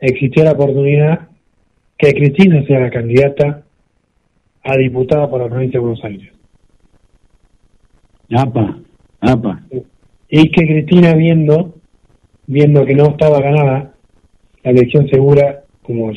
[0.00, 1.27] existió la oportunidad
[1.98, 3.64] que Cristina sea la candidata
[4.62, 6.32] a diputada por la provincia de Buenos Aires.
[8.30, 8.78] Apa,
[9.20, 9.62] apa.
[10.28, 11.74] Y que Cristina viendo,
[12.46, 13.94] viendo que no estaba ganada
[14.62, 16.12] la elección segura, como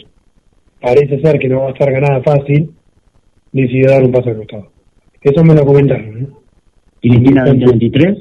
[0.80, 2.72] parece ser que no va a estar ganada fácil,
[3.52, 4.72] decidió dar un paso al costado.
[5.22, 6.42] Eso me lo comentaron, ¿no?
[7.02, 8.18] Cristina 2023.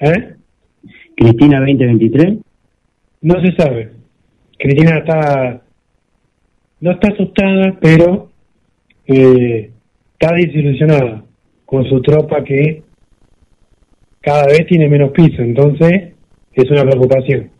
[0.00, 0.34] ¿Eh?
[1.16, 2.38] Cristina 2023.
[3.22, 3.92] No se sabe.
[4.58, 5.62] Cristina está.
[6.80, 8.30] No está asustada, pero
[9.06, 9.70] eh,
[10.12, 11.24] está desilusionada
[11.64, 12.82] con su tropa que
[14.20, 15.42] cada vez tiene menos piso.
[15.42, 16.12] Entonces,
[16.52, 17.50] es una preocupación.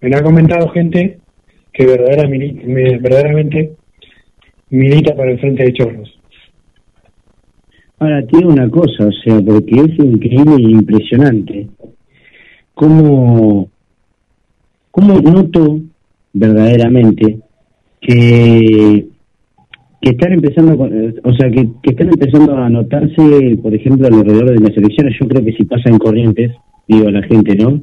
[0.00, 1.18] Me ha comentado gente
[1.72, 3.72] que verdadera mili- me- verdaderamente
[4.70, 6.18] milita para el frente de Chorros.
[7.98, 11.68] Ahora, tiene una cosa, o sea, porque es increíble e impresionante
[12.74, 13.70] cómo,
[14.90, 15.78] cómo noto
[16.32, 17.38] verdaderamente
[18.02, 19.06] que,
[20.00, 24.76] están empezando, eh, o sea, que, están empezando a notarse, por ejemplo, alrededor de las
[24.76, 26.50] elecciones, yo creo que si pasa en Corrientes,
[26.88, 27.80] digo a la gente, ¿no?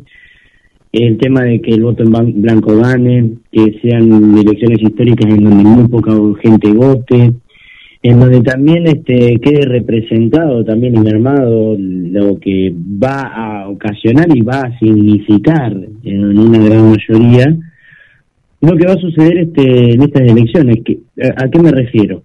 [0.92, 5.64] El tema de que el voto en blanco gane, que sean elecciones históricas en donde
[5.64, 7.32] muy poca gente vote,
[8.02, 14.42] en donde también este quede representado también y mermado lo que va a ocasionar y
[14.42, 17.56] va a significar en una gran mayoría
[18.62, 21.00] lo que va a suceder este en estas elecciones que
[21.36, 22.24] a, qué me refiero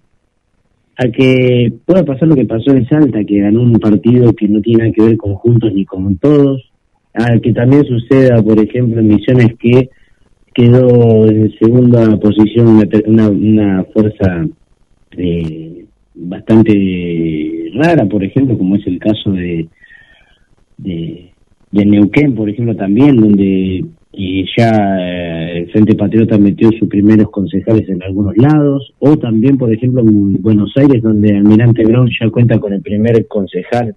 [0.97, 4.61] a que pueda pasar lo que pasó en Salta que ganó un partido que no
[4.61, 6.71] tiene nada que ver con juntos ni con todos
[7.13, 9.89] a que también suceda por ejemplo en Misiones que
[10.53, 14.47] quedó en segunda posición una, una, una fuerza
[15.17, 15.85] eh,
[16.15, 19.67] bastante rara, por ejemplo, como es el caso de,
[20.77, 23.85] de Neuquén, por ejemplo, también, donde
[24.17, 29.57] eh, ya eh, el Frente Patriota metió sus primeros concejales en algunos lados, o también,
[29.57, 33.95] por ejemplo, en Buenos Aires, donde Almirante Brown ya cuenta con el primer concejal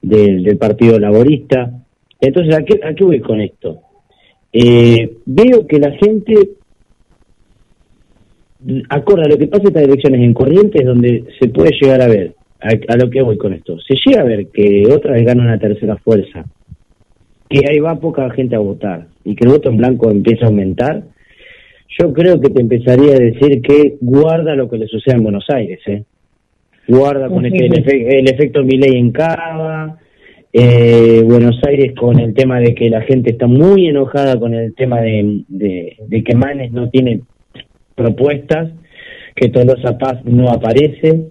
[0.00, 1.72] del, Partido Laborista.
[2.20, 3.80] Entonces, ¿a qué, a qué voy con esto?
[4.52, 6.34] Eh, veo que la gente
[8.88, 12.34] acorde a lo que pasa estas elecciones en Corrientes, donde se puede llegar a ver,
[12.60, 15.42] a, a lo que voy con esto, se llega a ver que otra vez gana
[15.42, 16.44] una tercera fuerza,
[17.48, 20.48] que ahí va poca gente a votar y que el voto en blanco empieza a
[20.48, 21.02] aumentar,
[21.98, 25.46] yo creo que te empezaría a decir que guarda lo que le sucede en Buenos
[25.48, 26.02] Aires, ¿eh?
[26.86, 29.98] Guarda con este, el, efe- el efecto Milei en Cava,
[30.52, 34.74] eh, Buenos Aires con el tema de que la gente está muy enojada con el
[34.74, 37.20] tema de, de, de que Manes no tiene
[37.94, 38.72] propuestas,
[39.34, 41.28] que Tolosa Paz no aparece,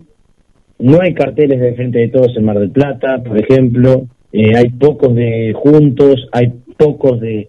[0.80, 4.70] no hay carteles de frente de todos en Mar del Plata, por ejemplo, eh, hay
[4.70, 7.48] pocos de juntos, hay pocos de,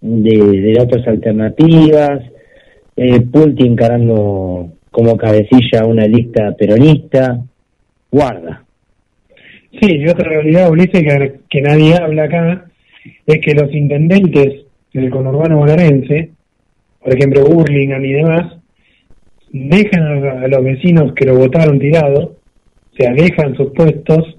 [0.00, 2.22] de, otras alternativas,
[2.96, 7.40] eh, Pulti encarando como cabecilla una lista peronista,
[8.10, 8.64] guarda.
[9.80, 11.04] Sí, y otra realidad, Ulises,
[11.48, 12.66] que, nadie habla acá,
[13.26, 16.30] es que los intendentes del conurbano bonaerense,
[17.00, 18.56] por ejemplo Burlingame y demás,
[19.52, 22.36] dejan a, a los vecinos que lo votaron tirado,
[22.98, 24.36] se alejan sus puestos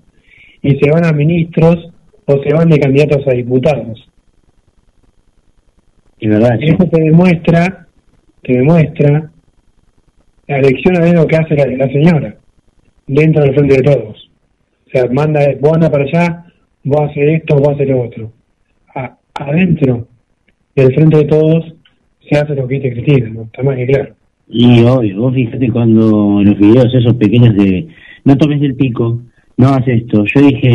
[0.61, 1.91] y se van a ministros
[2.25, 4.10] o se van de candidatos a diputados.
[6.21, 7.87] Y verdad, eso te demuestra,
[8.43, 9.29] te demuestra
[10.47, 12.35] la elección de lo que hace la, la señora
[13.07, 14.29] dentro del frente de todos.
[14.87, 16.45] O sea, manda, vos anda para allá,
[16.83, 18.31] vos haces esto, vos haces lo otro.
[18.95, 20.07] A- adentro
[20.75, 21.73] del frente de todos
[22.29, 23.43] se hace lo que dice Cristina, ¿no?
[23.43, 24.13] Está más que claro.
[24.47, 27.87] Y obvio, vos fíjate cuando los videos esos pequeños de
[28.25, 29.21] no tomes el pico,
[29.57, 30.23] no hagas esto.
[30.25, 30.69] Yo dije,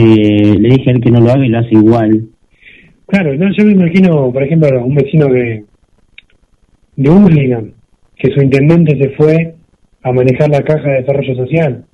[0.58, 2.24] le dije a él que no lo haga y lo hace igual.
[3.06, 5.64] Claro, no, yo me imagino, por ejemplo, un vecino de,
[6.96, 7.72] de Hurlingham,
[8.16, 9.54] que su intendente se fue
[10.02, 11.84] a manejar la caja de desarrollo social,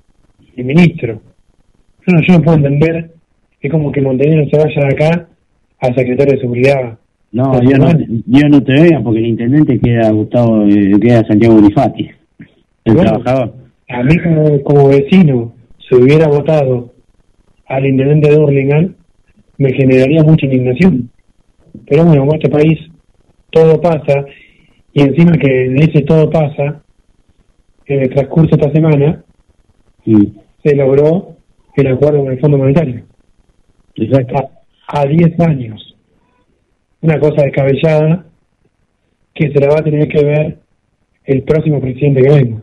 [0.57, 1.21] el ministro.
[2.07, 3.11] No, yo no puedo entender,
[3.61, 5.29] es como que Montenegro se vaya de acá
[5.81, 6.99] al secretario de seguridad.
[7.33, 7.91] No, yo no,
[8.27, 12.11] yo no te vea porque el intendente queda Gustavo, eh, queda Santiago Bonifati,
[12.85, 13.11] el Bueno.
[13.21, 13.55] trabajador.
[13.89, 16.93] A mí como, como vecino, si hubiera votado
[17.67, 18.95] al intendente de Hurlingham,
[19.59, 21.11] me generaría mucha indignación.
[21.87, 22.79] Pero bueno, en este país
[23.51, 24.25] todo pasa,
[24.93, 26.83] y encima que de ese todo pasa,
[27.87, 29.25] en el transcurso de esta semana,
[30.05, 31.37] se logró
[31.77, 33.05] el acuerdo con el Fondo Monetario.
[33.95, 34.51] Exacto.
[34.89, 35.97] A 10 años.
[37.01, 38.27] Una cosa descabellada
[39.35, 40.59] que se la va a tener que ver
[41.25, 42.63] el próximo presidente que venga.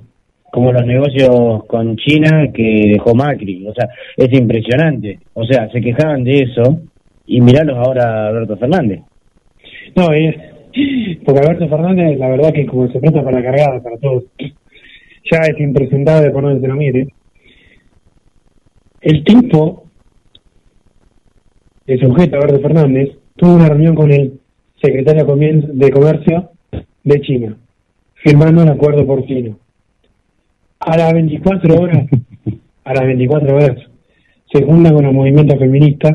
[0.51, 3.67] Como los negocios con China que dejó Macri.
[3.67, 5.19] O sea, es impresionante.
[5.34, 6.81] O sea, se quejaban de eso
[7.27, 9.01] y miralos ahora a Alberto Fernández.
[9.95, 10.35] No, es
[11.26, 15.59] porque Alberto Fernández, la verdad que como se presta para cargada para todos, ya es
[15.59, 17.07] impresentable por donde se lo mire.
[19.01, 19.85] El tipo,
[21.88, 24.39] el sujeto Alberto Fernández, tuvo una reunión con el
[24.81, 26.49] secretario de Comercio
[27.03, 27.57] de China,
[28.15, 29.57] firmando un acuerdo porcino.
[30.80, 32.07] A las 24 horas,
[32.85, 33.77] a las 24 horas,
[34.51, 36.14] se junta con los movimientos feministas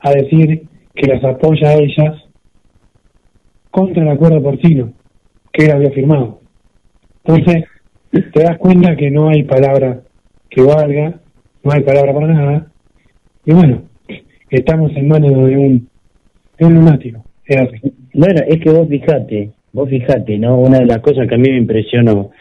[0.00, 2.16] a decir que las apoya a ellas
[3.70, 4.92] contra el acuerdo porcino
[5.52, 6.40] que él había firmado.
[7.24, 7.64] Entonces,
[8.10, 10.00] te das cuenta que no hay palabra
[10.50, 11.20] que valga,
[11.62, 12.66] no hay palabra para nada,
[13.44, 13.82] y bueno,
[14.50, 15.88] estamos en manos de un,
[16.58, 17.24] de un lunático.
[17.46, 17.94] Es así.
[18.14, 20.58] Bueno, es que vos fijate, vos fijate, ¿no?
[20.58, 22.32] Una de las cosas que a mí me impresionó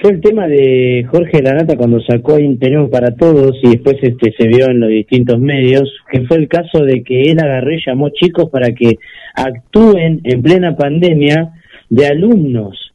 [0.00, 4.46] fue el tema de Jorge Lanata cuando sacó Tenemos para Todos y después este se
[4.46, 8.10] vio en los distintos medios, que fue el caso de que él agarró y llamó
[8.10, 8.98] chicos para que
[9.34, 11.52] actúen en plena pandemia
[11.90, 12.92] de alumnos.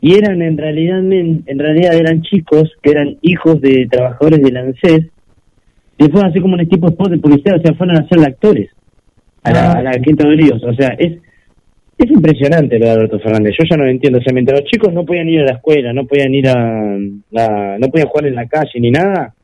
[0.00, 5.06] Y eran en realidad, en realidad eran chicos que eran hijos de trabajadores del ANSES
[5.98, 8.20] y fueron así como un tipo de spot de publicidad, o sea, fueron a ser
[8.20, 8.70] actores
[9.42, 10.64] a la, a la Quinta de Olivos.
[10.64, 11.18] O sea, es
[12.04, 13.52] es impresionante lo de Alberto Fernández.
[13.58, 14.18] Yo ya no lo entiendo.
[14.18, 16.52] O sea, mientras los chicos no podían ir a la escuela, no podían ir a,
[16.54, 19.34] a- no podían jugar en la calle ni nada.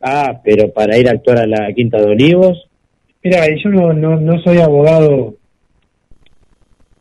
[0.00, 2.68] Ah, pero para ir a actuar a la Quinta de Olivos,
[3.26, 5.36] Mira, yo no, no, no soy abogado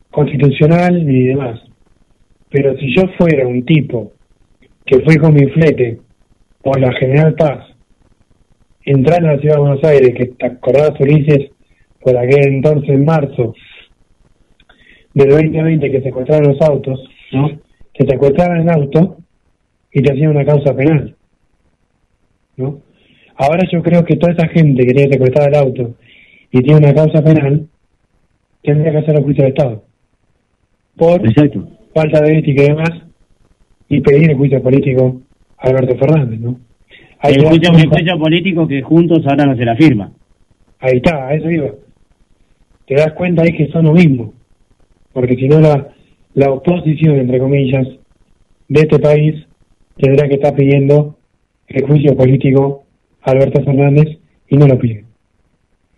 [0.10, 1.60] constitucional ni demás,
[2.50, 4.14] pero si yo fuera un tipo
[4.86, 6.00] que fui con mi flete
[6.62, 7.66] por la General Paz,
[8.86, 11.50] entrar a la ciudad de Buenos Aires, que te acordás, Ulises,
[12.00, 13.54] por aquel entonces, en marzo
[15.14, 17.00] del 2020, que secuestraron los autos,
[17.32, 17.50] ¿no?
[17.94, 19.18] Que secuestraron el auto
[19.92, 21.16] y te hacían una causa penal,
[22.58, 22.82] ¿no?
[23.36, 25.96] Ahora yo creo que toda esa gente que tiene secuestrado el auto
[26.52, 27.68] y tiene una causa penal,
[28.62, 29.84] tendría que hacer el juicio de Estado.
[30.96, 31.22] Por
[31.94, 32.92] falta de ética y demás,
[33.90, 35.22] y pedir el juicio político
[35.58, 36.60] a Alberto Fernández, ¿no?
[37.20, 40.12] Ahí el te juicio, el juicio político que juntos ahora no se la firma.
[40.80, 41.70] Ahí está, a eso iba.
[42.86, 44.34] Te das cuenta ahí que son lo mismo.
[45.14, 45.90] Porque si no, la,
[46.34, 47.88] la oposición, entre comillas,
[48.68, 49.46] de este país
[49.98, 51.16] tendrá que estar pidiendo
[51.68, 52.84] el juicio político
[53.22, 54.18] a Alberto Fernández
[54.50, 55.06] y no lo pide.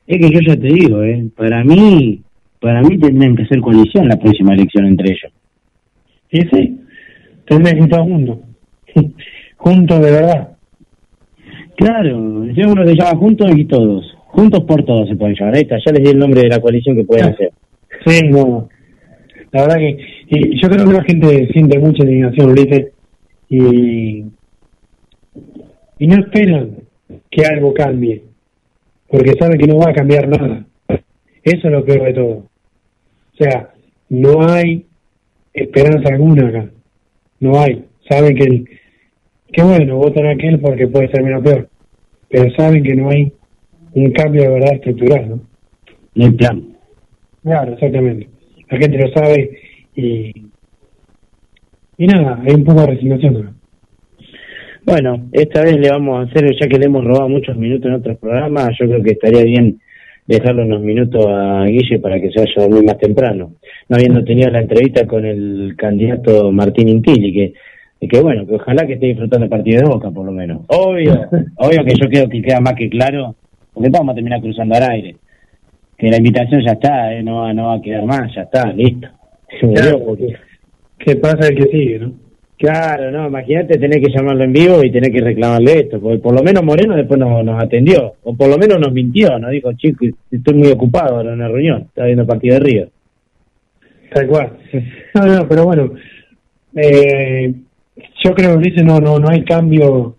[0.08, 2.22] Es que yo ya te digo, eh, para mí,
[2.60, 5.34] para mí tendrían que hacer coalición la próxima elección entre ellos.
[6.32, 6.80] Y sí,
[7.48, 8.38] tendrán que estar juntos.
[9.58, 10.50] juntos de verdad.
[11.76, 14.18] Claro, si uno se llama Juntos y Todos.
[14.28, 15.56] Juntos por Todos se pueden llamar.
[15.56, 17.52] Ahí está, ya les di el nombre de la coalición que pueden hacer.
[18.06, 18.70] Sí, no.
[19.56, 22.88] La verdad que y yo creo que la gente siente mucha indignación, Ulises,
[23.48, 24.26] y,
[25.99, 26.72] y no esperan
[27.32, 28.23] que algo cambie,
[29.07, 30.65] porque saben que no va a cambiar nada.
[31.41, 32.34] Eso es lo peor de todo.
[32.34, 33.73] O sea,
[34.10, 34.86] no hay
[35.53, 36.69] esperanza alguna acá.
[37.40, 37.86] No hay.
[38.10, 38.69] Saben que, el-
[39.53, 41.69] que bueno, votan a aquel porque puede ser menos peor,
[42.30, 43.32] pero saben que no hay
[43.94, 45.40] un cambio de verdad estructural, ¿no?
[46.15, 46.61] El plan.
[47.44, 48.27] Claro, exactamente.
[48.70, 49.60] La gente lo sabe
[49.96, 50.32] y.
[51.98, 53.34] Y nada, hay un poco de resignación.
[53.34, 53.56] ¿no?
[54.86, 57.96] Bueno, esta vez le vamos a hacer, ya que le hemos robado muchos minutos en
[57.96, 59.80] otros programas, yo creo que estaría bien
[60.28, 63.54] dejarle unos minutos a Guille para que se vaya a dormir más temprano.
[63.90, 67.54] No habiendo tenido la entrevista con el candidato Martín Intilli, que,
[68.00, 70.62] y que bueno, que ojalá que esté disfrutando el partido de Boca, por lo menos.
[70.68, 71.14] Obvio,
[71.58, 73.36] obvio que yo creo que queda más que claro,
[73.74, 75.16] porque vamos a terminar cruzando al aire.
[75.98, 78.72] Que la invitación ya está, eh, no, va, no va a quedar más, ya está,
[78.74, 79.08] listo.
[80.98, 82.14] ¿Qué pasa el que sigue, no?
[82.58, 86.34] Claro, no, imagínate tener que llamarlo en vivo y tener que reclamarle esto, porque por
[86.34, 89.74] lo menos Moreno después nos, nos atendió, o por lo menos nos mintió, nos dijo,
[89.74, 92.90] chico, estoy muy ocupado ahora en una reunión, estaba viendo partido de Río.
[94.14, 94.58] Tal cual.
[95.14, 95.92] No, no, pero bueno,
[96.76, 97.54] eh,
[98.24, 100.16] yo creo que no, no, no hay cambio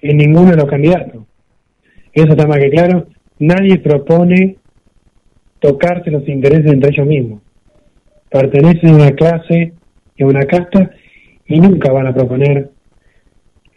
[0.00, 1.24] en ninguno de los candidatos.
[2.12, 3.06] Eso está más que claro.
[3.40, 4.56] Nadie propone
[5.60, 7.42] tocarse los intereses entre ellos mismos.
[8.30, 9.72] Pertenecen a una clase
[10.16, 10.90] y a una casta
[11.46, 12.68] y nunca van a proponer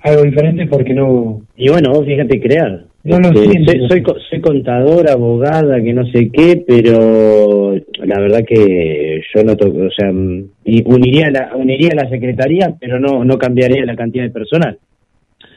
[0.01, 1.41] algo diferente porque no...
[1.55, 2.85] Y bueno, vos fíjate crear.
[3.03, 3.71] No lo Este, siento.
[3.71, 9.43] soy, soy, co- soy contadora, abogada, que no sé qué, pero la verdad que yo
[9.43, 10.49] no toco, o sea, mm,
[10.85, 14.77] uniría la, uniría la secretaría, pero no, no cambiaría la cantidad de personal.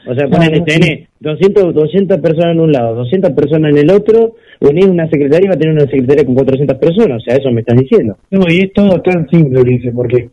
[0.07, 3.91] O sea, ponele, no, tenés 200, 200 personas en un lado, 200 personas en el
[3.91, 7.35] otro, unís una secretaría y va a tener una secretaría con 400 personas, o sea,
[7.35, 8.17] eso me estás diciendo.
[8.29, 10.29] No, y es todo tan simple, Ulises, porque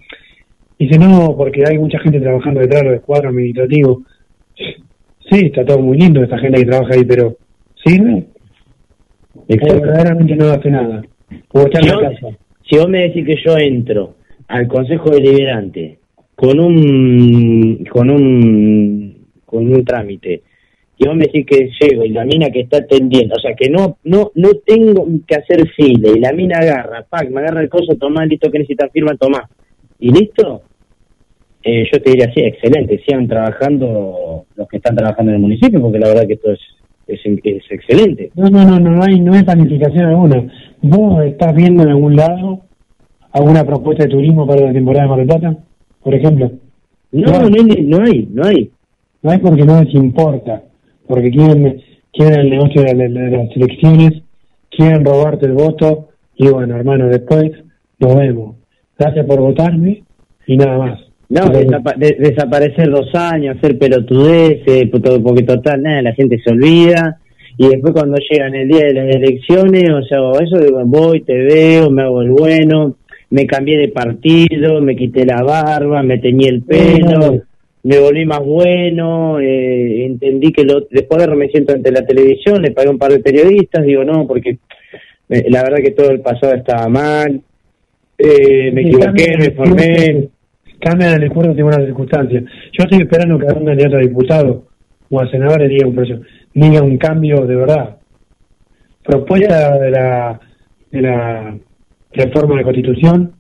[0.78, 3.99] dice no, porque hay mucha gente trabajando detrás de los cuadros administrativos.
[5.31, 7.36] Sí, está todo muy lindo esa gente que trabaja ahí, pero
[7.85, 8.27] ¿sirve?
[9.35, 11.03] O verdaderamente no hace nada.
[11.53, 12.36] O está en Si la vos, casa.
[12.69, 14.15] si vos me decís que yo entro
[14.49, 15.99] al Consejo Deliberante
[16.35, 19.02] con un con un
[19.53, 20.43] con un trámite
[20.99, 23.69] y vos me decís que llego y la mina que está atendiendo, o sea que
[23.70, 27.69] no no no tengo que hacer fila y la mina agarra, pac, me agarra el
[27.69, 29.49] coso, tomá, listo que necesitas firma, tomá.
[29.99, 30.62] ¿Y listo?
[31.65, 35.81] eh, yo te diría así, excelente, sigan trabajando los que están trabajando en el municipio,
[35.81, 36.61] porque la verdad que esto es,
[37.07, 38.31] es, es excelente.
[38.35, 40.45] No, no, no, no, no hay, no hay planificación alguna.
[40.83, 42.61] ¿Vos estás viendo en algún lado
[43.33, 45.57] alguna propuesta de turismo para la temporada de Mar del Plata,
[46.03, 46.51] por ejemplo?
[47.12, 48.70] No, no, hay, no hay, no hay.
[49.23, 50.62] No hay porque no les importa,
[51.07, 51.81] porque quieren,
[52.12, 54.23] quieren el negocio de, de- de las elecciones,
[54.70, 57.51] quieren robarte el voto, y bueno, hermano, después
[58.01, 58.57] nos vemos.
[58.99, 60.03] Gracias por votarme
[60.47, 61.01] y nada más.
[61.28, 67.19] No, desapa- de- desaparecer dos años, hacer pelotudeces, porque total, nada, la gente se olvida.
[67.59, 71.35] Y después cuando llegan el día de las elecciones, o sea, eso digo, voy, te
[71.36, 72.97] veo, me hago el bueno,
[73.31, 77.43] me cambié de partido, me quité la barba, me teñí el pelo,
[77.85, 82.63] me volví más bueno, eh, entendí que lo, después de me siento ante la televisión,
[82.63, 84.59] le pagué un par de periodistas, digo no, porque
[85.29, 87.41] eh, la verdad que todo el pasado estaba mal,
[88.19, 90.29] eh, me equivoqué, me formé.
[90.79, 92.43] Cambian el discurso según las circunstancias.
[92.73, 94.65] Yo estoy esperando que algún candidato a diputado
[95.11, 97.97] o a senador diga un, proyecto- diga un cambio de verdad.
[99.05, 100.41] Propuesta de la,
[100.91, 101.57] de la
[102.13, 103.33] reforma de la Constitución,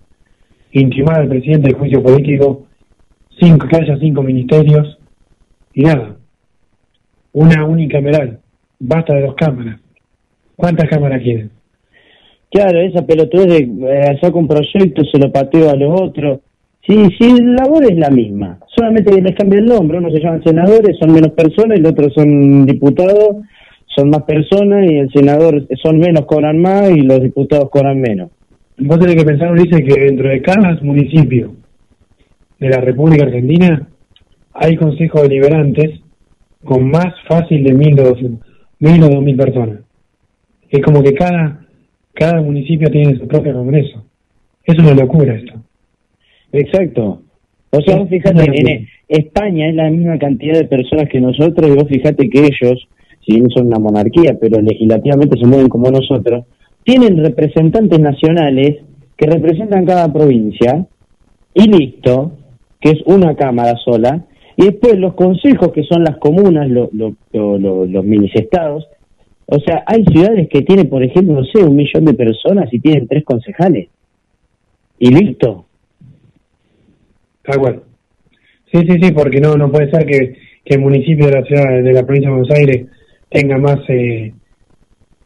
[0.70, 2.66] intimar al presidente del juicio político,
[3.42, 4.98] cinco, que haya cinco ministerios
[5.74, 6.16] y nada.
[7.32, 8.38] Una unicameral.
[8.78, 9.80] Basta de dos cámaras.
[10.56, 11.50] ¿Cuántas cámaras quieren?
[12.50, 16.40] Claro, esa pelotudez de eh, saco un proyecto, se lo pateo a los otros.
[16.86, 18.58] Sí, sí, la labor es la misma.
[18.76, 19.98] Solamente les cambia el nombre.
[19.98, 23.36] Uno se llaman senadores, son menos personas, el otro son diputados,
[23.86, 28.30] son más personas, y el senador son menos, cobran más, y los diputados cobran menos.
[28.78, 31.54] Vos tenés que pensar, Ulises, que dentro de cada municipio
[32.62, 33.88] de la República Argentina
[34.54, 36.00] hay consejos deliberantes
[36.62, 38.18] con más fácil de mil o dos
[38.78, 39.80] mil o dos mil personas.
[40.70, 41.66] Es como que cada
[42.14, 44.04] cada municipio tiene su propio congreso.
[44.64, 45.54] Es una locura esto.
[46.52, 47.22] Exacto.
[47.70, 51.74] O sea, vos fíjate, en España es la misma cantidad de personas que nosotros, y
[51.74, 52.86] vos fíjate que ellos,
[53.26, 56.44] si bien son una monarquía, pero legislativamente se mueven como nosotros,
[56.84, 58.82] tienen representantes nacionales
[59.16, 60.86] que representan cada provincia,
[61.54, 62.32] y listo,
[62.82, 64.26] que es una cámara sola,
[64.56, 68.86] y después los consejos, que son las comunas, lo- lo- lo- lo- los minisestados,
[69.46, 72.78] o sea, hay ciudades que tienen, por ejemplo, no sé, un millón de personas y
[72.80, 73.88] tienen tres concejales.
[74.98, 75.66] Y listo.
[77.42, 77.82] Tal cual.
[78.72, 81.82] Sí, sí, sí, porque no no puede ser que, que el municipio de la ciudad
[81.82, 82.86] de la provincia de Buenos Aires
[83.28, 84.32] tenga más eh,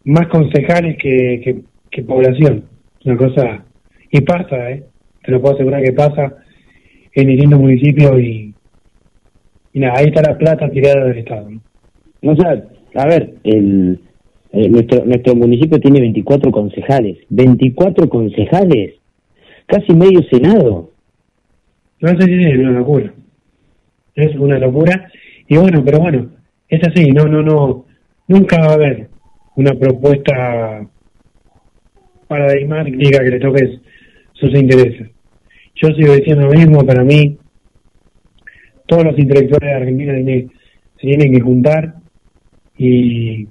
[0.04, 1.60] más concejales que, que,
[1.90, 2.64] que población.
[3.04, 3.64] Una cosa
[4.10, 4.84] y pasa, eh.
[5.24, 6.36] Te lo puedo asegurar que pasa
[7.16, 8.55] en distintos municipios y
[9.76, 11.51] y nada, ahí está la plata tirada del Estado.
[11.51, 12.32] ¿no?
[12.32, 12.64] O sea,
[12.94, 14.01] a ver, el,
[14.51, 17.18] eh, nuestro nuestro municipio tiene 24 concejales.
[17.28, 18.94] 24 concejales.
[19.66, 20.93] Casi medio senado.
[22.01, 23.12] No sé si es una locura.
[24.14, 25.10] Es una locura.
[25.47, 26.30] Y bueno, pero bueno,
[26.70, 27.84] es así, no, no, no.
[28.28, 29.09] Nunca va a haber
[29.56, 30.88] una propuesta
[32.28, 33.78] para Deimar que diga que le toques
[34.32, 35.10] sus intereses.
[35.76, 37.36] Yo sigo diciendo lo mismo, para mí,
[38.86, 40.50] todos los intelectuales de Argentina tienen-
[41.00, 41.94] se tienen que juntar
[42.78, 43.46] y,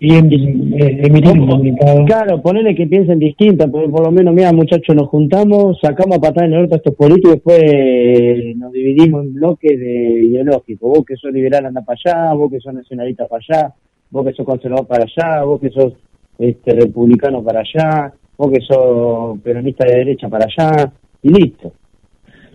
[0.00, 2.04] y em- eh, emitir un comunicado.
[2.04, 6.20] Claro, ponele que piensen distinta, porque por lo menos, mira, muchachos, nos juntamos, sacamos a
[6.20, 10.20] patar en el orto a estos políticos y después eh, nos dividimos en bloques de
[10.26, 10.90] ideológicos.
[10.90, 13.74] Vos que sos liberal anda para allá, vos que sos nacionalista para allá,
[14.10, 15.92] vos que sos conservador para allá, vos que sos
[16.38, 20.92] este, republicano para allá, vos que sos peronista de derecha para allá,
[21.22, 21.72] y listo.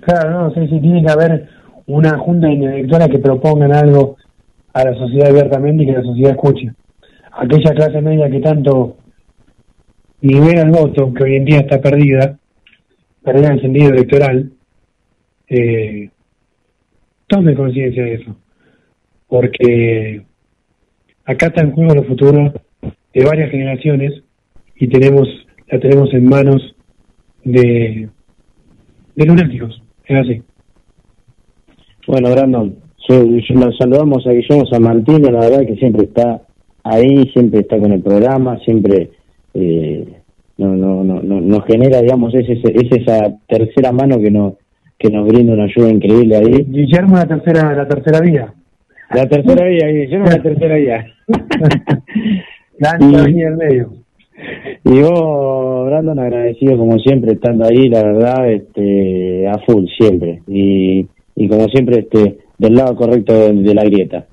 [0.01, 1.49] Claro, no, sí, sí, tiene que haber
[1.87, 4.17] una junta de intelectuales que propongan algo
[4.73, 6.71] a la sociedad abiertamente y que la sociedad escuche.
[7.31, 8.97] Aquella clase media que tanto
[10.21, 12.37] libera el voto, que hoy en día está perdida,
[13.23, 14.51] perdida en el sentido electoral,
[15.47, 16.09] eh,
[17.27, 18.35] tome conciencia de eso.
[19.27, 20.25] Porque
[21.25, 22.53] acá está en juego el futuro
[23.13, 24.23] de varias generaciones
[24.75, 25.27] y tenemos
[25.71, 26.75] la tenemos en manos
[27.43, 28.09] de,
[29.15, 29.81] de lunáticos.
[30.05, 30.41] Es así.
[32.07, 32.75] Bueno, Brandon,
[33.09, 36.41] nos saludamos a Guillermo San Martín, la verdad que siempre está
[36.83, 39.11] ahí, siempre está con el programa, siempre
[39.53, 40.07] eh,
[40.57, 44.53] no, no, no, no- nos genera, digamos, es, ese- es esa tercera mano que nos,
[44.97, 46.65] que nos brinda una ayuda increíble ahí.
[46.67, 48.53] Guillermo la tercera, la tercera vía.
[49.13, 51.05] La tercera vía, Guillermo la tercera vía.
[52.79, 53.93] La ancha vía del medio.
[54.85, 60.41] Y vos, Brandon, agradecido como siempre estando ahí, la verdad, este, a full siempre.
[60.47, 64.25] Y, y como siempre, este, del lado correcto de, de la grieta.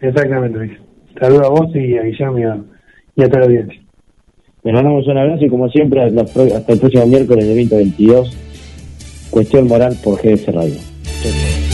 [0.00, 0.72] Exactamente, Luis.
[1.20, 2.58] Saludo a vos y a Guillermo y a,
[3.16, 3.80] y a toda la audiencia.
[4.64, 8.36] Les mandamos un abrazo y como siempre hasta, hasta el próximo miércoles de 2022
[9.30, 11.67] Cuestión Moral por GDS Radio.